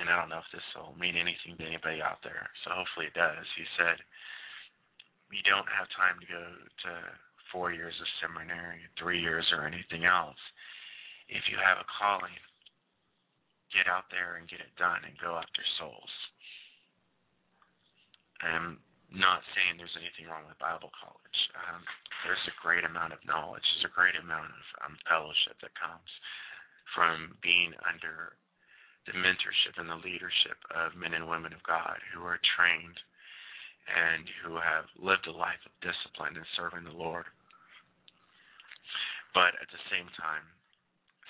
and 0.00 0.08
I 0.08 0.16
don't 0.16 0.32
know 0.32 0.40
if 0.40 0.52
this 0.52 0.64
will 0.72 0.96
mean 0.96 1.16
anything 1.16 1.56
to 1.56 1.64
anybody 1.68 2.00
out 2.00 2.20
there, 2.24 2.48
so 2.64 2.72
hopefully 2.72 3.12
it 3.12 3.16
does. 3.16 3.44
He 3.56 3.64
said, 3.80 3.96
You 5.32 5.40
don't 5.48 5.68
have 5.72 5.88
time 5.96 6.20
to 6.20 6.28
go 6.28 6.44
to 6.84 6.92
four 7.48 7.72
years 7.72 7.96
of 7.96 8.08
seminary, 8.20 8.84
three 9.00 9.20
years, 9.20 9.48
or 9.56 9.64
anything 9.64 10.04
else. 10.04 10.40
If 11.32 11.48
you 11.48 11.56
have 11.56 11.80
a 11.80 11.88
calling, 11.88 12.36
get 13.72 13.88
out 13.88 14.08
there 14.12 14.36
and 14.36 14.48
get 14.48 14.60
it 14.60 14.76
done 14.76 15.00
and 15.04 15.16
go 15.16 15.40
after 15.40 15.64
souls. 15.80 16.12
And 18.44 18.76
not 19.12 19.42
saying 19.54 19.78
there's 19.78 19.94
anything 19.98 20.26
wrong 20.26 20.46
with 20.46 20.58
Bible 20.58 20.90
college. 20.94 21.40
Um, 21.54 21.82
there's 22.26 22.42
a 22.50 22.56
great 22.58 22.82
amount 22.82 23.14
of 23.14 23.22
knowledge. 23.22 23.62
There's 23.62 23.90
a 23.90 23.94
great 23.94 24.18
amount 24.18 24.50
of 24.50 24.64
um, 24.82 24.94
fellowship 25.06 25.58
that 25.62 25.74
comes 25.78 26.10
from 26.94 27.38
being 27.44 27.74
under 27.86 28.34
the 29.06 29.14
mentorship 29.14 29.78
and 29.78 29.86
the 29.86 30.02
leadership 30.02 30.58
of 30.74 30.98
men 30.98 31.14
and 31.14 31.30
women 31.30 31.54
of 31.54 31.62
God 31.62 32.02
who 32.10 32.26
are 32.26 32.42
trained 32.58 32.98
and 33.86 34.26
who 34.42 34.58
have 34.58 34.90
lived 34.98 35.30
a 35.30 35.34
life 35.34 35.62
of 35.62 35.74
discipline 35.78 36.34
and 36.34 36.48
serving 36.58 36.82
the 36.82 36.98
Lord. 36.98 37.30
But 39.30 39.54
at 39.62 39.70
the 39.70 39.82
same 39.94 40.10
time, 40.18 40.42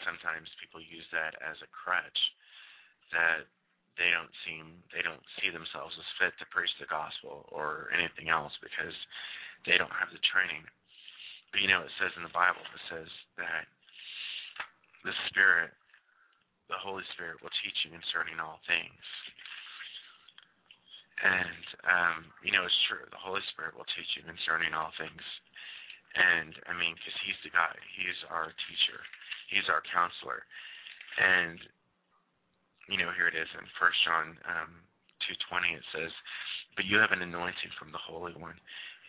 sometimes 0.09 0.49
people 0.57 0.81
use 0.81 1.05
that 1.13 1.37
as 1.45 1.61
a 1.61 1.69
crutch 1.69 2.21
that 3.13 3.45
they 3.97 4.13
don't 4.13 4.33
seem 4.45 4.81
they 4.93 5.01
don't 5.01 5.25
see 5.41 5.49
themselves 5.49 5.97
as 5.97 6.09
fit 6.21 6.37
to 6.39 6.47
preach 6.53 6.73
the 6.77 6.89
gospel 6.89 7.49
or 7.49 7.89
anything 7.93 8.29
else 8.29 8.53
because 8.61 8.95
they 9.65 9.81
don't 9.81 9.93
have 9.93 10.13
the 10.13 10.23
training. 10.29 10.65
But 11.51 11.65
you 11.65 11.69
know, 11.69 11.85
it 11.85 11.93
says 11.97 12.13
in 12.17 12.25
the 12.25 12.37
Bible, 12.37 12.61
it 12.61 12.85
says 12.93 13.11
that 13.41 13.65
the 15.05 15.17
Spirit, 15.33 15.73
the 16.69 16.77
Holy 16.77 17.05
Spirit, 17.17 17.41
will 17.41 17.55
teach 17.65 17.77
you 17.87 17.95
concerning 17.95 18.37
all 18.37 18.61
things. 18.69 19.05
And 21.25 21.65
um, 21.89 22.19
you 22.45 22.53
know, 22.53 22.69
it's 22.69 22.83
true. 22.93 23.05
The 23.09 23.21
Holy 23.21 23.45
Spirit 23.57 23.73
will 23.73 23.89
teach 23.97 24.11
you 24.21 24.23
concerning 24.29 24.77
all 24.77 24.93
things. 25.01 25.25
And 26.17 26.53
I 26.69 26.77
mean, 26.77 26.93
because 26.97 27.17
He's 27.25 27.41
the 27.41 27.53
guide. 27.53 27.81
He's 27.97 28.21
our 28.29 28.53
teacher. 28.69 29.01
He's 29.49 29.69
our 29.73 29.81
counselor. 29.89 30.45
And 31.17 31.57
you 32.87 32.99
know, 32.99 33.11
here 33.15 33.27
it 33.27 33.39
is 33.39 33.51
in 33.59 33.67
First 33.79 33.99
John 34.07 34.39
um, 34.47 34.71
two 35.27 35.35
twenty. 35.51 35.75
It 35.75 35.87
says, 35.91 36.11
"But 36.79 36.87
you 36.87 37.03
have 37.03 37.11
an 37.11 37.23
anointing 37.23 37.75
from 37.75 37.91
the 37.91 38.03
Holy 38.03 38.35
One, 38.39 38.59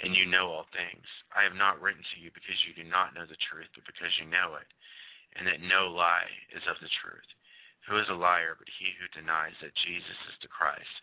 and 0.01 0.17
you 0.17 0.25
know 0.25 0.49
all 0.49 0.69
things. 0.73 1.05
I 1.33 1.45
have 1.45 1.57
not 1.57 1.81
written 1.81 2.01
to 2.01 2.17
you 2.17 2.33
because 2.33 2.57
you 2.65 2.73
do 2.73 2.85
not 2.85 3.13
know 3.13 3.29
the 3.29 3.39
truth, 3.49 3.69
but 3.77 3.85
because 3.85 4.13
you 4.17 4.25
know 4.25 4.57
it, 4.57 4.69
and 5.37 5.45
that 5.45 5.61
no 5.61 5.93
lie 5.93 6.29
is 6.53 6.65
of 6.65 6.81
the 6.81 6.89
truth. 7.01 7.29
Who 7.85 8.01
is 8.01 8.09
a 8.11 8.17
liar 8.17 8.57
but 8.57 8.67
he 8.67 8.91
who 8.97 9.07
denies 9.15 9.55
that 9.63 9.77
Jesus 9.85 10.19
is 10.27 10.37
the 10.43 10.51
Christ? 10.51 10.95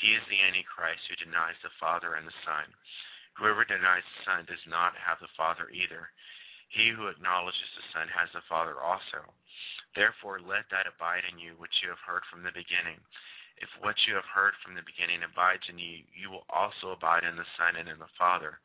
He 0.00 0.16
is 0.16 0.24
the 0.26 0.42
Antichrist 0.42 1.06
who 1.08 1.16
denies 1.20 1.56
the 1.62 1.72
Father 1.78 2.18
and 2.18 2.26
the 2.26 2.40
Son. 2.44 2.66
Whoever 3.38 3.64
denies 3.64 4.04
the 4.04 4.24
Son 4.26 4.42
does 4.48 4.64
not 4.66 4.96
have 4.98 5.20
the 5.20 5.30
Father 5.36 5.68
either. 5.70 6.10
He 6.72 6.90
who 6.90 7.06
acknowledges 7.06 7.70
the 7.76 7.86
Son 7.92 8.08
has 8.08 8.32
the 8.32 8.44
Father 8.48 8.80
also." 8.80 9.36
Therefore, 9.96 10.44
let 10.44 10.68
that 10.68 10.84
abide 10.84 11.24
in 11.24 11.40
you 11.40 11.56
which 11.56 11.72
you 11.80 11.88
have 11.88 12.04
heard 12.04 12.22
from 12.28 12.44
the 12.44 12.52
beginning. 12.52 13.00
If 13.56 13.72
what 13.80 13.96
you 14.04 14.12
have 14.12 14.28
heard 14.28 14.52
from 14.60 14.76
the 14.76 14.84
beginning 14.84 15.24
abides 15.24 15.64
in 15.72 15.80
you, 15.80 16.04
you 16.12 16.28
will 16.28 16.44
also 16.52 16.92
abide 16.92 17.24
in 17.24 17.40
the 17.40 17.48
Son 17.56 17.80
and 17.80 17.88
in 17.88 17.96
the 17.96 18.12
Father. 18.20 18.60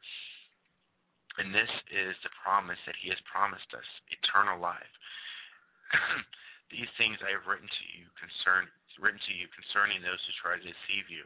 And 1.39 1.55
this 1.55 1.71
is 1.87 2.19
the 2.27 2.35
promise 2.43 2.79
that 2.83 2.99
He 2.99 3.07
has 3.07 3.19
promised 3.23 3.71
us 3.71 3.87
eternal 4.11 4.59
life. 4.59 4.93
These 6.75 6.91
things 6.99 7.15
I 7.23 7.31
have 7.31 7.47
written 7.47 7.71
to 7.71 7.85
you 7.95 8.11
concern 8.19 8.67
written 8.99 9.23
to 9.23 9.33
you 9.33 9.47
concerning 9.55 10.03
those 10.03 10.19
who 10.27 10.35
try 10.35 10.59
to 10.59 10.61
deceive 10.61 11.07
you. 11.07 11.23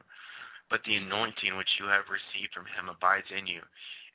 But 0.69 0.85
the 0.85 1.01
anointing 1.01 1.57
which 1.57 1.69
you 1.81 1.89
have 1.89 2.09
received 2.09 2.53
from 2.53 2.69
him 2.69 2.89
abides 2.89 3.29
in 3.33 3.45
you, 3.45 3.61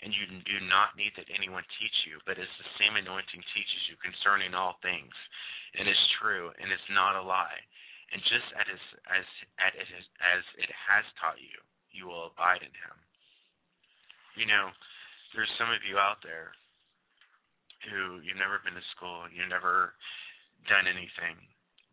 and 0.03 0.15
you 0.15 0.27
do 0.47 0.59
not 0.67 0.95
need 0.95 1.15
that 1.19 1.31
anyone 1.31 1.67
teach 1.79 1.95
you, 2.07 2.19
but 2.27 2.39
as 2.39 2.51
the 2.59 2.71
same 2.79 2.95
anointing 2.99 3.43
teaches 3.55 3.83
you 3.91 3.99
concerning 4.03 4.55
all 4.55 4.79
things, 4.83 5.15
and 5.79 5.87
is 5.87 6.03
true 6.19 6.51
and 6.59 6.71
it's 6.73 6.91
not 6.91 7.19
a 7.19 7.23
lie. 7.23 7.61
And 8.11 8.19
just 8.27 8.49
as 8.59 8.81
as 9.07 9.27
it, 9.79 10.07
as 10.19 10.43
it 10.59 10.71
has 10.71 11.07
taught 11.23 11.39
you, 11.39 11.59
you 11.95 12.11
will 12.11 12.35
abide 12.35 12.63
in 12.67 12.75
him. 12.75 12.97
You 14.35 14.51
know, 14.51 14.75
there's 15.35 15.51
some 15.59 15.71
of 15.71 15.87
you 15.87 15.99
out 15.99 16.19
there 16.27 16.51
who 17.87 18.19
you've 18.21 18.41
never 18.41 18.61
been 18.61 18.75
to 18.75 18.93
school, 18.95 19.31
you've 19.31 19.51
never 19.51 19.95
done 20.69 20.91
anything, 20.91 21.39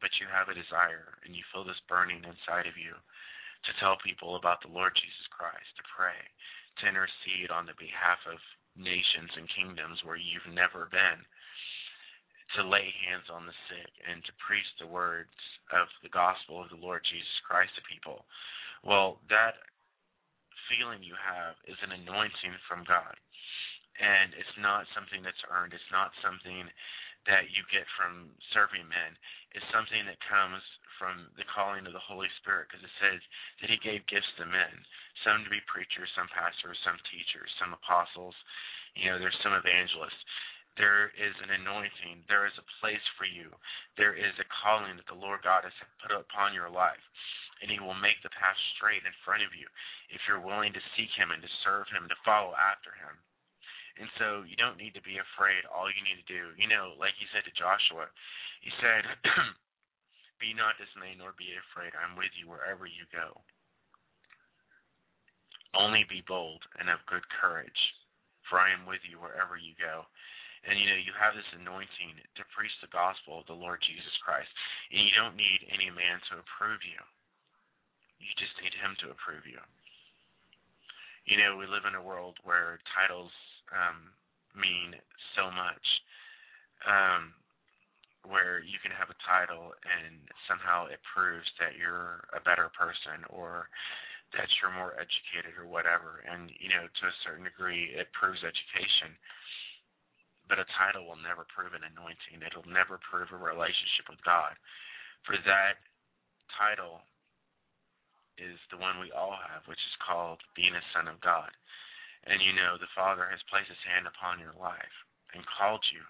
but 0.02 0.12
you 0.20 0.28
have 0.28 0.50
a 0.50 0.58
desire 0.58 1.22
and 1.24 1.38
you 1.38 1.46
feel 1.54 1.64
this 1.64 1.80
burning 1.88 2.26
inside 2.26 2.68
of 2.68 2.76
you 2.76 2.98
to 3.66 3.72
tell 3.80 3.98
people 4.02 4.38
about 4.38 4.62
the 4.62 4.74
Lord 4.74 4.94
Jesus 4.98 5.28
Christ, 5.34 5.70
to 5.78 5.86
pray, 5.86 6.18
to 6.82 6.90
intercede 6.90 7.50
on 7.50 7.66
the 7.66 7.78
behalf 7.78 8.22
of 8.30 8.38
nations 8.78 9.34
and 9.34 9.50
kingdoms 9.50 10.02
where 10.06 10.20
you've 10.20 10.50
never 10.54 10.90
been 10.94 11.26
to 12.56 12.64
lay 12.64 12.88
hands 13.04 13.28
on 13.28 13.44
the 13.44 13.58
sick 13.68 13.92
and 14.08 14.24
to 14.24 14.32
preach 14.40 14.68
the 14.80 14.88
words 14.88 15.34
of 15.76 15.92
the 16.00 16.14
gospel 16.14 16.64
of 16.64 16.72
the 16.72 16.80
Lord 16.80 17.04
Jesus 17.04 17.44
Christ 17.44 17.76
to 17.76 17.84
people. 17.84 18.24
Well, 18.88 19.20
that 19.28 19.60
feeling 20.72 21.04
you 21.04 21.16
have 21.16 21.60
is 21.68 21.80
an 21.84 21.96
anointing 21.96 22.56
from 22.68 22.88
God. 22.88 23.16
And 23.98 24.32
it's 24.38 24.58
not 24.62 24.86
something 24.94 25.26
that's 25.26 25.42
earned. 25.50 25.74
It's 25.74 25.92
not 25.92 26.14
something 26.22 26.70
that 27.26 27.50
you 27.52 27.66
get 27.74 27.84
from 27.98 28.32
serving 28.54 28.86
men. 28.86 29.18
It's 29.58 29.66
something 29.74 30.06
that 30.06 30.22
comes 30.30 30.62
from 31.02 31.30
the 31.38 31.46
calling 31.50 31.86
of 31.86 31.94
the 31.94 32.02
Holy 32.02 32.30
Spirit 32.42 32.70
because 32.70 32.86
it 32.86 32.96
says 33.02 33.22
that 33.62 33.74
He 33.74 33.78
gave 33.82 34.06
gifts 34.06 34.30
to 34.38 34.46
men, 34.46 34.74
some 35.26 35.42
to 35.46 35.50
be 35.50 35.62
preachers, 35.66 36.10
some 36.14 36.30
pastors, 36.30 36.78
some 36.86 36.98
teachers, 37.10 37.50
some 37.58 37.74
apostles. 37.74 38.38
You 38.94 39.14
know, 39.14 39.18
there's 39.18 39.38
some 39.42 39.54
evangelists. 39.54 40.22
There 40.78 41.10
is 41.18 41.34
an 41.42 41.50
anointing. 41.50 42.22
There 42.30 42.46
is 42.46 42.54
a 42.62 42.70
place 42.80 43.02
for 43.18 43.26
you. 43.26 43.50
There 43.98 44.14
is 44.14 44.34
a 44.38 44.48
calling 44.62 44.94
that 44.98 45.10
the 45.10 45.18
Lord 45.18 45.42
God 45.42 45.66
has 45.66 45.74
put 46.02 46.14
upon 46.14 46.54
your 46.54 46.70
life. 46.70 47.02
And 47.62 47.74
He 47.74 47.82
will 47.82 47.98
make 47.98 48.22
the 48.22 48.34
path 48.38 48.58
straight 48.78 49.02
in 49.02 49.14
front 49.26 49.42
of 49.42 49.58
you 49.58 49.66
if 50.14 50.22
you're 50.30 50.42
willing 50.42 50.72
to 50.78 50.90
seek 50.94 51.10
Him 51.18 51.34
and 51.34 51.42
to 51.42 51.50
serve 51.66 51.90
Him, 51.90 52.06
to 52.06 52.18
follow 52.22 52.54
after 52.54 52.94
Him. 52.94 53.18
And 53.98 54.10
so 54.22 54.46
you 54.46 54.54
don't 54.62 54.78
need 54.78 54.94
to 54.94 55.02
be 55.02 55.18
afraid. 55.18 55.66
All 55.66 55.90
you 55.90 56.06
need 56.06 56.22
to 56.22 56.30
do, 56.30 56.54
you 56.54 56.70
know, 56.70 56.94
like 57.02 57.18
He 57.18 57.26
said 57.34 57.42
to 57.50 57.58
Joshua, 57.58 58.06
He 58.62 58.70
said, 58.78 59.02
Be 60.38 60.54
not 60.54 60.78
dismayed 60.78 61.18
nor 61.18 61.34
be 61.34 61.58
afraid. 61.58 61.98
I'm 61.98 62.14
with 62.14 62.30
you 62.38 62.46
wherever 62.46 62.86
you 62.86 63.10
go. 63.10 63.42
Only 65.74 66.06
be 66.06 66.22
bold 66.30 66.62
and 66.78 66.94
of 66.94 67.02
good 67.10 67.26
courage, 67.42 67.82
for 68.46 68.62
I 68.62 68.70
am 68.70 68.86
with 68.86 69.02
you 69.10 69.18
wherever 69.18 69.58
you 69.58 69.74
go. 69.82 70.06
And 70.66 70.80
you 70.80 70.90
know, 70.90 70.98
you 70.98 71.14
have 71.14 71.38
this 71.38 71.48
anointing 71.54 72.18
to 72.40 72.44
preach 72.56 72.74
the 72.82 72.90
gospel 72.90 73.44
of 73.44 73.50
the 73.50 73.58
Lord 73.58 73.78
Jesus 73.86 74.16
Christ. 74.26 74.50
And 74.90 75.06
you 75.06 75.14
don't 75.14 75.38
need 75.38 75.70
any 75.70 75.94
man 75.94 76.18
to 76.32 76.42
approve 76.42 76.82
you. 76.82 77.00
You 78.18 78.32
just 78.42 78.58
need 78.64 78.74
him 78.74 78.98
to 79.06 79.14
approve 79.14 79.46
you. 79.46 79.62
You 81.30 81.38
know, 81.38 81.60
we 81.60 81.70
live 81.70 81.86
in 81.86 81.94
a 81.94 82.02
world 82.02 82.40
where 82.42 82.80
titles 82.98 83.34
um, 83.70 84.10
mean 84.58 84.98
so 85.38 85.52
much. 85.54 85.86
Um, 86.88 87.36
where 88.28 88.60
you 88.60 88.76
can 88.84 88.92
have 88.92 89.08
a 89.08 89.24
title 89.24 89.72
and 89.88 90.20
somehow 90.52 90.88
it 90.92 91.00
proves 91.16 91.48
that 91.64 91.80
you're 91.80 92.28
a 92.36 92.44
better 92.44 92.68
person 92.76 93.24
or 93.32 93.72
that 94.36 94.48
you're 94.60 94.74
more 94.76 94.92
educated 95.00 95.56
or 95.56 95.64
whatever. 95.64 96.24
And, 96.28 96.52
you 96.60 96.68
know, 96.68 96.84
to 96.84 97.04
a 97.08 97.20
certain 97.24 97.48
degree, 97.48 97.96
it 97.96 98.12
proves 98.12 98.44
education 98.44 99.16
but 100.48 100.60
a 100.60 100.74
title 100.80 101.08
will 101.08 101.20
never 101.20 101.44
prove 101.52 101.76
an 101.76 101.84
anointing. 101.84 102.44
It'll 102.44 102.68
never 102.68 103.00
prove 103.04 103.32
a 103.32 103.40
relationship 103.40 104.08
with 104.08 104.24
God. 104.24 104.56
For 105.28 105.36
that 105.44 105.80
title 106.56 107.04
is 108.40 108.56
the 108.72 108.80
one 108.80 109.02
we 109.02 109.12
all 109.12 109.36
have, 109.36 109.68
which 109.68 109.82
is 109.82 110.04
called 110.04 110.40
being 110.56 110.74
a 110.74 110.84
son 110.96 111.10
of 111.12 111.20
God. 111.20 111.52
And 112.26 112.44
you 112.44 112.54
know, 112.54 112.76
the 112.80 112.92
Father 112.96 113.28
has 113.28 113.42
placed 113.52 113.72
his 113.72 113.84
hand 113.88 114.08
upon 114.08 114.40
your 114.40 114.56
life 114.56 114.96
and 115.36 115.44
called 115.58 115.84
you 115.92 116.04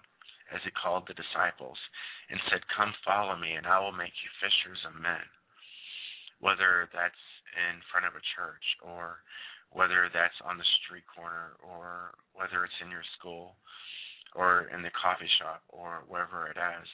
as 0.52 0.60
he 0.64 0.72
called 0.72 1.04
the 1.04 1.18
disciples 1.18 1.76
and 2.32 2.40
said, 2.48 2.64
Come 2.72 2.92
follow 3.04 3.36
me, 3.36 3.56
and 3.56 3.68
I 3.68 3.80
will 3.80 3.94
make 3.94 4.14
you 4.24 4.30
fishers 4.40 4.80
of 4.88 4.96
men. 4.96 5.24
Whether 6.40 6.88
that's 6.94 7.24
in 7.56 7.82
front 7.90 8.06
of 8.06 8.14
a 8.14 8.28
church, 8.36 8.64
or 8.84 9.20
whether 9.74 10.08
that's 10.12 10.36
on 10.46 10.56
the 10.56 10.72
street 10.80 11.04
corner, 11.10 11.58
or 11.60 12.14
whether 12.32 12.64
it's 12.64 12.80
in 12.80 12.92
your 12.92 13.04
school, 13.18 13.58
or 14.34 14.68
in 14.74 14.82
the 14.82 14.92
coffee 14.92 15.30
shop 15.40 15.62
or 15.68 16.04
wherever 16.08 16.48
it 16.48 16.58
is. 16.58 16.88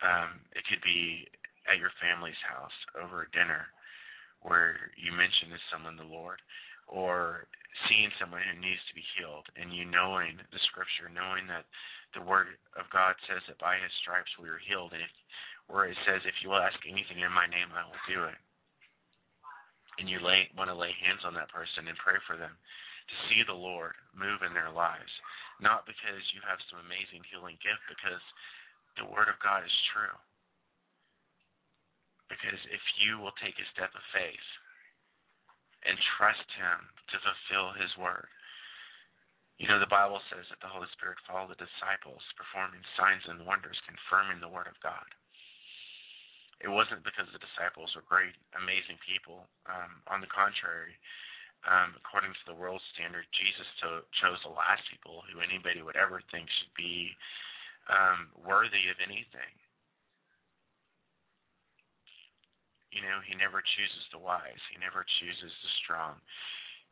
Um, 0.00 0.40
it 0.52 0.64
could 0.68 0.82
be 0.84 1.28
at 1.68 1.80
your 1.80 1.92
family's 2.00 2.38
house 2.44 2.76
over 3.00 3.28
dinner 3.32 3.68
where 4.44 4.92
you 5.00 5.08
mention 5.12 5.48
to 5.52 5.60
someone 5.72 5.96
the 5.96 6.04
Lord 6.04 6.40
or 6.84 7.48
seeing 7.88 8.12
someone 8.20 8.44
who 8.44 8.60
needs 8.60 8.80
to 8.88 8.94
be 8.96 9.04
healed 9.16 9.48
and 9.56 9.72
you 9.72 9.88
knowing 9.88 10.36
the 10.36 10.62
scripture, 10.68 11.08
knowing 11.08 11.48
that 11.48 11.64
the 12.12 12.22
word 12.22 12.60
of 12.76 12.86
God 12.92 13.16
says 13.24 13.40
that 13.48 13.58
by 13.58 13.80
his 13.80 13.92
stripes 14.04 14.30
we 14.36 14.52
are 14.52 14.60
healed 14.62 14.92
and 14.92 15.02
if 15.02 15.12
where 15.64 15.88
it 15.88 15.96
says 16.04 16.20
if 16.28 16.36
you 16.44 16.52
will 16.52 16.60
ask 16.60 16.76
anything 16.84 17.24
in 17.24 17.32
my 17.32 17.48
name 17.48 17.72
I 17.72 17.88
will 17.88 18.04
do 18.04 18.28
it. 18.28 18.36
And 19.96 20.10
you 20.10 20.20
lay 20.20 20.52
want 20.52 20.68
to 20.68 20.76
lay 20.76 20.92
hands 21.00 21.24
on 21.24 21.32
that 21.40 21.48
person 21.48 21.88
and 21.88 21.96
pray 21.96 22.20
for 22.28 22.36
them 22.36 22.52
to 22.52 23.14
see 23.32 23.40
the 23.48 23.56
Lord 23.56 23.96
move 24.12 24.44
in 24.44 24.52
their 24.52 24.70
lives 24.70 25.10
not 25.64 25.88
because 25.88 26.20
you 26.36 26.44
have 26.44 26.60
some 26.68 26.84
amazing 26.84 27.24
healing 27.32 27.56
gift, 27.64 27.80
because 27.88 28.20
the 29.00 29.08
Word 29.08 29.32
of 29.32 29.40
God 29.40 29.64
is 29.64 29.88
true. 29.96 30.12
Because 32.28 32.60
if 32.68 32.84
you 33.00 33.16
will 33.16 33.34
take 33.40 33.56
a 33.56 33.72
step 33.72 33.90
of 33.96 34.12
faith 34.12 34.48
and 35.88 35.96
trust 36.20 36.44
Him 36.60 36.78
to 37.12 37.16
fulfill 37.24 37.72
His 37.80 37.92
Word, 37.96 38.28
you 39.56 39.70
know, 39.70 39.78
the 39.78 39.90
Bible 39.90 40.18
says 40.28 40.44
that 40.50 40.58
the 40.60 40.70
Holy 40.70 40.90
Spirit 40.98 41.16
followed 41.24 41.54
the 41.54 41.62
disciples, 41.62 42.20
performing 42.34 42.82
signs 42.98 43.22
and 43.30 43.46
wonders, 43.46 43.78
confirming 43.86 44.42
the 44.42 44.50
Word 44.50 44.66
of 44.66 44.76
God. 44.82 45.06
It 46.58 46.70
wasn't 46.70 47.06
because 47.06 47.30
the 47.30 47.42
disciples 47.42 47.92
were 47.94 48.06
great, 48.06 48.34
amazing 48.58 48.98
people. 49.04 49.46
Um, 49.70 50.02
on 50.10 50.18
the 50.18 50.30
contrary, 50.30 50.98
um, 51.64 51.96
according 51.96 52.32
to 52.32 52.44
the 52.44 52.56
world 52.56 52.80
standard, 52.92 53.24
Jesus 53.32 53.68
to, 53.84 54.04
chose 54.20 54.40
the 54.44 54.52
last 54.52 54.84
people 54.92 55.24
who 55.28 55.40
anybody 55.40 55.80
would 55.80 55.96
ever 55.96 56.20
think 56.28 56.48
should 56.48 56.74
be 56.76 57.12
um, 57.88 58.28
worthy 58.44 58.88
of 58.92 59.00
anything. 59.00 59.52
You 62.92 63.02
know, 63.02 63.18
he 63.26 63.34
never 63.34 63.58
chooses 63.58 64.04
the 64.14 64.22
wise. 64.22 64.60
He 64.70 64.78
never 64.78 65.02
chooses 65.18 65.50
the 65.50 65.72
strong. 65.82 66.20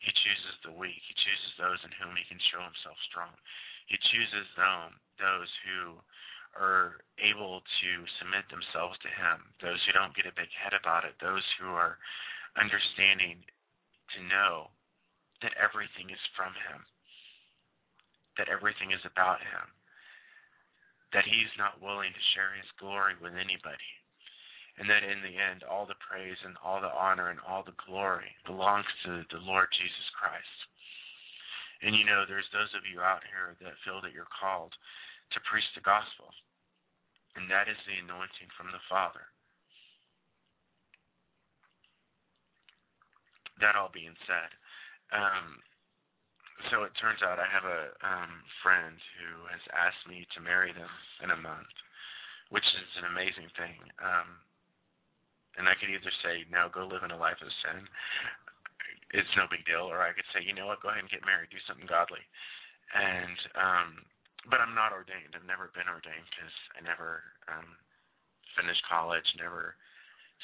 He 0.03 0.11
chooses 0.11 0.57
the 0.67 0.75
weak. 0.75 0.99
He 0.99 1.15
chooses 1.15 1.53
those 1.61 1.79
in 1.87 1.95
whom 1.95 2.19
he 2.19 2.27
can 2.27 2.43
show 2.51 2.59
himself 2.59 2.99
strong. 3.07 3.31
He 3.87 3.95
chooses 4.11 4.51
them, 4.59 4.99
those 5.23 5.47
who 5.63 6.01
are 6.59 7.01
able 7.23 7.63
to 7.63 7.91
submit 8.19 8.45
themselves 8.51 8.99
to 9.01 9.09
him, 9.09 9.47
those 9.63 9.79
who 9.87 9.95
don't 9.95 10.17
get 10.17 10.29
a 10.29 10.35
big 10.35 10.51
head 10.53 10.75
about 10.75 11.07
it, 11.07 11.17
those 11.23 11.45
who 11.57 11.71
are 11.71 11.97
understanding 12.59 13.41
to 14.17 14.29
know 14.29 14.71
that 15.41 15.57
everything 15.59 16.11
is 16.11 16.25
from 16.37 16.55
him, 16.71 16.85
that 18.39 18.49
everything 18.49 18.93
is 18.93 19.03
about 19.05 19.41
him, 19.43 19.67
that 21.13 21.29
he's 21.29 21.53
not 21.61 21.83
willing 21.83 22.15
to 22.15 22.29
share 22.33 22.55
his 22.57 22.69
glory 22.79 23.19
with 23.21 23.35
anybody 23.35 23.93
and 24.79 24.89
that 24.89 25.05
in 25.05 25.21
the 25.21 25.37
end 25.37 25.65
all 25.69 25.85
the 25.85 25.99
praise 26.01 26.39
and 26.45 26.57
all 26.65 26.81
the 26.81 26.93
honor 26.93 27.29
and 27.29 27.41
all 27.45 27.61
the 27.65 27.77
glory 27.85 28.33
belongs 28.49 28.89
to 29.05 29.21
the 29.29 29.43
Lord 29.45 29.69
Jesus 29.77 30.09
Christ. 30.17 30.59
And 31.83 31.93
you 31.93 32.07
know, 32.07 32.25
there's 32.25 32.49
those 32.55 32.73
of 32.73 32.87
you 32.87 33.03
out 33.03 33.27
here 33.27 33.59
that 33.61 33.77
feel 33.85 34.01
that 34.01 34.15
you're 34.15 34.31
called 34.31 34.73
to 35.35 35.49
preach 35.51 35.67
the 35.75 35.85
gospel, 35.85 36.31
and 37.37 37.51
that 37.51 37.67
is 37.67 37.77
the 37.85 38.01
anointing 38.01 38.49
from 38.55 38.71
the 38.71 38.81
Father. 38.87 39.27
That 43.63 43.79
all 43.79 43.95
being 43.95 44.19
said, 44.27 44.51
um, 45.15 45.63
so 46.71 46.83
it 46.83 46.95
turns 46.99 47.23
out 47.23 47.43
I 47.43 47.49
have 47.49 47.67
a 47.67 47.95
um, 48.03 48.43
friend 48.63 48.99
who 49.19 49.47
has 49.51 49.63
asked 49.71 50.05
me 50.07 50.27
to 50.35 50.45
marry 50.45 50.75
them 50.75 50.91
in 51.23 51.31
a 51.31 51.39
month, 51.39 51.71
which 52.51 52.67
is 52.67 52.91
an 53.03 53.11
amazing 53.11 53.51
thing. 53.55 53.79
Um, 54.03 54.39
and 55.59 55.69
I 55.69 55.77
could 55.77 55.93
either 55.93 56.13
say, 56.25 56.49
no, 56.49 56.73
go 56.73 56.87
live 56.89 57.05
in 57.05 57.13
a 57.13 57.19
life 57.19 57.41
of 57.43 57.51
sin. 57.63 57.85
It's 59.13 59.37
no 59.37 59.45
big 59.51 59.69
deal, 59.69 59.85
or 59.85 60.01
I 60.01 60.17
could 60.17 60.27
say, 60.33 60.41
you 60.41 60.57
know 60.57 60.67
what, 60.73 60.81
go 60.81 60.89
ahead 60.89 61.05
and 61.05 61.13
get 61.13 61.27
married, 61.29 61.53
do 61.53 61.61
something 61.69 61.89
godly. 61.89 62.25
And 62.93 63.39
um 63.57 63.89
but 64.51 64.59
I'm 64.59 64.75
not 64.75 64.91
ordained. 64.91 65.39
I've 65.39 65.47
never 65.47 65.71
been 65.71 65.87
ordained 65.87 66.27
because 66.33 66.57
I 66.75 66.81
never 66.83 67.23
um 67.47 67.77
finished 68.57 68.83
college, 68.89 69.25
never 69.37 69.77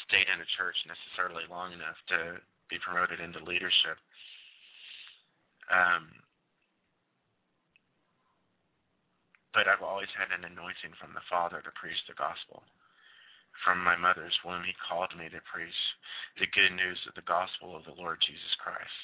stayed 0.06 0.28
in 0.28 0.38
a 0.38 0.52
church 0.60 0.76
necessarily 0.86 1.48
long 1.48 1.72
enough 1.72 1.98
to 2.12 2.38
be 2.70 2.78
promoted 2.80 3.20
into 3.20 3.42
leadership. 3.44 3.98
Um 5.68 6.08
but 9.52 9.66
I've 9.66 9.82
always 9.82 10.12
had 10.14 10.30
an 10.30 10.44
anointing 10.44 10.94
from 11.00 11.16
the 11.16 11.24
Father 11.26 11.58
to 11.64 11.72
preach 11.80 11.98
the 12.06 12.14
gospel 12.14 12.62
from 13.64 13.82
my 13.82 13.96
mother's 13.96 14.34
womb, 14.44 14.62
he 14.62 14.74
called 14.78 15.10
me 15.18 15.26
to 15.30 15.42
preach 15.50 15.80
the 16.38 16.50
good 16.54 16.74
news 16.74 16.98
of 17.08 17.14
the 17.18 17.26
gospel 17.26 17.74
of 17.74 17.82
the 17.86 17.96
Lord 17.98 18.18
Jesus 18.22 18.54
Christ. 18.62 19.02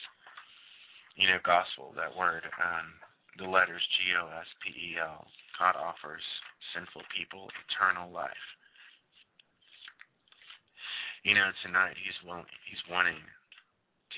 You 1.19 1.31
know, 1.31 1.43
gospel, 1.43 1.95
that 1.95 2.15
word, 2.15 2.43
um, 2.59 2.95
the 3.39 3.51
letters 3.51 3.83
G 3.99 4.15
O 4.19 4.31
S 4.31 4.51
P 4.63 4.71
E 4.71 4.91
L. 4.99 5.27
God 5.59 5.79
offers 5.79 6.23
sinful 6.75 7.03
people 7.15 7.51
eternal 7.67 8.11
life. 8.11 8.47
You 11.23 11.35
know, 11.35 11.51
tonight 11.63 11.95
he's 11.99 12.19
willing, 12.27 12.47
he's 12.67 12.83
wanting 12.91 13.19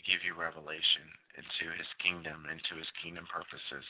give 0.07 0.23
you 0.23 0.39
revelation 0.39 1.07
into 1.35 1.67
his 1.75 1.91
kingdom, 2.01 2.47
into 2.49 2.79
his 2.79 2.89
kingdom 3.03 3.27
purposes. 3.29 3.87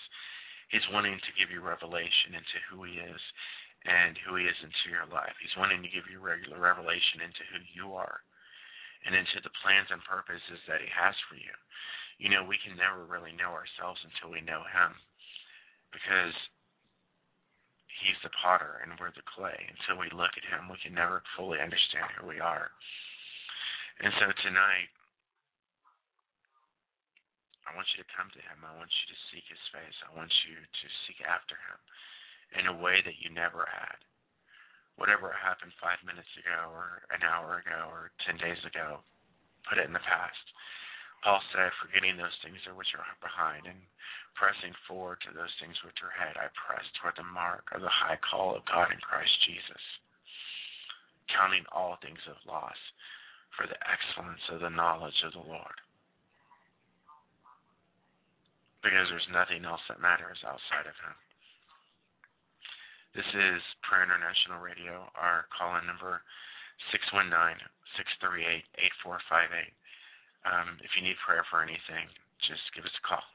He's 0.73 0.85
wanting 0.91 1.21
to 1.21 1.37
give 1.39 1.53
you 1.53 1.63
revelation 1.63 2.35
into 2.35 2.59
who 2.67 2.83
he 2.83 2.99
is 2.99 3.23
and 3.87 4.19
who 4.27 4.35
He 4.37 4.45
is 4.45 4.59
into 4.63 4.91
your 4.91 5.07
life. 5.09 5.35
He's 5.39 5.55
wanting 5.55 5.81
to 5.83 5.95
give 5.95 6.11
you 6.11 6.19
regular 6.19 6.59
revelation 6.59 7.23
into 7.23 7.43
who 7.55 7.63
you 7.71 7.95
are 7.95 8.21
and 9.07 9.15
into 9.15 9.39
the 9.47 9.55
plans 9.63 9.87
and 9.95 10.03
purposes 10.03 10.59
that 10.67 10.83
He 10.83 10.91
has 10.91 11.15
for 11.31 11.39
you. 11.39 11.55
You 12.19 12.33
know, 12.35 12.43
we 12.43 12.59
can 12.59 12.75
never 12.75 13.07
really 13.07 13.37
know 13.39 13.55
ourselves 13.55 14.03
until 14.03 14.35
we 14.35 14.43
know 14.43 14.67
Him 14.67 14.91
because 15.95 16.35
He's 18.03 18.19
the 18.27 18.35
potter 18.43 18.83
and 18.83 18.93
we're 18.99 19.15
the 19.15 19.25
clay. 19.25 19.57
Until 19.57 20.03
we 20.03 20.11
look 20.13 20.35
at 20.35 20.49
Him, 20.51 20.69
we 20.69 20.83
can 20.83 20.93
never 20.93 21.23
fully 21.39 21.63
understand 21.63 22.11
who 22.19 22.27
we 22.27 22.43
are. 22.43 22.75
And 24.03 24.13
so 24.21 24.29
tonight, 24.45 24.93
I 27.67 27.75
want 27.75 27.91
you 27.93 28.03
to 28.03 28.15
come 28.15 28.31
to 28.31 28.43
Him. 28.47 28.63
I 28.63 28.79
want 28.79 28.91
you 28.91 29.07
to 29.11 29.25
seek 29.31 29.47
His 29.51 29.61
face. 29.75 29.99
I 30.07 30.15
want 30.15 30.31
you 30.47 30.57
to 30.57 30.87
seek 31.05 31.21
after 31.27 31.59
Him 31.59 31.79
in 32.63 32.65
a 32.71 32.79
way 32.79 33.03
that 33.03 33.19
you 33.19 33.29
never 33.35 33.67
had. 33.67 33.99
Whatever 34.97 35.35
happened 35.35 35.77
five 35.77 36.01
minutes 36.07 36.31
ago, 36.41 36.73
or 36.73 37.05
an 37.13 37.21
hour 37.21 37.61
ago, 37.61 37.91
or 37.93 38.15
ten 38.25 38.41
days 38.41 38.63
ago, 38.65 39.05
put 39.69 39.77
it 39.77 39.85
in 39.85 39.93
the 39.93 40.09
past. 40.09 40.41
Paul 41.27 41.43
said, 41.51 41.75
forgetting 41.83 42.17
those 42.17 42.39
things 42.41 42.63
which 42.71 42.95
are 42.95 43.05
behind 43.19 43.67
and 43.67 43.83
pressing 44.39 44.73
forward 44.87 45.19
to 45.27 45.35
those 45.35 45.51
things 45.59 45.75
which 45.83 45.99
are 46.05 46.15
ahead, 46.15 46.39
I 46.39 46.53
press 46.55 46.87
toward 46.97 47.19
the 47.19 47.27
mark 47.27 47.67
of 47.75 47.83
the 47.83 47.91
high 47.91 48.21
call 48.23 48.55
of 48.55 48.69
God 48.69 48.95
in 48.95 49.01
Christ 49.03 49.35
Jesus, 49.43 49.85
counting 51.35 51.67
all 51.75 51.99
things 51.99 52.23
of 52.31 52.39
loss 52.47 52.79
for 53.59 53.67
the 53.67 53.81
excellence 53.85 54.45
of 54.53 54.61
the 54.61 54.71
knowledge 54.71 55.19
of 55.27 55.33
the 55.33 55.45
Lord. 55.45 55.77
Because 58.87 59.11
there's 59.11 59.35
nothing 59.35 59.67
else 59.67 59.83
that 59.91 59.99
matters 59.99 60.39
outside 60.47 60.87
of 60.87 60.95
Him. 61.03 61.11
This 63.19 63.27
is 63.35 63.59
Prayer 63.83 64.07
International 64.07 64.63
Radio. 64.63 65.11
Our 65.19 65.51
call 65.51 65.75
in 65.83 65.91
number 65.91 66.23
619 66.95 67.35
638 67.99 68.63
8458. 69.03 69.75
Um, 70.47 70.79
if 70.87 70.95
you 70.95 71.03
need 71.03 71.19
prayer 71.19 71.43
for 71.51 71.67
anything, 71.67 72.07
just 72.47 72.63
give 72.79 72.87
us 72.87 72.95
a 72.95 73.03
call. 73.03 73.27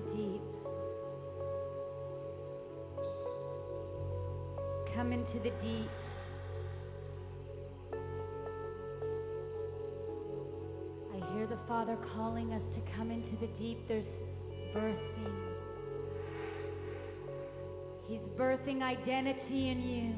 the 0.00 0.16
deep. 0.16 0.42
Come 4.94 5.12
into 5.12 5.38
the 5.42 5.50
deep. 5.62 5.90
I 11.12 11.34
hear 11.34 11.46
the 11.46 11.58
Father 11.66 11.96
calling 12.14 12.52
us 12.52 12.62
to 12.74 12.80
come 12.96 13.10
into 13.10 13.36
the 13.40 13.48
deep. 13.58 13.78
There's 13.88 14.04
birthing. 14.74 15.34
He's 18.06 18.20
birthing 18.38 18.82
identity 18.82 19.68
in 19.70 19.82
you. 19.82 20.14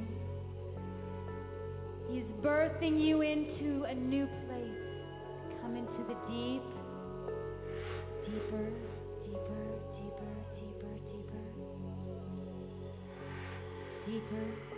He's 2.12 2.30
birthing 2.42 3.00
you 3.00 3.22
into 3.22 3.84
a 3.84 3.94
new 3.94 4.26
place. 4.46 5.62
Come 5.62 5.76
into 5.76 6.04
the 6.06 6.16
deep. 6.28 6.79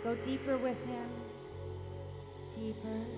Go 0.03 0.15
deeper 0.25 0.57
with 0.57 0.77
Him. 0.85 1.09
Deeper. 2.57 3.12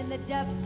in 0.00 0.08
the 0.10 0.18
depths 0.18 0.57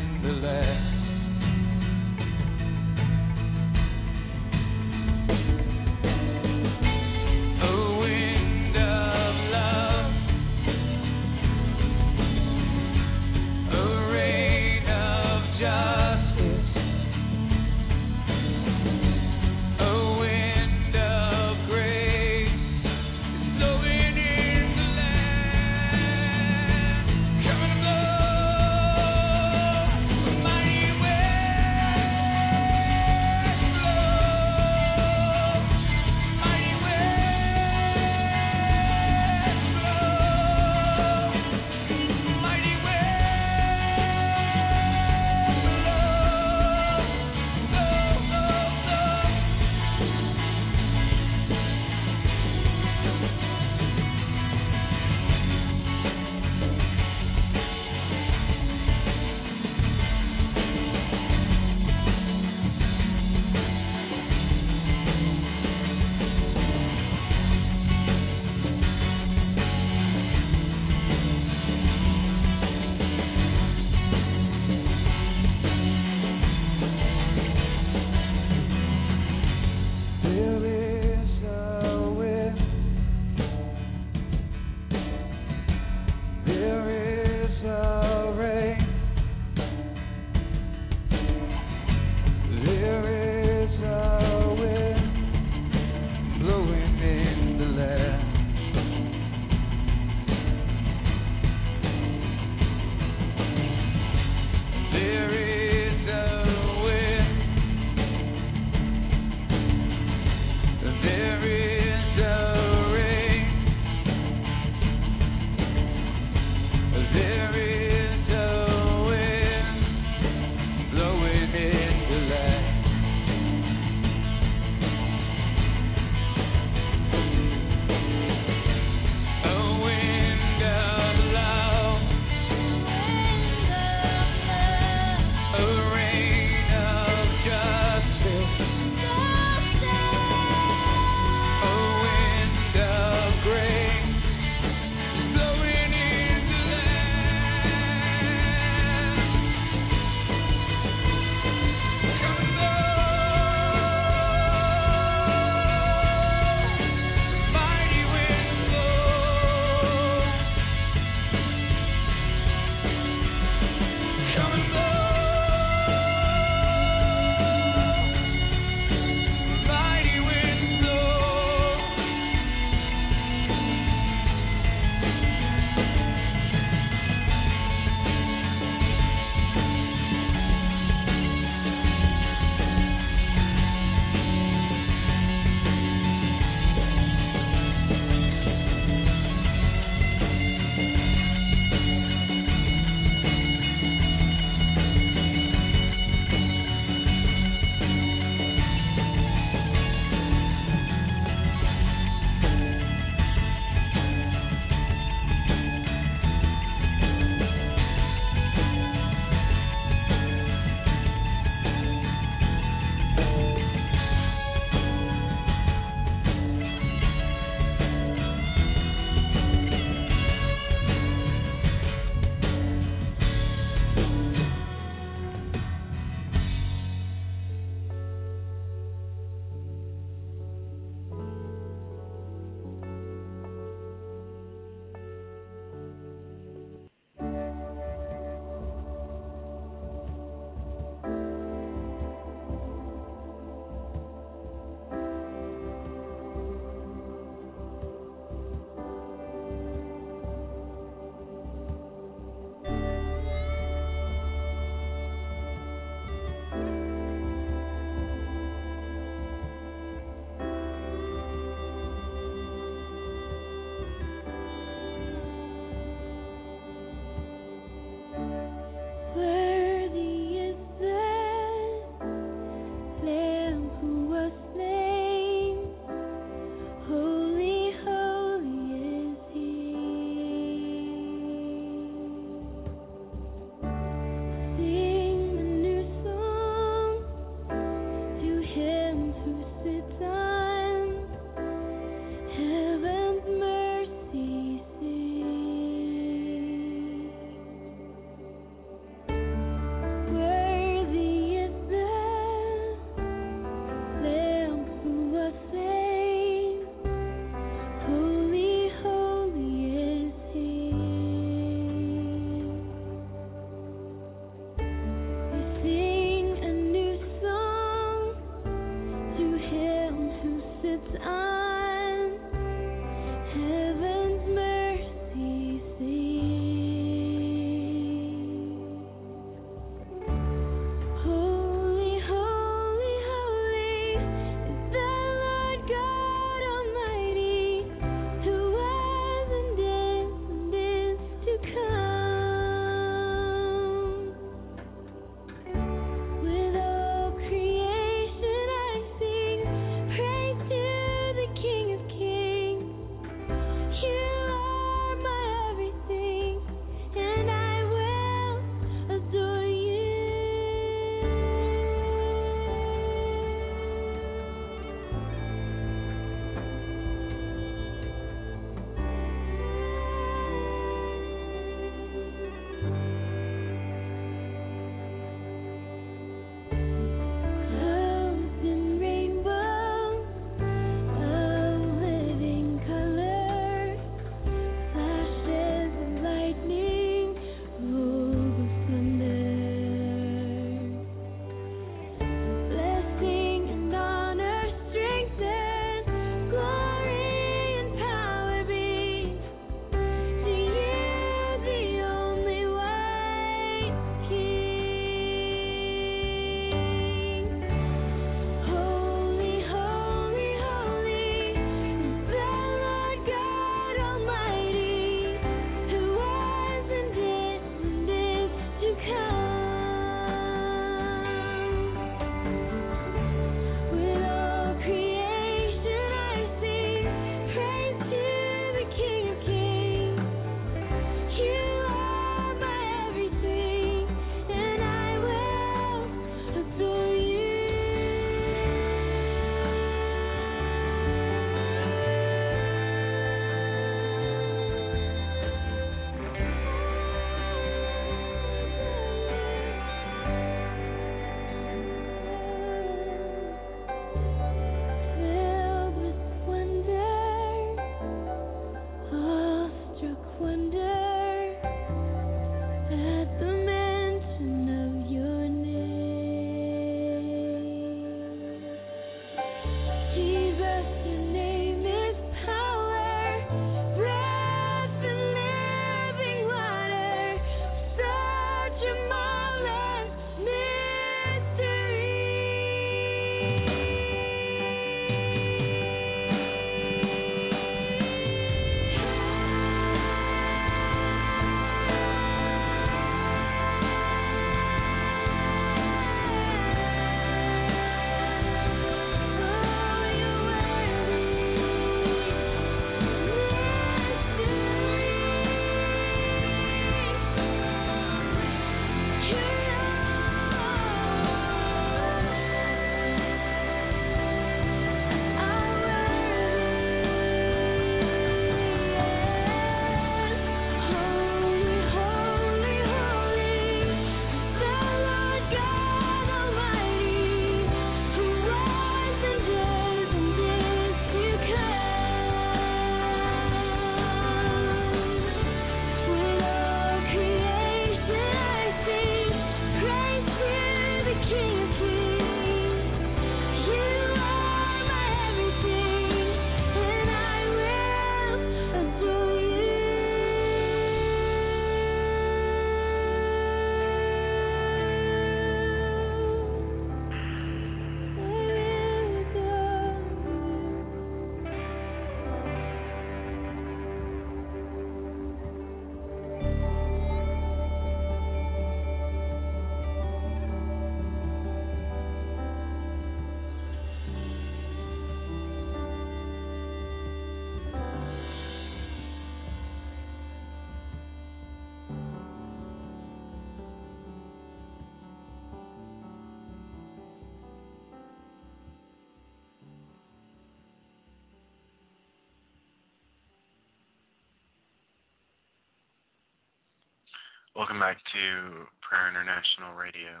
Welcome 597.36 597.60
back 597.60 597.76
to 597.92 598.48
Prayer 598.64 598.88
International 598.88 599.52
Radio. 599.52 600.00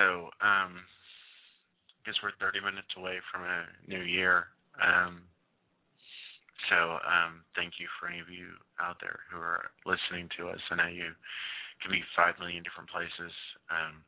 So, 0.00 0.32
um, 0.40 0.80
I 0.80 2.08
guess 2.08 2.16
we're 2.24 2.32
30 2.40 2.64
minutes 2.64 2.88
away 2.96 3.20
from 3.28 3.44
a 3.44 3.68
new 3.84 4.00
year. 4.00 4.48
Um, 4.80 5.28
so, 6.72 6.96
um, 7.04 7.44
thank 7.52 7.76
you 7.76 7.84
for 8.00 8.08
any 8.08 8.16
of 8.24 8.32
you 8.32 8.56
out 8.80 8.96
there 9.04 9.20
who 9.28 9.36
are 9.36 9.68
listening 9.84 10.32
to 10.40 10.48
us. 10.48 10.60
I 10.72 10.80
know 10.80 10.88
you 10.88 11.12
can 11.84 11.92
be 11.92 12.00
five 12.16 12.40
million 12.40 12.64
different 12.64 12.88
places. 12.88 13.36
Um, 13.68 14.00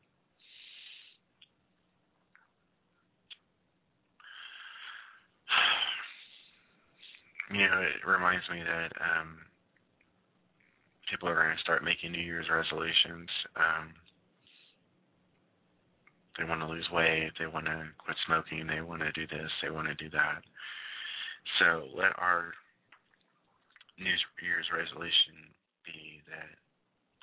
you 7.53 7.69
know, 7.69 7.85
it 7.85 8.01
reminds 8.01 8.49
me 8.49 8.65
that 8.65 8.97
um, 8.97 9.45
people 11.09 11.29
are 11.29 11.35
going 11.35 11.55
to 11.55 11.61
start 11.61 11.83
making 11.83 12.11
New 12.11 12.21
Year's 12.21 12.49
resolutions. 12.51 13.29
Um, 13.55 13.93
they 16.37 16.45
want 16.45 16.61
to 16.61 16.67
lose 16.67 16.87
weight, 16.93 17.31
they 17.39 17.47
want 17.47 17.65
to 17.65 17.89
quit 17.97 18.17
smoking, 18.27 18.67
they 18.67 18.81
want 18.81 19.01
to 19.01 19.11
do 19.11 19.25
this, 19.25 19.49
they 19.63 19.71
want 19.71 19.87
to 19.87 19.95
do 19.95 20.09
that. 20.11 20.45
So 21.59 21.89
let 21.97 22.13
our 22.19 22.53
New 23.97 24.13
Year's 24.43 24.69
resolution 24.69 25.49
be 25.81 26.21
that 26.29 26.53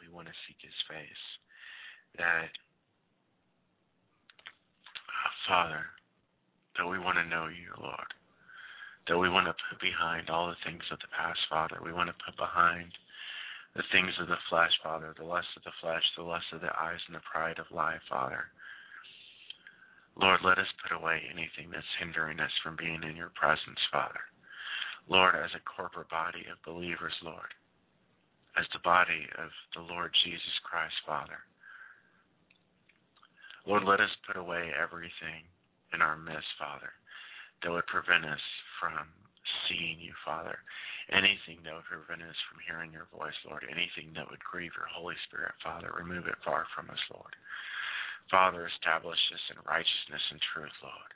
we 0.02 0.11
want 0.11 0.27
to 0.27 0.35
seek 0.48 0.59
His 0.59 0.74
face. 0.90 1.24
That, 2.19 2.51
uh, 4.98 5.32
Father, 5.47 5.86
that 6.78 6.89
we 6.89 6.98
want 6.98 7.19
to 7.19 7.31
know 7.31 7.47
You, 7.47 7.70
Lord 7.78 8.11
that 9.09 9.19
we 9.19 9.28
want 9.28 9.47
to 9.47 9.55
put 9.69 9.81
behind 9.81 10.31
all 10.31 10.48
the 10.48 10.61
things 10.65 10.82
of 10.90 10.98
the 11.01 11.12
past, 11.12 11.39
Father. 11.51 11.77
We 11.85 11.93
want 11.93 12.09
to 12.09 12.24
put 12.24 12.36
behind 12.36 12.89
the 13.74 13.82
things 13.90 14.14
of 14.20 14.28
the 14.28 14.38
flesh, 14.48 14.70
Father, 14.82 15.14
the 15.18 15.26
lust 15.26 15.51
of 15.56 15.64
the 15.64 15.74
flesh, 15.82 16.02
the 16.16 16.22
lust 16.22 16.46
of 16.52 16.60
the 16.60 16.70
eyes, 16.78 17.02
and 17.06 17.16
the 17.16 17.26
pride 17.26 17.59
of 17.59 17.66
life, 17.74 18.02
Father. 18.09 18.46
Lord, 20.14 20.40
let 20.44 20.59
us 20.59 20.70
put 20.82 20.94
away 20.94 21.22
anything 21.26 21.74
that's 21.74 21.98
hindering 21.98 22.38
us 22.38 22.55
from 22.62 22.78
being 22.78 23.02
in 23.02 23.16
your 23.18 23.34
presence, 23.34 23.82
Father. 23.90 24.22
Lord, 25.10 25.34
as 25.34 25.51
a 25.59 25.66
corporate 25.66 26.09
body 26.09 26.46
of 26.46 26.62
believers, 26.62 27.14
Lord, 27.22 27.51
as 28.56 28.64
the 28.72 28.84
body 28.86 29.26
of 29.42 29.51
the 29.74 29.82
Lord 29.82 30.14
Jesus 30.24 30.55
Christ, 30.62 30.94
Father. 31.05 31.42
Lord, 33.66 33.82
let 33.82 34.01
us 34.01 34.12
put 34.26 34.36
away 34.36 34.70
everything 34.70 35.42
in 35.92 36.01
our 36.01 36.16
midst, 36.16 36.46
Father, 36.59 36.94
that 37.62 37.72
would 37.72 37.86
prevent 37.90 38.24
us 38.24 38.44
from 38.78 39.09
seeing 39.66 39.98
you, 39.98 40.12
Father. 40.24 40.59
Anything 41.12 41.60
that 41.64 41.76
would 41.76 41.85
prevent 41.85 42.24
us 42.24 42.39
from 42.48 42.64
hearing 42.64 42.89
your 42.93 43.09
voice, 43.12 43.36
Lord. 43.44 43.68
Anything 43.68 44.16
that 44.16 44.24
would 44.31 44.40
grieve 44.40 44.72
your 44.72 44.89
Holy 44.89 45.16
Spirit, 45.28 45.52
Father. 45.60 45.93
Remove 45.93 46.24
it 46.24 46.40
far 46.40 46.64
from 46.72 46.89
us, 46.89 47.02
Lord. 47.12 47.36
Father, 48.32 48.64
establish 48.64 49.20
us 49.32 49.44
in 49.52 49.60
righteousness 49.68 50.24
and 50.32 50.40
truth, 50.52 50.72
Lord. 50.81 51.12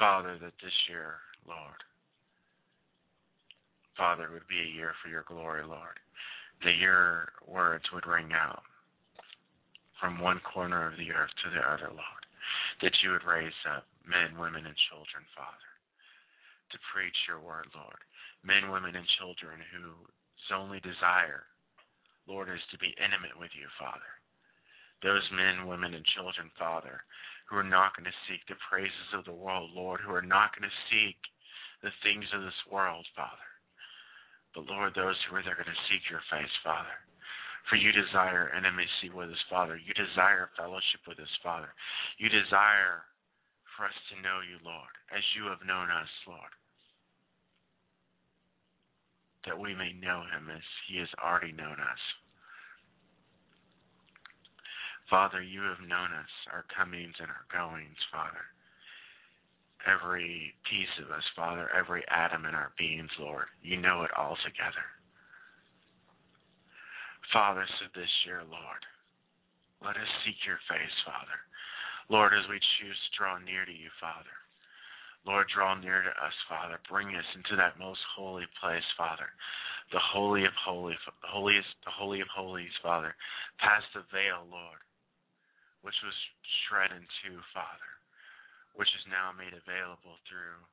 Father, 0.00 0.40
that 0.40 0.56
this 0.64 0.78
year, 0.88 1.20
Lord, 1.44 1.80
Father, 3.92 4.30
would 4.32 4.48
be 4.48 4.62
a 4.62 4.74
year 4.74 4.96
for 5.02 5.10
your 5.12 5.28
glory, 5.28 5.66
Lord. 5.66 6.00
That 6.64 6.80
your 6.80 7.28
words 7.44 7.84
would 7.92 8.06
ring 8.06 8.32
out 8.32 8.62
from 10.00 10.18
one 10.22 10.40
corner 10.40 10.86
of 10.88 10.96
the 10.96 11.12
earth 11.12 11.34
to 11.44 11.50
the 11.52 11.60
other, 11.60 11.92
Lord. 11.92 12.24
That 12.80 12.96
you 13.04 13.10
would 13.10 13.26
raise 13.28 13.58
up 13.68 13.84
men, 14.08 14.38
women, 14.38 14.64
and 14.64 14.76
children, 14.88 15.28
Father 15.36 15.68
to 16.70 16.86
preach 16.92 17.16
your 17.26 17.40
word, 17.40 17.68
Lord. 17.74 18.00
Men, 18.44 18.70
women, 18.70 18.94
and 18.94 19.06
children 19.18 19.60
whose 19.72 20.48
only 20.54 20.80
desire, 20.80 21.48
Lord, 22.28 22.48
is 22.48 22.62
to 22.72 22.78
be 22.78 22.96
intimate 22.96 23.36
with 23.36 23.52
you, 23.56 23.66
Father. 23.76 24.12
Those 25.02 25.24
men, 25.30 25.68
women, 25.68 25.94
and 25.94 26.04
children, 26.16 26.50
Father, 26.58 27.04
who 27.46 27.56
are 27.56 27.66
not 27.66 27.96
going 27.96 28.08
to 28.08 28.22
seek 28.26 28.44
the 28.46 28.58
praises 28.68 29.08
of 29.14 29.24
the 29.24 29.36
world, 29.36 29.70
Lord, 29.72 30.00
who 30.00 30.12
are 30.12 30.24
not 30.24 30.52
going 30.52 30.68
to 30.68 30.84
seek 30.90 31.16
the 31.82 31.94
things 32.02 32.26
of 32.34 32.42
this 32.42 32.62
world, 32.68 33.06
Father. 33.14 33.48
But 34.54 34.66
Lord, 34.66 34.92
those 34.92 35.16
who 35.28 35.36
are 35.36 35.44
there 35.44 35.56
going 35.56 35.70
to 35.70 35.86
seek 35.88 36.02
your 36.10 36.24
face, 36.28 36.50
Father. 36.64 36.96
For 37.70 37.76
you 37.76 37.92
desire 37.92 38.50
intimacy 38.56 39.12
with 39.12 39.28
us, 39.28 39.44
Father. 39.52 39.76
You 39.76 39.92
desire 39.92 40.48
fellowship 40.56 41.04
with 41.06 41.20
us, 41.20 41.30
Father. 41.44 41.68
You 42.16 42.32
desire 42.32 43.04
for 43.78 43.86
us 43.86 43.94
to 44.10 44.18
know 44.18 44.42
you, 44.42 44.58
Lord, 44.66 44.90
as 45.14 45.22
you 45.38 45.46
have 45.46 45.62
known 45.62 45.86
us, 45.86 46.10
Lord. 46.26 46.50
That 49.46 49.54
we 49.54 49.70
may 49.70 49.94
know 49.94 50.26
him 50.26 50.50
as 50.50 50.66
he 50.90 50.98
has 50.98 51.08
already 51.22 51.54
known 51.54 51.78
us. 51.78 52.02
Father, 55.06 55.40
you 55.40 55.62
have 55.62 55.80
known 55.86 56.10
us, 56.10 56.34
our 56.52 56.66
comings 56.74 57.14
and 57.22 57.30
our 57.30 57.46
goings, 57.48 57.96
Father. 58.10 58.44
Every 59.86 60.52
piece 60.68 60.92
of 61.00 61.14
us, 61.14 61.24
Father, 61.38 61.70
every 61.70 62.02
atom 62.10 62.44
in 62.44 62.52
our 62.58 62.74
beings, 62.76 63.14
Lord, 63.16 63.46
you 63.62 63.78
know 63.78 64.02
it 64.02 64.10
all 64.18 64.36
together. 64.42 64.84
Father, 67.32 67.64
so 67.78 67.86
this 67.94 68.10
year, 68.26 68.42
Lord, 68.42 68.82
let 69.80 69.96
us 69.96 70.10
seek 70.26 70.36
your 70.44 70.58
face, 70.66 70.96
Father. 71.06 71.38
Lord, 72.08 72.32
as 72.32 72.48
we 72.48 72.56
choose 72.80 72.96
to 72.96 73.16
draw 73.20 73.36
near 73.36 73.68
to 73.68 73.72
you, 73.72 73.92
Father. 74.00 74.32
Lord, 75.28 75.44
draw 75.52 75.76
near 75.76 76.00
to 76.00 76.14
us, 76.24 76.32
Father. 76.48 76.80
Bring 76.88 77.12
us 77.12 77.28
into 77.36 77.52
that 77.60 77.76
most 77.76 78.00
holy 78.16 78.48
place, 78.56 78.86
Father. 78.96 79.28
The 79.92 80.00
holy 80.00 80.48
of 80.48 80.56
holies, 80.56 81.00
holiest, 81.20 81.68
the 81.84 81.92
holy 81.92 82.24
of 82.24 82.32
holies, 82.32 82.72
Father. 82.80 83.12
Past 83.60 83.84
the 83.92 84.08
veil, 84.08 84.48
Lord, 84.48 84.80
which 85.84 85.96
was 86.00 86.16
shred 86.64 86.96
in 86.96 87.04
two, 87.20 87.36
Father, 87.52 87.92
which 88.72 88.88
is 88.96 89.12
now 89.12 89.36
made 89.36 89.52
available 89.52 90.16
through 90.24 90.64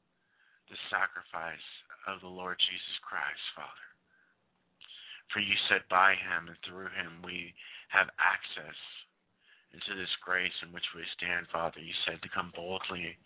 the 0.71 0.79
sacrifice 0.87 1.67
of 2.07 2.23
the 2.23 2.31
Lord 2.31 2.55
Jesus 2.63 2.95
Christ, 3.03 3.43
Father. 3.59 3.87
For 5.35 5.43
you 5.43 5.55
said 5.67 5.83
by 5.91 6.15
him 6.15 6.47
and 6.47 6.59
through 6.63 6.95
him 6.95 7.19
we 7.27 7.51
have 7.91 8.07
access 8.15 8.79
into 9.75 9.99
this 9.99 10.15
grace 10.23 10.55
in 10.63 10.71
which 10.71 10.87
we 10.95 11.03
stand, 11.19 11.51
Father. 11.51 11.83
You 11.83 11.91
said 12.07 12.23
to 12.23 12.31
come 12.31 12.55
boldly 12.55 13.19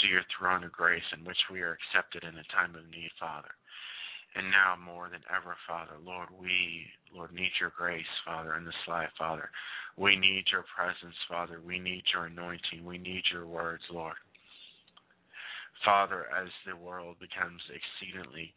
to 0.00 0.04
your 0.08 0.24
throne 0.32 0.64
of 0.64 0.72
grace 0.72 1.04
in 1.12 1.28
which 1.28 1.40
we 1.52 1.60
are 1.60 1.76
accepted 1.76 2.24
in 2.24 2.40
a 2.40 2.52
time 2.56 2.72
of 2.72 2.88
need, 2.88 3.12
Father. 3.20 3.52
And 4.32 4.48
now 4.48 4.78
more 4.80 5.10
than 5.10 5.26
ever, 5.28 5.58
Father, 5.68 5.98
Lord, 6.00 6.28
we, 6.32 6.86
Lord, 7.12 7.34
need 7.34 7.50
your 7.60 7.74
grace, 7.76 8.08
Father, 8.24 8.54
in 8.56 8.64
this 8.64 8.86
life, 8.88 9.10
Father. 9.18 9.50
We 9.98 10.16
need 10.16 10.44
your 10.48 10.64
presence, 10.70 11.18
Father. 11.28 11.60
We 11.60 11.78
need 11.78 12.04
your 12.14 12.26
anointing. 12.26 12.86
We 12.86 12.96
need 12.96 13.26
your 13.32 13.46
words, 13.46 13.82
Lord. 13.90 14.16
Father, 15.84 16.26
as 16.30 16.48
the 16.64 16.76
world 16.76 17.16
becomes 17.18 17.60
exceedingly 17.68 18.54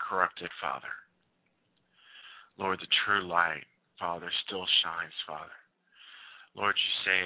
corrupted, 0.00 0.50
Father, 0.60 0.94
Lord, 2.58 2.80
the 2.80 2.90
true 3.04 3.28
light, 3.28 3.68
Father, 3.98 4.30
still 4.46 4.66
shines, 4.82 5.16
Father. 5.26 5.59
Lord, 6.56 6.74
you 6.74 6.92
say, 7.06 7.20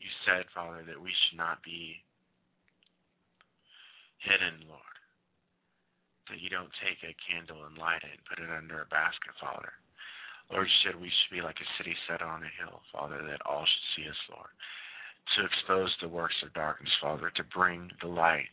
you 0.00 0.10
said, 0.24 0.48
Father, 0.54 0.84
that 0.86 1.00
we 1.00 1.12
should 1.12 1.38
not 1.38 1.62
be 1.62 2.00
hidden, 4.24 4.64
Lord. 4.66 4.96
That 6.30 6.42
you 6.42 6.50
don't 6.50 6.72
take 6.82 6.98
a 7.06 7.14
candle 7.22 7.62
and 7.68 7.78
light 7.78 8.02
it 8.02 8.16
and 8.16 8.26
put 8.26 8.42
it 8.42 8.50
under 8.50 8.82
a 8.82 8.90
basket, 8.90 9.36
Father. 9.38 9.70
Lord, 10.50 10.66
you 10.66 10.78
said 10.82 10.98
we 10.98 11.10
should 11.10 11.34
be 11.34 11.42
like 11.42 11.58
a 11.58 11.74
city 11.78 11.94
set 12.06 12.22
on 12.22 12.42
a 12.42 12.56
hill, 12.58 12.82
Father, 12.90 13.22
that 13.22 13.42
all 13.46 13.66
should 13.66 13.88
see 13.94 14.06
us, 14.08 14.22
Lord. 14.30 14.50
To 15.36 15.46
expose 15.46 15.90
the 15.98 16.10
works 16.10 16.38
of 16.42 16.54
darkness, 16.54 16.92
Father, 17.02 17.30
to 17.34 17.44
bring 17.54 17.90
the 18.00 18.10
light 18.10 18.50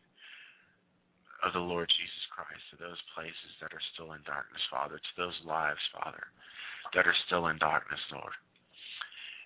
of 1.45 1.53
the 1.53 1.61
Lord 1.61 1.89
Jesus 1.91 2.25
Christ 2.33 2.63
to 2.71 2.81
those 2.81 2.97
places 3.13 3.51
that 3.61 3.73
are 3.73 3.89
still 3.93 4.13
in 4.17 4.25
darkness, 4.25 4.61
Father, 4.71 4.97
to 4.97 5.13
those 5.17 5.37
lives, 5.45 5.81
Father, 5.93 6.23
that 6.97 7.05
are 7.05 7.19
still 7.29 7.47
in 7.47 7.57
darkness, 7.61 8.01
Lord. 8.09 8.33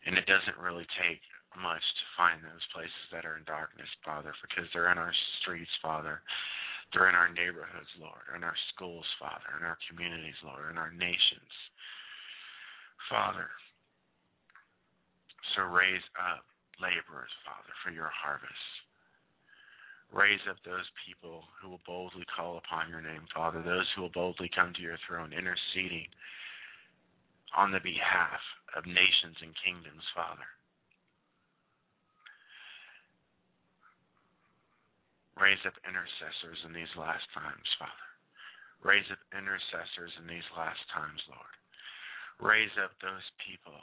And 0.07 0.15
it 0.15 0.23
doesn't 0.23 0.55
really 0.55 0.87
take 1.03 1.19
much 1.59 1.83
to 1.83 2.05
find 2.15 2.39
those 2.39 2.63
places 2.71 3.03
that 3.11 3.27
are 3.27 3.35
in 3.35 3.43
darkness, 3.43 3.91
Father, 4.07 4.31
because 4.39 4.63
they're 4.71 4.87
in 4.87 4.97
our 4.97 5.11
streets, 5.43 5.73
Father. 5.83 6.23
They're 6.95 7.11
in 7.11 7.19
our 7.19 7.27
neighborhoods, 7.27 7.91
Lord, 7.99 8.23
in 8.31 8.47
our 8.47 8.55
schools, 8.71 9.03
Father, 9.19 9.59
in 9.59 9.67
our 9.67 9.75
communities, 9.91 10.39
Lord, 10.47 10.71
in 10.71 10.79
our 10.79 10.95
nations. 10.95 11.51
Father, 13.11 13.51
so 15.55 15.67
raise 15.67 16.03
up 16.15 16.47
laborers, 16.79 17.33
Father, 17.43 17.73
for 17.83 17.91
your 17.91 18.07
harvest. 18.07 18.67
Raise 20.07 20.39
up 20.47 20.55
those 20.63 20.87
people 21.03 21.43
who 21.59 21.67
will 21.67 21.83
boldly 21.83 22.23
call 22.31 22.55
upon 22.63 22.87
your 22.87 23.03
name, 23.03 23.27
Father, 23.35 23.59
those 23.59 23.87
who 23.91 24.07
will 24.07 24.15
boldly 24.15 24.47
come 24.55 24.71
to 24.71 24.81
your 24.81 24.95
throne, 25.03 25.35
interceding 25.35 26.07
on 27.51 27.75
the 27.75 27.83
behalf 27.83 28.39
of 28.75 28.83
nations 28.85 29.37
and 29.39 29.53
kingdoms, 29.63 30.03
Father. 30.11 30.47
Raise 35.37 35.61
up 35.69 35.77
intercessors 35.85 36.57
in 36.65 36.73
these 36.73 36.89
last 36.97 37.23
times, 37.31 37.69
Father. 37.77 38.09
Raise 38.81 39.05
up 39.13 39.21
intercessors 39.33 40.11
in 40.17 40.25
these 40.25 40.45
last 40.57 40.81
times, 40.89 41.21
Lord. 41.29 41.55
Raise 42.41 42.73
up 42.81 42.93
those 43.01 43.25
people 43.45 43.77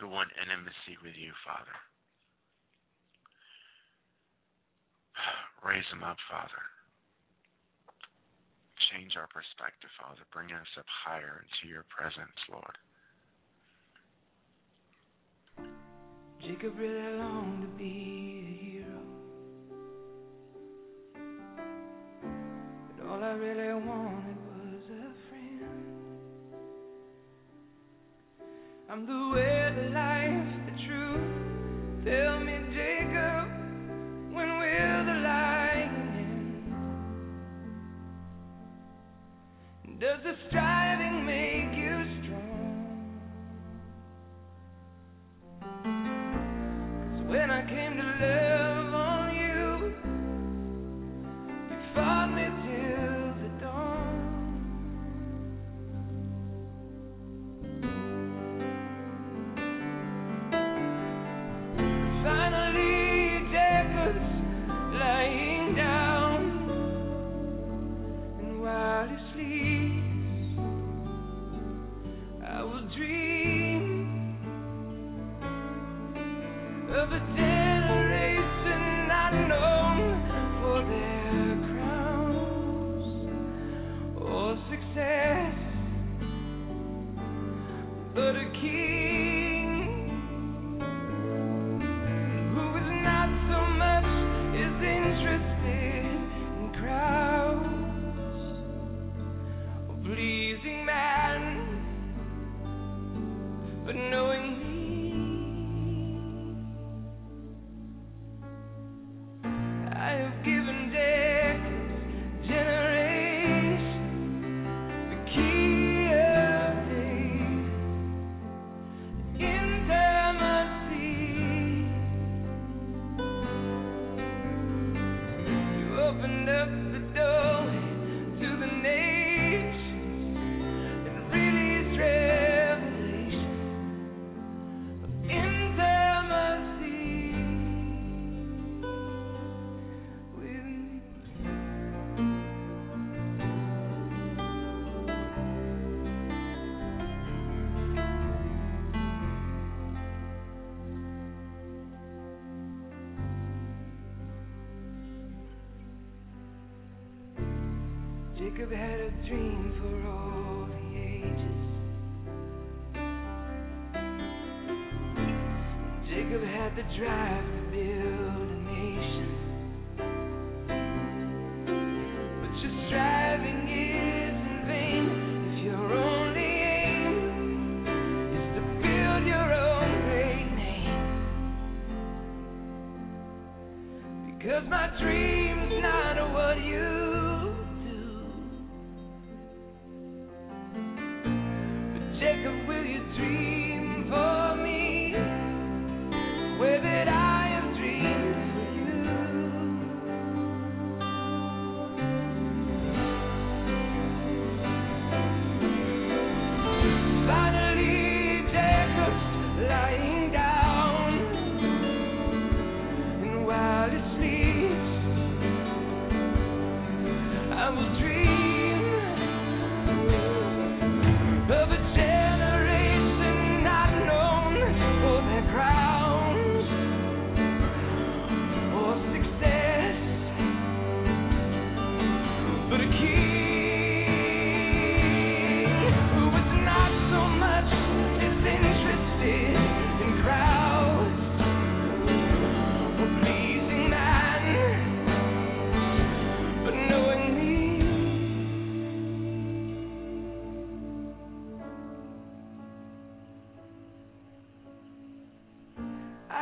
who 0.00 0.08
want 0.08 0.32
intimacy 0.40 0.96
with 1.04 1.16
you, 1.16 1.36
Father. 1.44 1.76
Raise 5.68 5.84
them 5.92 6.04
up, 6.04 6.16
Father. 6.32 6.64
Change 8.92 9.16
our 9.20 9.28
perspective, 9.28 9.92
Father. 10.00 10.24
Bring 10.32 10.52
us 10.52 10.72
up 10.80 10.88
higher 10.88 11.44
into 11.44 11.68
your 11.68 11.84
presence, 11.92 12.36
Lord. 12.48 12.76
Jacob 16.46 16.78
really 16.78 17.18
longed 17.18 17.62
to 17.62 17.68
be 17.78 17.84
a 18.44 18.52
hero. 18.62 19.00
But 22.98 23.06
all 23.06 23.22
I 23.24 23.30
really 23.30 23.72
wanted 23.72 24.36
was 24.52 24.84
a 24.90 25.08
friend. 25.30 25.74
I'm 28.90 29.06
the 29.06 29.22
way, 29.34 29.72
the 29.74 29.88
life, 29.94 30.48
the 30.66 30.74
truth. 30.86 31.32
Tell 32.04 32.36
me, 32.40 32.56
Jacob, 32.74 33.44
when 34.34 34.48
will 34.60 35.04
the 35.06 35.18
lying 35.24 35.96
end? 39.86 39.98
Does 39.98 40.20
the 40.24 40.34
striving 40.48 40.73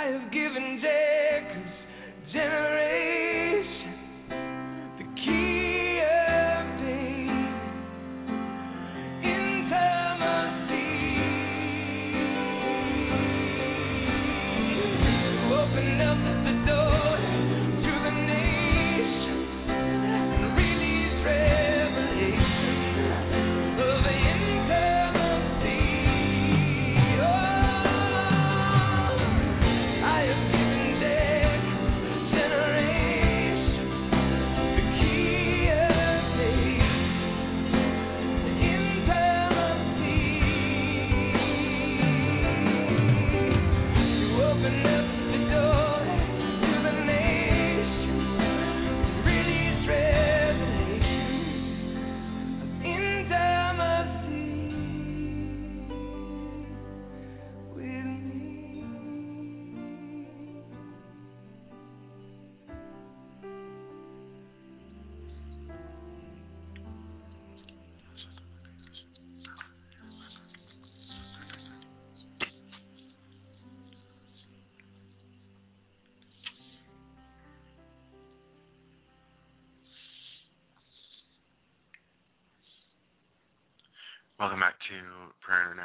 I 0.03 0.07
have 0.07 0.33
given 0.33 0.81
day, 0.83 1.47
cause 1.47 2.33
generation. 2.33 2.82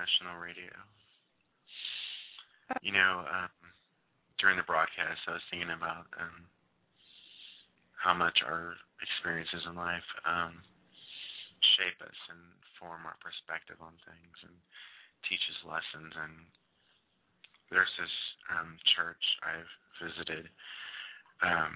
International 0.07 0.39
Radio. 0.39 0.71
You 2.79 2.95
know, 2.95 3.27
um, 3.27 3.51
during 4.39 4.55
the 4.55 4.63
broadcast, 4.63 5.19
I 5.27 5.35
was 5.35 5.43
thinking 5.51 5.71
about 5.71 6.07
um, 6.15 6.47
how 7.99 8.15
much 8.15 8.39
our 8.43 8.75
experiences 9.03 9.67
in 9.67 9.75
life 9.75 10.07
um, 10.23 10.63
shape 11.75 11.99
us 11.99 12.19
and 12.31 12.39
form 12.79 13.03
our 13.03 13.19
perspective 13.19 13.75
on 13.83 13.95
things 14.07 14.37
and 14.47 14.55
teach 15.27 15.43
us 15.51 15.67
lessons. 15.67 16.15
And 16.15 16.35
there's 17.67 17.91
this 17.99 18.15
um, 18.51 18.79
church 18.95 19.23
I've 19.43 19.71
visited 19.99 20.47
um, 21.43 21.75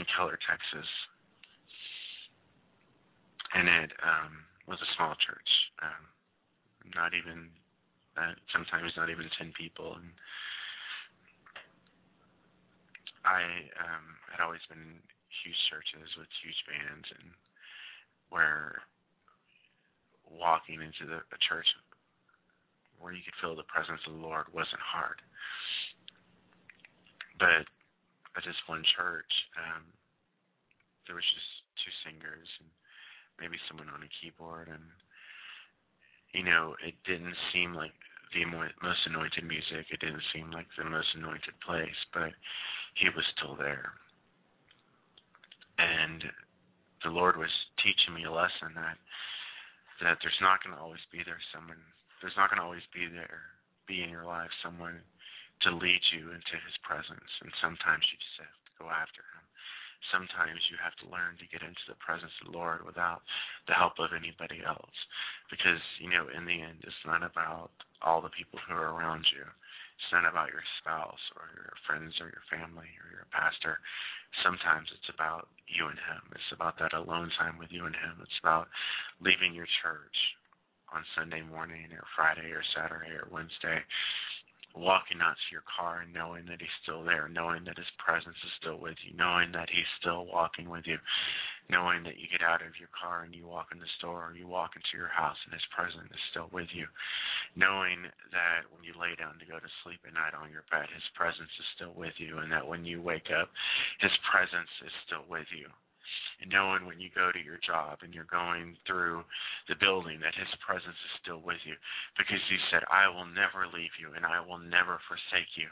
in 0.00 0.08
Keller, 0.16 0.40
Texas, 0.48 0.88
and 3.52 3.68
it 3.68 3.92
um, 4.00 4.40
was 4.64 4.80
a 4.80 4.88
small 4.96 5.12
church, 5.20 5.50
um, 5.84 6.04
not 6.94 7.14
even 7.14 7.48
uh, 8.16 8.34
sometimes 8.52 8.92
not 8.96 9.10
even 9.10 9.30
ten 9.38 9.52
people, 9.56 9.96
and 9.96 10.10
I 13.24 13.70
um, 13.78 14.18
had 14.30 14.42
always 14.42 14.62
been 14.68 14.98
huge 15.42 15.60
churches 15.70 16.10
with 16.18 16.28
huge 16.42 16.60
bands, 16.66 17.06
and 17.18 17.30
where 18.28 18.82
walking 20.26 20.80
into 20.80 21.06
the, 21.06 21.20
a 21.20 21.38
church 21.48 21.66
where 22.98 23.12
you 23.12 23.22
could 23.22 23.36
feel 23.42 23.58
the 23.58 23.66
presence 23.66 24.00
of 24.06 24.14
the 24.14 24.22
Lord 24.22 24.46
wasn't 24.54 24.80
hard. 24.80 25.18
But 27.38 27.66
at 28.38 28.46
this 28.46 28.56
one 28.70 28.86
church, 28.96 29.28
um, 29.58 29.84
there 31.04 31.18
was 31.18 31.26
just 31.26 31.50
two 31.82 31.92
singers 32.06 32.48
and 32.62 32.70
maybe 33.42 33.58
someone 33.66 33.90
on 33.90 34.06
a 34.06 34.14
keyboard, 34.22 34.70
and 34.70 34.86
you 36.32 36.42
know, 36.42 36.74
it 36.80 36.96
didn't 37.04 37.36
seem 37.52 37.74
like 37.74 37.92
the 38.32 38.48
most 38.48 39.04
anointed 39.04 39.44
music. 39.44 39.92
It 39.92 40.00
didn't 40.00 40.24
seem 40.32 40.50
like 40.50 40.66
the 40.76 40.88
most 40.88 41.12
anointed 41.16 41.52
place, 41.60 42.00
but 42.12 42.32
he 42.96 43.12
was 43.12 43.24
still 43.36 43.56
there. 43.56 43.92
And 45.76 46.24
the 47.04 47.12
Lord 47.12 47.36
was 47.36 47.52
teaching 47.84 48.16
me 48.16 48.24
a 48.24 48.32
lesson 48.32 48.72
that 48.76 48.96
that 50.00 50.18
there's 50.18 50.42
not 50.42 50.58
going 50.64 50.74
to 50.74 50.82
always 50.82 51.04
be 51.14 51.22
there 51.22 51.38
someone. 51.54 51.78
There's 52.18 52.34
not 52.34 52.50
going 52.50 52.58
to 52.58 52.66
always 52.66 52.82
be 52.90 53.06
there, 53.06 53.54
be 53.86 54.02
in 54.02 54.10
your 54.10 54.26
life 54.26 54.50
someone 54.58 54.98
to 55.62 55.70
lead 55.70 56.02
you 56.10 56.34
into 56.34 56.56
His 56.58 56.74
presence. 56.82 57.30
And 57.38 57.54
sometimes 57.62 58.02
you 58.10 58.18
just 58.18 58.38
have 58.42 58.50
to 58.50 58.72
go 58.82 58.86
after 58.90 59.22
Him 59.22 59.44
sometimes 60.10 60.58
you 60.72 60.80
have 60.80 60.96
to 61.04 61.10
learn 61.12 61.38
to 61.38 61.50
get 61.52 61.62
into 61.62 61.86
the 61.86 61.98
presence 62.02 62.32
of 62.42 62.50
the 62.50 62.56
Lord 62.58 62.82
without 62.82 63.22
the 63.70 63.76
help 63.76 64.00
of 64.02 64.16
anybody 64.16 64.64
else. 64.64 64.98
Because, 65.52 65.82
you 66.02 66.10
know, 66.10 66.26
in 66.32 66.48
the 66.48 66.58
end, 66.58 66.82
it's 66.82 67.06
not 67.06 67.22
about 67.22 67.70
all 68.02 68.24
the 68.24 68.34
people 68.34 68.58
who 68.66 68.74
are 68.74 68.96
around 68.96 69.22
you. 69.30 69.44
It's 69.44 70.10
not 70.10 70.26
about 70.26 70.50
your 70.50 70.66
spouse 70.82 71.22
or 71.38 71.46
your 71.54 71.76
friends 71.86 72.18
or 72.18 72.26
your 72.26 72.46
family 72.50 72.90
or 72.98 73.06
your 73.14 73.30
pastor. 73.30 73.78
Sometimes 74.42 74.90
it's 74.90 75.12
about 75.14 75.46
you 75.70 75.86
and 75.86 76.00
Him. 76.00 76.24
It's 76.34 76.52
about 76.56 76.74
that 76.82 76.96
alone 76.96 77.30
time 77.38 77.60
with 77.60 77.70
you 77.70 77.86
and 77.86 77.94
Him. 77.94 78.18
It's 78.18 78.40
about 78.42 78.66
leaving 79.22 79.54
your 79.54 79.70
church 79.84 80.18
on 80.90 81.06
Sunday 81.14 81.46
morning 81.46 81.94
or 81.94 82.02
Friday 82.18 82.50
or 82.50 82.64
Saturday 82.74 83.14
or 83.14 83.30
Wednesday 83.30 83.80
walking 84.74 85.20
out 85.20 85.36
to 85.36 85.48
your 85.52 85.64
car 85.68 86.00
and 86.00 86.12
knowing 86.12 86.44
that 86.48 86.60
he's 86.60 86.78
still 86.82 87.04
there, 87.04 87.28
knowing 87.28 87.64
that 87.64 87.76
his 87.76 87.88
presence 88.00 88.36
is 88.40 88.52
still 88.60 88.80
with 88.80 88.96
you, 89.04 89.12
knowing 89.16 89.52
that 89.52 89.68
he's 89.68 89.88
still 90.00 90.24
walking 90.26 90.68
with 90.68 90.84
you, 90.88 90.96
knowing 91.68 92.02
that 92.04 92.18
you 92.18 92.26
get 92.32 92.44
out 92.44 92.64
of 92.64 92.74
your 92.80 92.90
car 92.90 93.24
and 93.24 93.36
you 93.36 93.46
walk 93.46 93.68
in 93.70 93.78
the 93.78 93.94
store 94.00 94.32
or 94.32 94.36
you 94.36 94.48
walk 94.48 94.72
into 94.74 94.96
your 94.96 95.12
house 95.12 95.36
and 95.44 95.52
his 95.52 95.68
presence 95.72 96.08
is 96.08 96.24
still 96.32 96.48
with 96.52 96.68
you, 96.72 96.88
knowing 97.56 98.08
that 98.32 98.64
when 98.72 98.82
you 98.82 98.96
lay 98.96 99.12
down 99.16 99.36
to 99.38 99.46
go 99.48 99.60
to 99.60 99.70
sleep 99.84 100.00
at 100.08 100.16
night 100.16 100.32
on 100.32 100.52
your 100.52 100.64
bed, 100.72 100.88
his 100.92 101.06
presence 101.12 101.52
is 101.60 101.68
still 101.76 101.94
with 101.96 102.16
you, 102.16 102.40
and 102.40 102.50
that 102.50 102.66
when 102.66 102.84
you 102.84 103.00
wake 103.00 103.28
up, 103.30 103.52
his 104.00 104.12
presence 104.28 104.72
is 104.84 104.92
still 105.06 105.24
with 105.28 105.48
you 105.52 105.68
and 106.40 106.50
knowing 106.50 106.86
when 106.86 107.00
you 107.00 107.08
go 107.14 107.30
to 107.30 107.42
your 107.42 107.58
job 107.62 108.00
and 108.02 108.14
you're 108.14 108.28
going 108.28 108.76
through 108.86 109.22
the 109.68 109.78
building 109.78 110.18
that 110.20 110.36
his 110.36 110.50
presence 110.62 110.96
is 110.96 111.14
still 111.22 111.42
with 111.42 111.60
you. 111.64 111.74
Because 112.18 112.42
he 112.50 112.58
said 112.70 112.82
I 112.90 113.06
will 113.08 113.28
never 113.28 113.70
leave 113.70 113.94
you 113.98 114.14
and 114.14 114.26
I 114.26 114.42
will 114.42 114.60
never 114.60 114.98
forsake 115.06 115.54
you. 115.54 115.70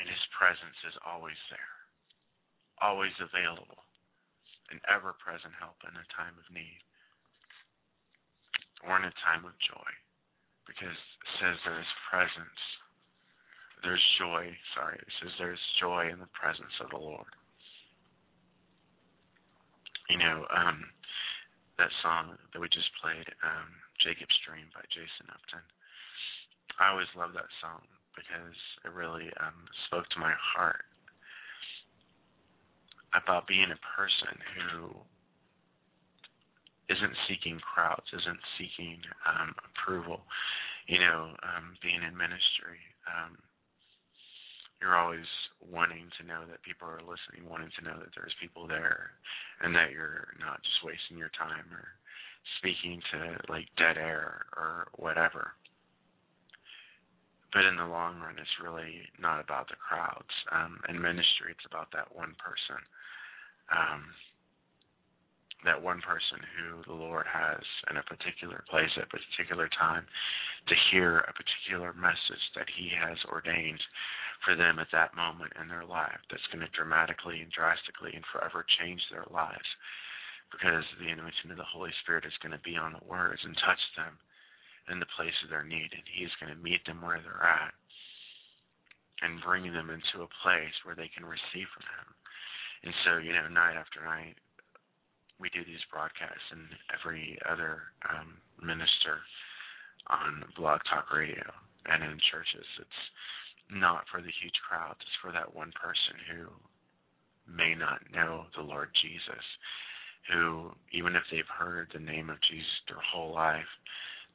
And 0.00 0.10
his 0.10 0.24
presence 0.34 0.78
is 0.88 0.96
always 1.04 1.38
there 1.48 1.72
always 2.82 3.14
available 3.22 3.86
an 4.74 4.82
ever 4.90 5.14
present 5.22 5.54
help 5.56 5.78
in 5.86 5.94
a 5.94 6.06
time 6.10 6.34
of 6.34 6.46
need 6.50 6.82
or 8.82 8.98
in 8.98 9.06
a 9.06 9.20
time 9.22 9.46
of 9.46 9.54
joy. 9.62 9.90
Because 10.66 10.96
it 10.96 11.30
says 11.38 11.56
there 11.62 11.78
is 11.78 11.92
presence 12.10 12.60
there's 13.84 14.02
joy 14.18 14.48
sorry 14.72 14.96
it 14.96 15.12
says 15.20 15.30
there's 15.38 15.60
joy 15.78 16.08
in 16.08 16.18
the 16.18 16.32
presence 16.32 16.72
of 16.80 16.88
the 16.88 16.96
lord 16.96 17.28
you 20.08 20.18
know, 20.18 20.44
um, 20.52 20.84
that 21.78 21.90
song 22.02 22.36
that 22.52 22.60
we 22.60 22.68
just 22.68 22.90
played, 23.02 23.26
um, 23.42 23.68
Jacob's 24.02 24.36
Dream 24.46 24.68
by 24.74 24.84
Jason 24.92 25.30
Upton. 25.30 25.64
I 26.78 26.90
always 26.90 27.10
loved 27.16 27.34
that 27.34 27.50
song 27.62 27.82
because 28.14 28.58
it 28.84 28.92
really 28.92 29.30
um, 29.42 29.66
spoke 29.86 30.06
to 30.14 30.22
my 30.22 30.34
heart 30.36 30.86
about 33.14 33.46
being 33.46 33.70
a 33.70 33.80
person 33.94 34.34
who 34.58 34.90
isn't 36.90 37.16
seeking 37.26 37.58
crowds, 37.62 38.06
isn't 38.12 38.42
seeking 38.58 39.00
um, 39.24 39.54
approval. 39.62 40.26
You 40.86 41.00
know, 41.00 41.32
um, 41.40 41.78
being 41.80 42.02
in 42.02 42.12
ministry, 42.12 42.82
um, 43.08 43.38
you're 44.84 45.00
always 45.00 45.24
wanting 45.64 46.12
to 46.20 46.28
know 46.28 46.44
that 46.44 46.60
people 46.60 46.84
are 46.84 47.00
listening, 47.00 47.48
wanting 47.48 47.72
to 47.80 47.84
know 47.88 47.96
that 47.96 48.12
there's 48.12 48.36
people 48.36 48.68
there, 48.68 49.16
and 49.64 49.72
that 49.72 49.96
you're 49.96 50.36
not 50.36 50.60
just 50.60 50.84
wasting 50.84 51.16
your 51.16 51.32
time 51.32 51.64
or 51.72 51.88
speaking 52.60 53.00
to 53.16 53.40
like 53.48 53.64
dead 53.80 53.96
air 53.96 54.44
or 54.52 54.92
whatever. 55.00 55.56
But 57.56 57.64
in 57.64 57.80
the 57.80 57.88
long 57.88 58.20
run, 58.20 58.36
it's 58.36 58.60
really 58.60 59.08
not 59.16 59.40
about 59.40 59.72
the 59.72 59.80
crowds. 59.80 60.28
Um, 60.52 60.76
in 60.92 61.00
ministry, 61.00 61.56
it's 61.56 61.64
about 61.64 61.88
that 61.96 62.12
one 62.12 62.36
person. 62.36 62.82
Um, 63.72 64.12
that 65.64 65.80
one 65.80 66.04
person 66.04 66.44
who 66.60 66.84
the 66.84 66.92
Lord 66.92 67.24
has 67.24 67.64
in 67.88 67.96
a 67.96 68.04
particular 68.04 68.64
place 68.68 68.92
at 69.00 69.08
a 69.08 69.16
particular 69.16 69.64
time 69.72 70.04
to 70.68 70.74
hear 70.92 71.24
a 71.24 71.32
particular 71.32 71.96
message 71.96 72.44
that 72.52 72.68
He 72.68 72.92
has 72.92 73.16
ordained 73.32 73.80
for 74.44 74.54
them 74.54 74.78
at 74.78 74.92
that 74.92 75.16
moment 75.16 75.52
in 75.60 75.68
their 75.68 75.84
life 75.84 76.20
that's 76.28 76.46
going 76.52 76.60
to 76.60 76.70
dramatically 76.76 77.40
and 77.40 77.50
drastically 77.50 78.12
and 78.12 78.24
forever 78.28 78.64
change 78.78 79.00
their 79.08 79.24
lives. 79.32 79.66
Because 80.52 80.84
the 81.00 81.10
anointing 81.10 81.50
of 81.50 81.58
the 81.58 81.66
Holy 81.66 81.90
Spirit 82.04 82.28
is 82.28 82.36
going 82.44 82.54
to 82.54 82.62
be 82.62 82.78
on 82.78 82.94
the 82.94 83.08
words 83.08 83.42
and 83.42 83.56
touch 83.64 83.80
them 83.98 84.14
in 84.86 85.00
the 85.00 85.14
place 85.16 85.34
of 85.42 85.50
their 85.50 85.64
need, 85.64 85.90
and 85.90 86.06
He's 86.06 86.30
going 86.38 86.52
to 86.52 86.60
meet 86.60 86.84
them 86.84 87.00
where 87.00 87.18
they're 87.18 87.42
at 87.42 87.74
and 89.24 89.42
bring 89.42 89.66
them 89.72 89.88
into 89.88 90.22
a 90.22 90.36
place 90.44 90.76
where 90.84 90.94
they 90.94 91.10
can 91.10 91.24
receive 91.24 91.66
from 91.72 91.88
Him. 91.88 92.08
And 92.84 92.94
so, 93.02 93.10
you 93.18 93.32
know, 93.32 93.48
night 93.48 93.80
after 93.80 94.04
night, 94.04 94.36
we 95.40 95.50
do 95.50 95.64
these 95.64 95.82
broadcasts, 95.90 96.52
and 96.52 96.68
every 96.92 97.40
other 97.48 97.90
um, 98.06 98.38
minister 98.62 99.24
on 100.06 100.44
Blog 100.54 100.84
Talk 100.86 101.10
Radio 101.10 101.42
and 101.88 102.04
in 102.04 102.20
churches, 102.30 102.68
it's 102.78 103.02
not 103.70 104.04
for 104.10 104.20
the 104.20 104.34
huge 104.42 104.58
crowds. 104.68 105.00
It's 105.00 105.20
for 105.22 105.32
that 105.32 105.54
one 105.54 105.72
person 105.72 106.16
who 106.30 106.52
may 107.44 107.74
not 107.74 108.00
know 108.12 108.46
the 108.56 108.64
Lord 108.64 108.88
Jesus, 109.02 109.44
who, 110.32 110.72
even 110.92 111.16
if 111.16 111.24
they've 111.28 111.48
heard 111.48 111.88
the 111.92 112.00
name 112.00 112.30
of 112.30 112.40
Jesus 112.48 112.84
their 112.88 113.00
whole 113.00 113.32
life, 113.32 113.68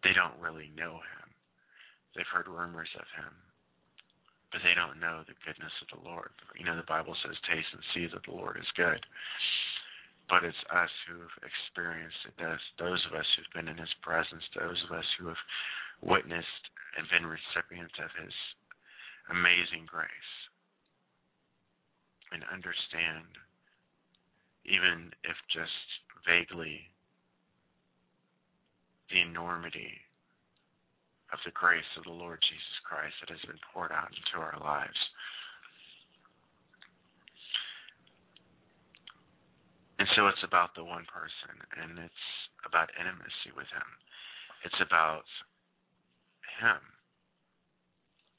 they 0.04 0.14
don't 0.14 0.38
really 0.38 0.70
know 0.78 1.02
him. 1.02 1.28
They've 2.16 2.34
heard 2.34 2.50
rumors 2.50 2.90
of 2.98 3.06
him, 3.18 3.34
but 4.54 4.62
they 4.66 4.74
don't 4.74 5.02
know 5.02 5.22
the 5.26 5.38
goodness 5.46 5.74
of 5.82 5.90
the 5.94 6.04
Lord. 6.06 6.34
You 6.58 6.66
know, 6.66 6.78
the 6.78 6.90
Bible 6.90 7.14
says, 7.22 7.38
taste 7.46 7.70
and 7.74 7.86
see 7.94 8.06
that 8.10 8.26
the 8.26 8.38
Lord 8.38 8.58
is 8.58 8.78
good. 8.78 9.02
But 10.30 10.46
it's 10.46 10.66
us 10.70 10.94
who've 11.10 11.38
experienced 11.42 12.22
it, 12.30 12.38
those 12.38 13.02
of 13.10 13.18
us 13.18 13.26
who've 13.34 13.56
been 13.58 13.66
in 13.66 13.82
his 13.82 13.94
presence, 14.06 14.46
those 14.54 14.78
of 14.86 14.94
us 14.94 15.06
who 15.18 15.26
have 15.34 15.42
witnessed 16.06 16.66
and 16.98 17.10
been 17.10 17.26
recipients 17.26 17.98
of 17.98 18.14
his 18.14 18.34
amazing 19.30 19.86
grace 19.86 20.34
and 22.32 22.44
understand, 22.54 23.26
even 24.66 25.14
if 25.26 25.38
just 25.50 25.88
vaguely, 26.26 26.86
the 29.10 29.22
enormity 29.22 29.98
of 31.34 31.40
the 31.46 31.54
grace 31.54 31.88
of 31.98 32.06
the 32.06 32.14
Lord 32.14 32.38
Jesus 32.42 32.78
Christ 32.86 33.14
that 33.22 33.34
has 33.34 33.42
been 33.46 33.62
poured 33.74 33.92
out 33.92 34.10
into 34.14 34.38
our 34.42 34.58
lives. 34.62 34.98
And 39.98 40.08
so 40.16 40.28
it's 40.28 40.46
about 40.46 40.74
the 40.78 40.86
one 40.86 41.06
person, 41.12 41.60
and 41.76 42.00
it's 42.00 42.26
about 42.66 42.90
intimacy 42.98 43.52
with 43.52 43.68
Him. 43.74 43.90
It's 44.64 44.82
about 44.82 45.28
Him. 46.62 46.80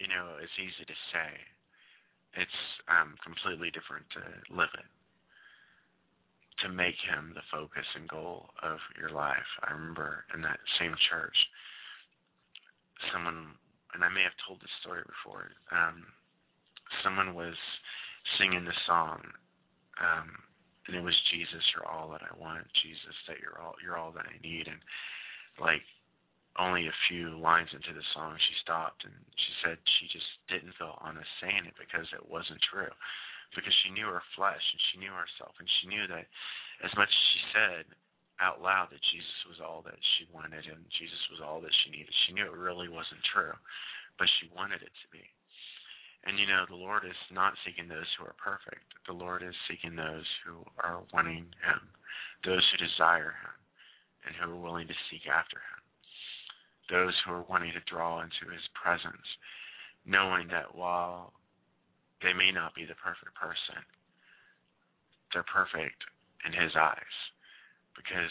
You 0.00 0.08
know, 0.08 0.40
it's 0.40 0.56
easy 0.56 0.88
to 0.88 0.98
say. 1.12 1.30
It's 2.40 2.60
um, 2.88 3.20
completely 3.20 3.68
different 3.68 4.08
to 4.16 4.22
live 4.48 4.72
it. 4.72 4.88
To 6.64 6.72
make 6.72 6.96
Him 7.04 7.36
the 7.36 7.44
focus 7.52 7.84
and 7.94 8.08
goal 8.08 8.48
of 8.64 8.80
your 8.96 9.12
life. 9.12 9.48
I 9.60 9.76
remember 9.76 10.24
in 10.32 10.40
that 10.42 10.60
same 10.80 10.96
church, 11.12 11.36
someone, 13.12 13.56
and 13.92 14.00
I 14.00 14.08
may 14.08 14.24
have 14.24 14.36
told 14.48 14.60
this 14.60 14.72
story 14.80 15.04
before. 15.04 15.52
Um, 15.68 16.08
someone 17.04 17.36
was 17.36 17.56
singing 18.40 18.64
the 18.64 18.76
song. 18.88 19.20
Um, 20.00 20.32
and 20.88 20.96
it 20.96 21.04
was 21.04 21.14
Jesus, 21.30 21.62
you're 21.76 21.86
all 21.86 22.10
that 22.10 22.24
I 22.24 22.32
want. 22.40 22.64
Jesus, 22.82 23.14
that 23.28 23.38
you're 23.38 23.60
all 23.60 23.76
you're 23.84 24.00
all 24.00 24.12
that 24.16 24.26
I 24.26 24.36
need. 24.42 24.66
And 24.66 24.80
like 25.60 25.84
only 26.58 26.90
a 26.90 27.02
few 27.06 27.38
lines 27.38 27.70
into 27.70 27.94
the 27.94 28.04
song, 28.14 28.34
she 28.38 28.56
stopped 28.62 29.06
and 29.06 29.14
she 29.38 29.52
said 29.62 29.78
she 29.98 30.10
just 30.10 30.26
didn't 30.50 30.74
feel 30.74 30.98
honest 30.98 31.30
saying 31.38 31.68
it 31.68 31.78
because 31.78 32.10
it 32.10 32.26
wasn't 32.26 32.58
true, 32.66 32.90
because 33.54 33.74
she 33.84 33.94
knew 33.94 34.10
her 34.10 34.24
flesh 34.34 34.62
and 34.62 34.82
she 34.90 34.98
knew 34.98 35.14
herself 35.14 35.54
and 35.62 35.70
she 35.78 35.86
knew 35.86 36.10
that 36.10 36.26
as 36.82 36.92
much 36.98 37.10
as 37.10 37.24
she 37.30 37.42
said 37.54 37.84
out 38.40 38.64
loud 38.64 38.88
that 38.90 39.04
Jesus 39.12 39.40
was 39.46 39.60
all 39.60 39.84
that 39.84 40.00
she 40.16 40.26
wanted 40.32 40.64
and 40.64 40.80
Jesus 40.96 41.22
was 41.30 41.44
all 41.44 41.60
that 41.60 41.74
she 41.84 41.92
needed, 41.92 42.10
she 42.26 42.32
knew 42.32 42.48
it 42.48 42.56
really 42.56 42.88
wasn't 42.88 43.20
true, 43.30 43.54
but 44.18 44.26
she 44.40 44.50
wanted 44.56 44.80
it 44.82 44.94
to 45.04 45.08
be. 45.12 45.22
And 46.24 46.36
you 46.36 46.44
know, 46.44 46.68
the 46.68 46.76
Lord 46.76 47.04
is 47.04 47.16
not 47.32 47.56
seeking 47.64 47.88
those 47.88 48.08
who 48.16 48.28
are 48.28 48.36
perfect. 48.36 48.84
The 49.08 49.16
Lord 49.16 49.40
is 49.42 49.56
seeking 49.68 49.96
those 49.96 50.28
who 50.44 50.60
are 50.80 51.00
wanting 51.12 51.48
Him, 51.64 51.80
those 52.44 52.64
who 52.68 52.76
desire 52.76 53.32
Him, 53.40 53.56
and 54.28 54.32
who 54.36 54.52
are 54.52 54.60
willing 54.60 54.88
to 54.88 55.04
seek 55.08 55.24
after 55.24 55.56
Him, 55.56 55.79
those 56.90 57.14
who 57.22 57.32
are 57.32 57.46
wanting 57.48 57.72
to 57.72 57.90
draw 57.90 58.20
into 58.20 58.50
His 58.50 58.64
presence, 58.74 59.26
knowing 60.04 60.48
that 60.48 60.74
while 60.74 61.32
they 62.22 62.34
may 62.34 62.50
not 62.50 62.74
be 62.74 62.84
the 62.84 62.98
perfect 62.98 63.32
person, 63.38 63.80
they're 65.32 65.46
perfect 65.46 66.02
in 66.44 66.52
His 66.52 66.74
eyes, 66.74 67.16
because 67.94 68.30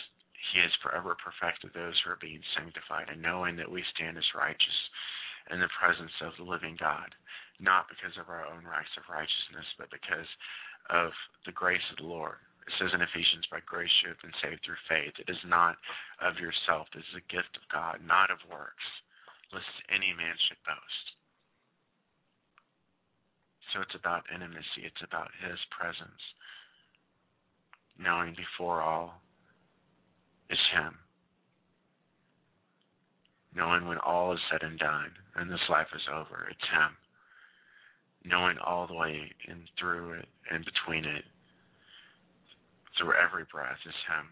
He 0.53 0.59
has 0.59 0.71
forever 0.83 1.15
perfected 1.17 1.71
those 1.73 1.95
who 2.03 2.11
are 2.11 2.21
being 2.21 2.43
sanctified, 2.53 3.09
and 3.09 3.21
knowing 3.21 3.55
that 3.57 3.71
we 3.71 3.83
stand 3.95 4.17
as 4.17 4.35
righteous 4.35 4.79
in 5.49 5.59
the 5.59 5.71
presence 5.79 6.13
of 6.21 6.37
the 6.37 6.45
living 6.45 6.77
God 6.77 7.15
not 7.59 7.91
because 7.91 8.15
of 8.15 8.31
our 8.31 8.47
own 8.47 8.63
rights 8.63 8.91
of 8.95 9.03
righteousness, 9.11 9.67
but 9.77 9.91
because 9.91 10.27
of 10.89 11.11
the 11.45 11.51
grace 11.51 11.83
of 11.91 11.99
the 11.99 12.07
Lord. 12.07 12.39
It 12.67 12.73
says 12.77 12.91
in 12.93 13.01
Ephesians, 13.01 13.47
by 13.51 13.59
grace 13.65 13.91
you 14.03 14.09
have 14.09 14.21
been 14.21 14.35
saved 14.41 14.61
through 14.63 14.79
faith. 14.87 15.13
It 15.19 15.31
is 15.31 15.41
not 15.45 15.77
of 16.21 16.37
yourself, 16.37 16.87
it 16.93 16.99
is 16.99 17.17
a 17.17 17.31
gift 17.31 17.55
of 17.57 17.65
God, 17.71 17.99
not 18.05 18.31
of 18.31 18.39
works, 18.49 18.85
lest 19.51 19.67
any 19.89 20.13
man 20.13 20.35
should 20.47 20.61
boast. 20.63 21.05
So 23.73 23.81
it's 23.81 23.97
about 23.97 24.29
intimacy, 24.33 24.85
it's 24.85 25.03
about 25.05 25.29
His 25.41 25.59
presence, 25.69 26.21
knowing 27.97 28.35
before 28.35 28.81
all 28.81 29.21
is 30.49 30.61
Him. 30.73 30.97
Knowing 33.55 33.87
when 33.87 33.97
all 33.97 34.33
is 34.33 34.39
said 34.51 34.61
and 34.61 34.77
done 34.77 35.11
and 35.35 35.49
this 35.49 35.69
life 35.69 35.89
is 35.93 36.05
over, 36.09 36.47
it's 36.49 36.69
Him 36.69 36.97
knowing 38.25 38.57
all 38.65 38.87
the 38.87 38.93
way 38.93 39.31
in 39.47 39.63
through 39.79 40.13
it 40.13 40.27
and 40.51 40.65
between 40.65 41.05
it, 41.05 41.23
through 42.99 43.15
every 43.15 43.47
breath, 43.47 43.79
is 43.87 43.95
Him. 44.11 44.27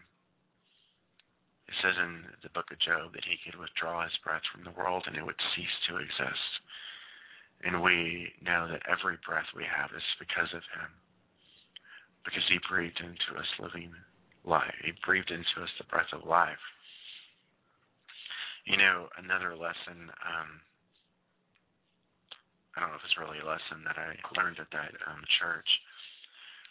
It 1.68 1.76
says 1.80 1.96
in 1.96 2.28
the 2.44 2.52
book 2.52 2.68
of 2.68 2.80
Job 2.84 3.16
that 3.16 3.24
He 3.24 3.40
could 3.40 3.58
withdraw 3.58 4.04
His 4.04 4.14
breath 4.20 4.44
from 4.52 4.64
the 4.64 4.76
world 4.76 5.08
and 5.08 5.16
it 5.16 5.24
would 5.24 5.40
cease 5.56 5.76
to 5.88 5.96
exist. 5.96 6.52
And 7.64 7.82
we 7.82 8.30
know 8.44 8.68
that 8.68 8.86
every 8.86 9.18
breath 9.26 9.48
we 9.56 9.64
have 9.64 9.90
is 9.96 10.04
because 10.20 10.52
of 10.52 10.62
Him. 10.76 10.92
Because 12.24 12.44
He 12.52 12.60
breathed 12.68 13.00
into 13.00 13.40
us 13.40 13.48
living 13.58 13.90
life. 14.44 14.76
He 14.84 14.92
breathed 15.04 15.32
into 15.32 15.64
us 15.64 15.72
the 15.80 15.88
breath 15.88 16.12
of 16.12 16.28
life. 16.28 16.62
You 18.68 18.76
know, 18.76 19.08
another 19.16 19.56
lesson 19.56 20.12
um, 20.20 20.60
I 22.78 22.86
don't 22.86 22.94
know 22.94 23.02
if 23.02 23.10
it's 23.10 23.18
really 23.18 23.42
a 23.42 23.48
lesson 23.48 23.82
that 23.90 23.98
I 23.98 24.14
learned 24.38 24.62
at 24.62 24.70
that 24.70 24.94
um, 25.10 25.18
church 25.42 25.66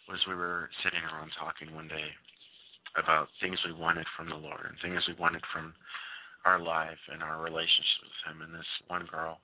was 0.08 0.20
we 0.26 0.34
were 0.34 0.72
sitting 0.82 1.04
around 1.04 1.30
talking 1.36 1.74
one 1.76 1.88
day 1.88 2.08
about 2.96 3.28
things 3.40 3.60
we 3.64 3.76
wanted 3.76 4.08
from 4.16 4.28
the 4.32 4.40
Lord 4.40 4.64
and 4.64 4.76
things 4.80 5.04
we 5.06 5.14
wanted 5.20 5.44
from 5.52 5.76
our 6.48 6.58
life 6.58 7.00
and 7.12 7.22
our 7.22 7.44
relationship 7.44 8.00
with 8.02 8.20
Him. 8.24 8.40
And 8.42 8.52
this 8.56 8.72
one 8.88 9.04
girl, 9.04 9.38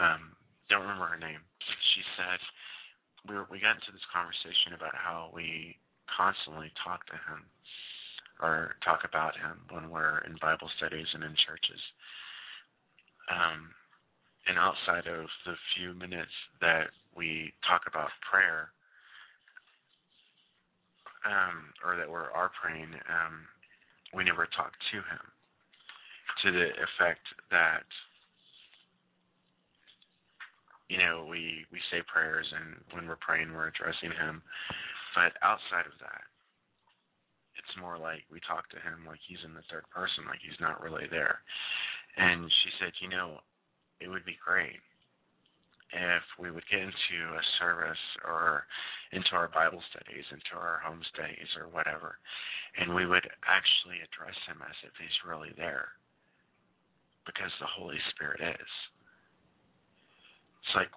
um, 0.00 0.32
don't 0.72 0.82
remember 0.82 1.06
her 1.06 1.20
name, 1.20 1.44
she 1.94 2.02
said 2.16 2.40
we 3.28 3.36
were, 3.36 3.46
we 3.50 3.60
got 3.60 3.76
into 3.76 3.92
this 3.92 4.08
conversation 4.08 4.72
about 4.72 4.96
how 4.96 5.28
we 5.34 5.76
constantly 6.08 6.72
talk 6.80 7.04
to 7.12 7.18
Him 7.28 7.44
or 8.40 8.80
talk 8.80 9.04
about 9.04 9.36
Him 9.36 9.60
when 9.68 9.92
we're 9.92 10.24
in 10.24 10.40
Bible 10.40 10.72
studies 10.80 11.06
and 11.12 11.24
in 11.24 11.36
churches. 11.36 11.82
Um, 13.28 13.76
and 14.48 14.56
outside 14.56 15.06
of 15.06 15.28
the 15.44 15.54
few 15.76 15.92
minutes 15.92 16.32
that 16.64 16.88
we 17.14 17.52
talk 17.68 17.84
about 17.86 18.08
prayer, 18.24 18.72
um, 21.24 21.72
or 21.84 21.96
that 21.96 22.08
we're 22.08 22.30
are 22.32 22.50
praying, 22.60 22.88
um, 23.08 23.44
we 24.14 24.24
never 24.24 24.46
talk 24.56 24.72
to 24.92 24.98
him 24.98 25.24
to 26.42 26.48
the 26.52 26.72
effect 26.80 27.24
that 27.50 27.84
you 30.88 30.98
know 30.98 31.26
we 31.28 31.66
we 31.70 31.78
say 31.92 32.00
prayers 32.08 32.46
and 32.56 32.80
when 32.92 33.06
we're 33.06 33.20
praying 33.20 33.52
we're 33.52 33.68
addressing 33.68 34.10
him. 34.16 34.42
But 35.14 35.34
outside 35.42 35.86
of 35.86 35.96
that 36.00 36.24
it's 37.58 37.76
more 37.76 37.98
like 37.98 38.24
we 38.32 38.40
talk 38.40 38.70
to 38.70 38.80
him 38.80 39.04
like 39.06 39.20
he's 39.28 39.42
in 39.44 39.52
the 39.52 39.66
third 39.68 39.84
person 39.92 40.24
like 40.26 40.40
he's 40.40 40.58
not 40.60 40.80
really 40.80 41.06
there. 41.10 41.44
And 42.16 42.48
she 42.48 42.70
said 42.80 42.92
you 43.00 43.08
know 43.08 43.38
it 44.00 44.08
would 44.08 44.24
be 44.24 44.38
great 44.40 44.80
if 45.92 46.22
we 46.38 46.50
would 46.50 46.66
get 46.70 46.80
into 46.80 47.18
a 47.34 47.44
service 47.58 48.04
or 48.24 48.66
into 49.12 49.34
our 49.34 49.48
Bible 49.50 49.82
studies, 49.90 50.24
into 50.30 50.54
our 50.54 50.78
home 50.84 51.02
studies 51.10 51.50
or 51.58 51.66
whatever, 51.66 52.18
and 52.78 52.94
we 52.94 53.06
would 53.06 53.26
actually 53.42 53.98
address 53.98 54.38
him 54.46 54.62
as 54.62 54.76
if 54.86 54.94
he's 54.98 55.26
really 55.26 55.50
there 55.58 55.98
because 57.26 57.50
the 57.58 57.66
Holy 57.66 57.98
Spirit 58.14 58.40
is. 58.40 58.72
It's 60.62 60.74
like 60.78 60.90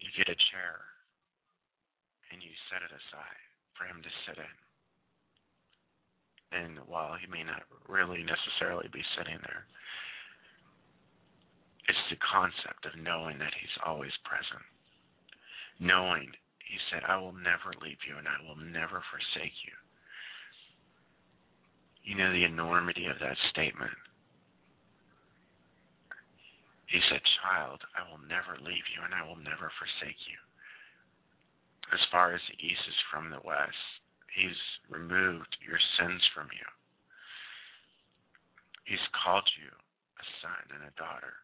you 0.00 0.08
get 0.16 0.32
a 0.32 0.38
chair 0.52 0.80
and 2.32 2.40
you 2.40 2.50
set 2.72 2.80
it 2.80 2.92
aside 2.92 3.44
for 3.76 3.84
him 3.84 4.00
to 4.00 4.12
sit 4.24 4.40
in. 4.40 4.56
And 6.50 6.82
while 6.88 7.14
he 7.14 7.30
may 7.30 7.44
not 7.44 7.62
really 7.86 8.26
necessarily 8.26 8.88
be 8.90 9.04
sitting 9.14 9.38
there, 9.46 9.68
it's 11.90 12.06
the 12.06 12.22
concept 12.22 12.86
of 12.86 12.94
knowing 13.02 13.42
that 13.42 13.50
He's 13.58 13.76
always 13.82 14.14
present. 14.22 14.62
Knowing, 15.82 16.30
He 16.62 16.78
said, 16.86 17.02
I 17.02 17.18
will 17.18 17.34
never 17.34 17.74
leave 17.82 17.98
you 18.06 18.14
and 18.14 18.30
I 18.30 18.38
will 18.46 18.62
never 18.62 19.02
forsake 19.10 19.58
you. 19.66 19.74
You 22.06 22.14
know 22.14 22.30
the 22.30 22.46
enormity 22.46 23.10
of 23.10 23.18
that 23.18 23.34
statement. 23.50 23.98
He 26.86 27.02
said, 27.10 27.22
Child, 27.42 27.82
I 27.98 28.06
will 28.06 28.22
never 28.22 28.54
leave 28.62 28.86
you 28.94 29.02
and 29.02 29.10
I 29.10 29.26
will 29.26 29.38
never 29.42 29.74
forsake 29.74 30.18
you. 30.30 30.38
As 31.90 32.02
far 32.14 32.38
as 32.38 32.42
the 32.46 32.58
east 32.62 32.86
is 32.86 33.02
from 33.10 33.34
the 33.34 33.42
west, 33.42 33.82
He's 34.30 34.58
removed 34.86 35.58
your 35.58 35.82
sins 35.98 36.22
from 36.30 36.46
you. 36.54 36.68
He's 38.86 39.02
called 39.10 39.46
you 39.58 39.74
a 39.74 40.24
son 40.38 40.78
and 40.78 40.86
a 40.86 40.94
daughter. 40.94 41.34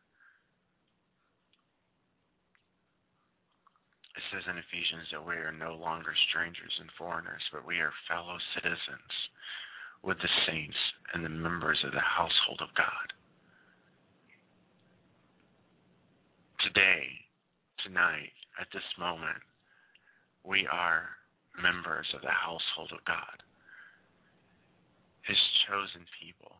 It 4.16 4.24
says 4.32 4.48
in 4.48 4.56
Ephesians 4.56 5.12
that 5.12 5.20
we 5.20 5.36
are 5.36 5.52
no 5.52 5.76
longer 5.76 6.16
strangers 6.32 6.72
and 6.80 6.88
foreigners, 6.96 7.42
but 7.52 7.66
we 7.68 7.78
are 7.84 7.92
fellow 8.08 8.40
citizens 8.56 9.12
with 10.02 10.16
the 10.18 10.32
saints 10.48 10.80
and 11.12 11.24
the 11.24 11.28
members 11.28 11.78
of 11.84 11.92
the 11.92 12.00
household 12.00 12.64
of 12.64 12.72
God. 12.72 13.12
Today, 16.64 17.12
tonight, 17.84 18.32
at 18.58 18.68
this 18.72 18.88
moment, 18.98 19.44
we 20.44 20.66
are 20.72 21.12
members 21.60 22.08
of 22.16 22.22
the 22.22 22.32
household 22.32 22.96
of 22.96 23.04
God, 23.04 23.44
His 25.28 25.36
chosen 25.68 26.08
people, 26.22 26.56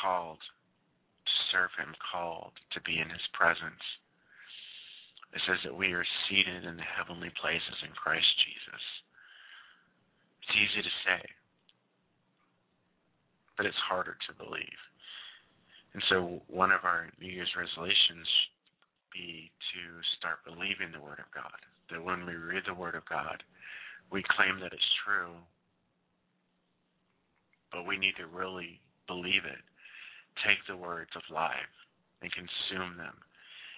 called 0.00 0.40
serve 1.52 1.70
him, 1.78 1.94
called 2.00 2.52
to 2.72 2.80
be 2.82 2.98
in 2.98 3.10
his 3.10 3.26
presence. 3.32 3.82
It 5.34 5.42
says 5.44 5.60
that 5.64 5.76
we 5.76 5.92
are 5.92 6.06
seated 6.28 6.64
in 6.64 6.76
the 6.76 6.86
heavenly 6.86 7.30
places 7.40 7.76
in 7.84 7.92
Christ 7.92 8.28
Jesus. 8.46 8.84
It's 10.42 10.56
easy 10.56 10.82
to 10.82 10.94
say, 11.04 11.22
but 13.56 13.66
it's 13.66 13.88
harder 13.88 14.16
to 14.16 14.32
believe. 14.44 14.80
And 15.94 16.02
so, 16.08 16.40
one 16.48 16.72
of 16.72 16.84
our 16.84 17.08
New 17.20 17.28
Year's 17.28 17.52
resolutions 17.56 18.28
should 18.28 18.56
be 19.12 19.50
to 19.72 19.82
start 20.20 20.44
believing 20.44 20.92
the 20.92 21.00
Word 21.00 21.20
of 21.20 21.30
God. 21.32 21.56
That 21.90 22.04
when 22.04 22.26
we 22.26 22.36
read 22.36 22.64
the 22.68 22.76
Word 22.76 22.94
of 22.94 23.08
God, 23.08 23.42
we 24.12 24.22
claim 24.36 24.60
that 24.60 24.72
it's 24.72 24.94
true, 25.04 25.32
but 27.72 27.86
we 27.86 27.96
need 27.98 28.14
to 28.20 28.26
really 28.26 28.80
believe 29.06 29.44
it. 29.44 29.62
Take 30.44 30.60
the 30.68 30.76
words 30.76 31.10
of 31.16 31.22
life 31.32 31.74
and 32.20 32.30
consume 32.32 32.96
them 32.96 33.16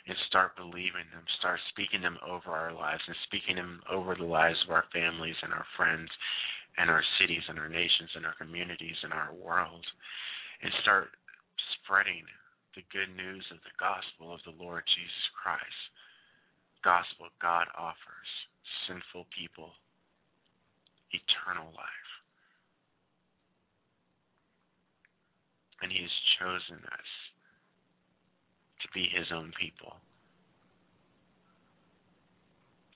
and 0.09 0.17
start 0.27 0.57
believing 0.57 1.05
them, 1.13 1.23
start 1.39 1.61
speaking 1.69 2.01
them 2.01 2.17
over 2.25 2.51
our 2.51 2.73
lives 2.73 3.05
and 3.07 3.17
speaking 3.29 3.57
them 3.57 3.81
over 3.93 4.17
the 4.17 4.25
lives 4.25 4.59
of 4.65 4.73
our 4.73 4.89
families 4.93 5.37
and 5.43 5.53
our 5.53 5.67
friends 5.77 6.09
and 6.81 6.89
our 6.89 7.05
cities 7.21 7.45
and 7.49 7.59
our 7.59 7.69
nations 7.69 8.11
and 8.17 8.25
our 8.25 8.35
communities 8.41 8.97
and 9.05 9.13
our 9.13 9.35
world 9.35 9.85
and 10.63 10.73
start 10.83 11.13
spreading 11.79 12.25
the 12.75 12.83
good 12.89 13.11
news 13.15 13.45
of 13.51 13.59
the 13.67 13.75
gospel 13.77 14.33
of 14.33 14.41
the 14.49 14.57
Lord 14.57 14.83
Jesus 14.87 15.27
Christ. 15.37 15.83
Gospel 16.81 17.29
God 17.43 17.67
offers 17.77 18.31
sinful 18.87 19.27
people 19.35 19.77
eternal 21.11 21.69
life. 21.75 22.08
And 25.83 25.93
He 25.93 26.03
has 26.03 26.17
chosen 26.39 26.83
us 26.85 27.11
to 28.83 28.87
be 28.95 29.09
His 29.11 29.27
own 29.35 29.53
people. 29.61 29.95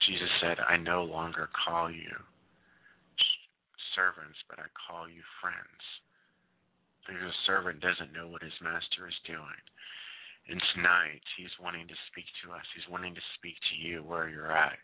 Jesus 0.07 0.31
said, 0.43 0.59
I 0.59 0.77
no 0.77 1.05
longer 1.05 1.49
call 1.65 1.91
you 1.91 2.11
servants, 3.95 4.41
but 4.49 4.59
I 4.59 4.69
call 4.75 5.09
you 5.09 5.23
friends. 5.41 5.83
Because 7.05 7.23
a 7.23 7.45
servant 7.47 7.83
doesn't 7.83 8.15
know 8.15 8.29
what 8.31 8.45
his 8.45 8.57
master 8.63 9.09
is 9.09 9.27
doing. 9.29 9.63
And 10.51 10.59
tonight, 10.75 11.23
he's 11.39 11.55
wanting 11.63 11.87
to 11.87 12.07
speak 12.11 12.27
to 12.43 12.51
us. 12.51 12.67
He's 12.75 12.91
wanting 12.91 13.15
to 13.15 13.31
speak 13.39 13.55
to 13.71 13.77
you 13.79 14.03
where 14.03 14.27
you're 14.27 14.51
at. 14.51 14.79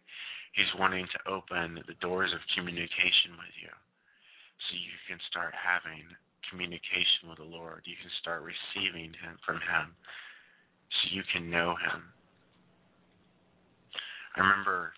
He's 0.54 0.70
wanting 0.78 1.06
to 1.10 1.20
open 1.30 1.82
the 1.86 1.98
doors 1.98 2.30
of 2.30 2.54
communication 2.54 3.34
with 3.38 3.54
you 3.58 3.70
so 3.70 4.70
you 4.74 4.96
can 5.06 5.18
start 5.30 5.54
having 5.54 6.06
communication 6.50 7.28
with 7.28 7.38
the 7.38 7.48
Lord. 7.48 7.82
You 7.84 7.96
can 8.00 8.10
start 8.20 8.42
receiving 8.42 9.12
him 9.14 9.38
from 9.44 9.56
him 9.56 9.94
so 10.90 11.14
you 11.14 11.22
can 11.32 11.50
know 11.50 11.76
him. 11.76 12.02
I 14.36 14.40
remember 14.40 14.92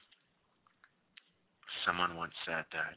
someone 1.87 2.17
once 2.17 2.35
said 2.47 2.65
that 2.73 2.97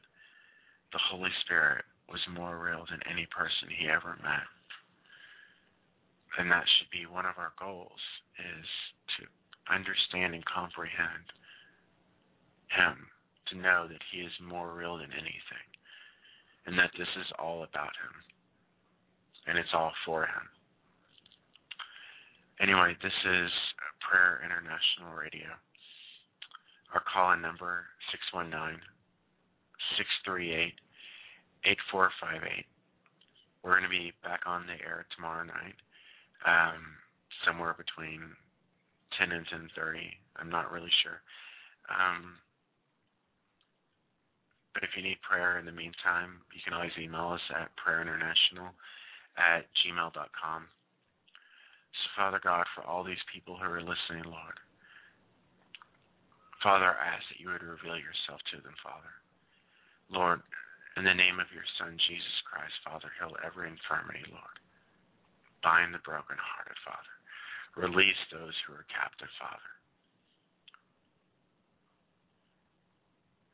the 0.91 1.01
Holy 1.09 1.31
Spirit 1.45 1.85
was 2.09 2.21
more 2.35 2.59
real 2.59 2.85
than 2.89 2.99
any 3.09 3.25
person 3.31 3.71
he 3.71 3.89
ever 3.89 4.19
met. 4.21 4.45
And 6.37 6.51
that 6.51 6.65
should 6.77 6.89
be 6.91 7.05
one 7.05 7.25
of 7.25 7.37
our 7.37 7.53
goals 7.57 8.01
is 8.37 8.67
to 9.17 9.25
understand 9.71 10.33
and 10.33 10.43
comprehend 10.45 11.29
him, 12.73 13.07
to 13.53 13.57
know 13.57 13.87
that 13.87 14.01
he 14.11 14.25
is 14.25 14.33
more 14.41 14.73
real 14.73 14.97
than 14.97 15.13
anything, 15.13 15.67
and 16.65 16.77
that 16.77 16.91
this 16.97 17.09
is 17.21 17.29
all 17.37 17.63
about 17.63 17.93
him, 18.01 18.13
and 19.47 19.57
it's 19.57 19.73
all 19.73 19.91
for 20.05 20.23
him. 20.23 20.45
Anyway, 22.61 22.95
this 23.01 23.13
is 23.25 23.51
Prayer 23.99 24.39
International 24.45 25.13
Radio. 25.17 25.49
Our 26.93 27.01
call 27.01 27.33
in 27.33 27.41
number 27.41 27.85
619 28.11 28.79
638 29.97 30.77
8458. 31.65 32.65
We're 33.63 33.79
going 33.79 33.87
to 33.87 33.91
be 33.91 34.11
back 34.21 34.43
on 34.45 34.67
the 34.67 34.77
air 34.83 35.07
tomorrow 35.15 35.43
night, 35.47 35.79
um, 36.45 36.99
somewhere 37.47 37.73
between 37.73 38.35
10 39.17 39.31
and 39.31 39.47
10:30. 39.47 40.13
I'm 40.35 40.49
not 40.49 40.71
really 40.71 40.91
sure. 41.01 41.21
Um, 41.89 42.39
but 44.73 44.83
if 44.83 44.95
you 44.95 45.03
need 45.03 45.21
prayer 45.21 45.59
in 45.59 45.65
the 45.65 45.71
meantime, 45.71 46.41
you 46.53 46.61
can 46.63 46.73
always 46.73 46.95
email 46.97 47.29
us 47.29 47.45
at 47.55 47.71
prayerinternational 47.77 48.73
at 49.37 49.65
gmail.com. 49.81 50.61
So, 51.93 52.05
Father 52.17 52.41
God, 52.41 52.65
for 52.73 52.83
all 52.83 53.03
these 53.03 53.21
people 53.33 53.57
who 53.57 53.69
are 53.69 53.81
listening, 53.81 54.25
Lord, 54.25 54.57
Father, 56.61 56.95
I 56.95 57.19
ask 57.19 57.27
that 57.27 57.43
you 57.43 57.51
would 57.51 57.61
reveal 57.61 57.99
yourself 57.99 58.39
to 58.55 58.63
them, 58.63 58.75
Father. 58.79 59.11
Lord, 60.07 60.39
in 60.95 61.03
the 61.03 61.13
name 61.13 61.41
of 61.41 61.51
your 61.51 61.65
Son, 61.75 61.97
Jesus 62.07 62.37
Christ, 62.47 62.73
Father, 62.85 63.11
heal 63.19 63.35
every 63.43 63.67
infirmity, 63.67 64.23
Lord. 64.29 64.57
Bind 65.59 65.91
the 65.91 66.03
brokenhearted, 66.05 66.77
Father. 66.85 67.13
Release 67.75 68.19
those 68.29 68.53
who 68.63 68.77
are 68.77 68.85
captive, 68.93 69.31
Father. 69.41 69.71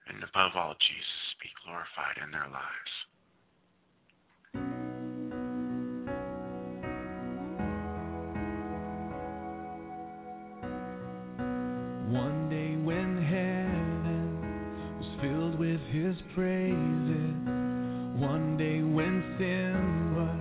And 0.10 0.20
above 0.26 0.58
all, 0.58 0.76
Jesus, 0.78 1.40
be 1.40 1.50
glorified 1.64 2.18
in 2.20 2.34
their 2.34 2.50
lives. 2.50 2.94
His 15.92 16.16
praises, 16.36 17.34
one 18.22 18.58
day 18.60 18.82
when 18.84 19.24
sin 19.40 20.14
was 20.14 20.38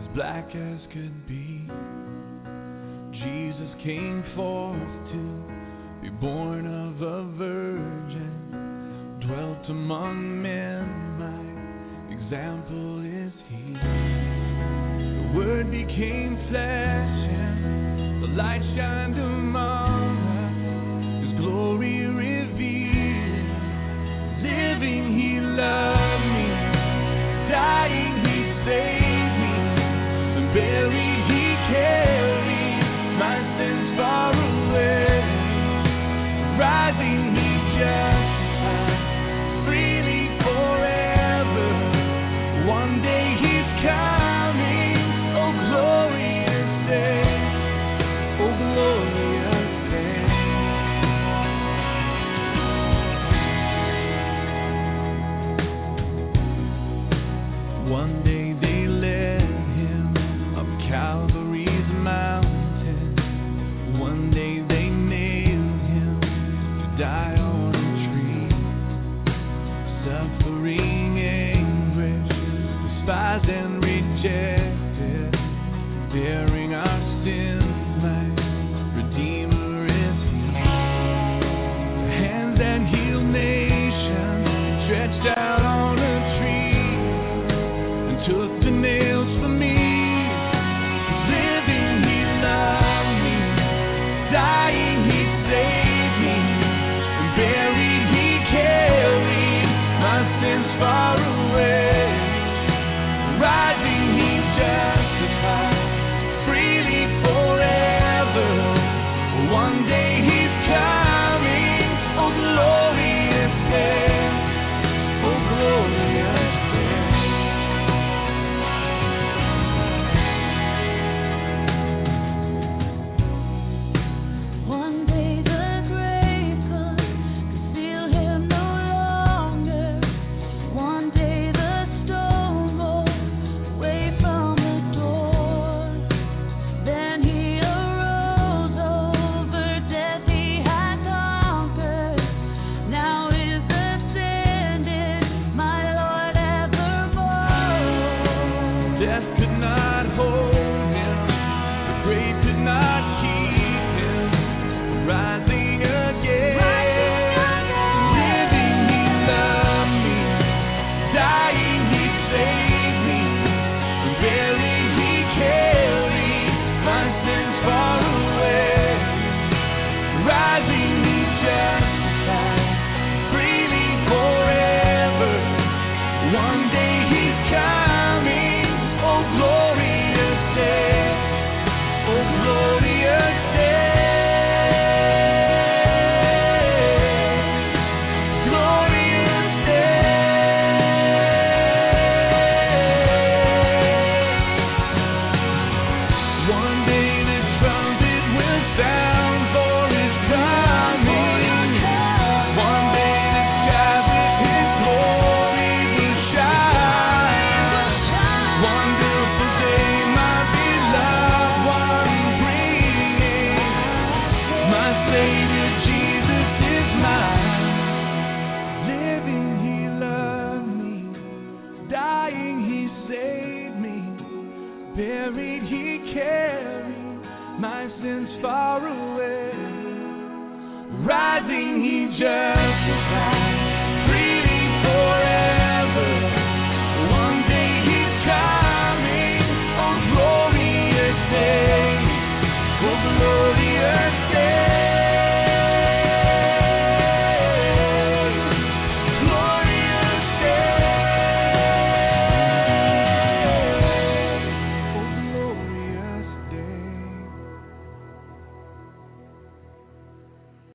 as 0.00 0.08
black 0.14 0.48
as 0.56 0.80
could 0.92 1.26
be, 1.28 1.68
Jesus 3.12 3.76
came 3.84 4.24
forth 4.34 4.92
to 5.12 6.00
be 6.00 6.08
born 6.08 6.64
of 6.64 7.02
a 7.02 7.24
virgin, 7.36 9.20
dwelt 9.26 9.68
among 9.68 10.40
men, 10.40 10.88
my 11.18 11.44
example 12.16 13.04
is 13.04 13.32
he. 13.50 13.76
The 13.76 15.36
word 15.36 15.70
became 15.70 16.38
flesh 16.48 17.28
and 17.28 18.22
the 18.22 18.28
light 18.28 18.62
shined 18.76 19.09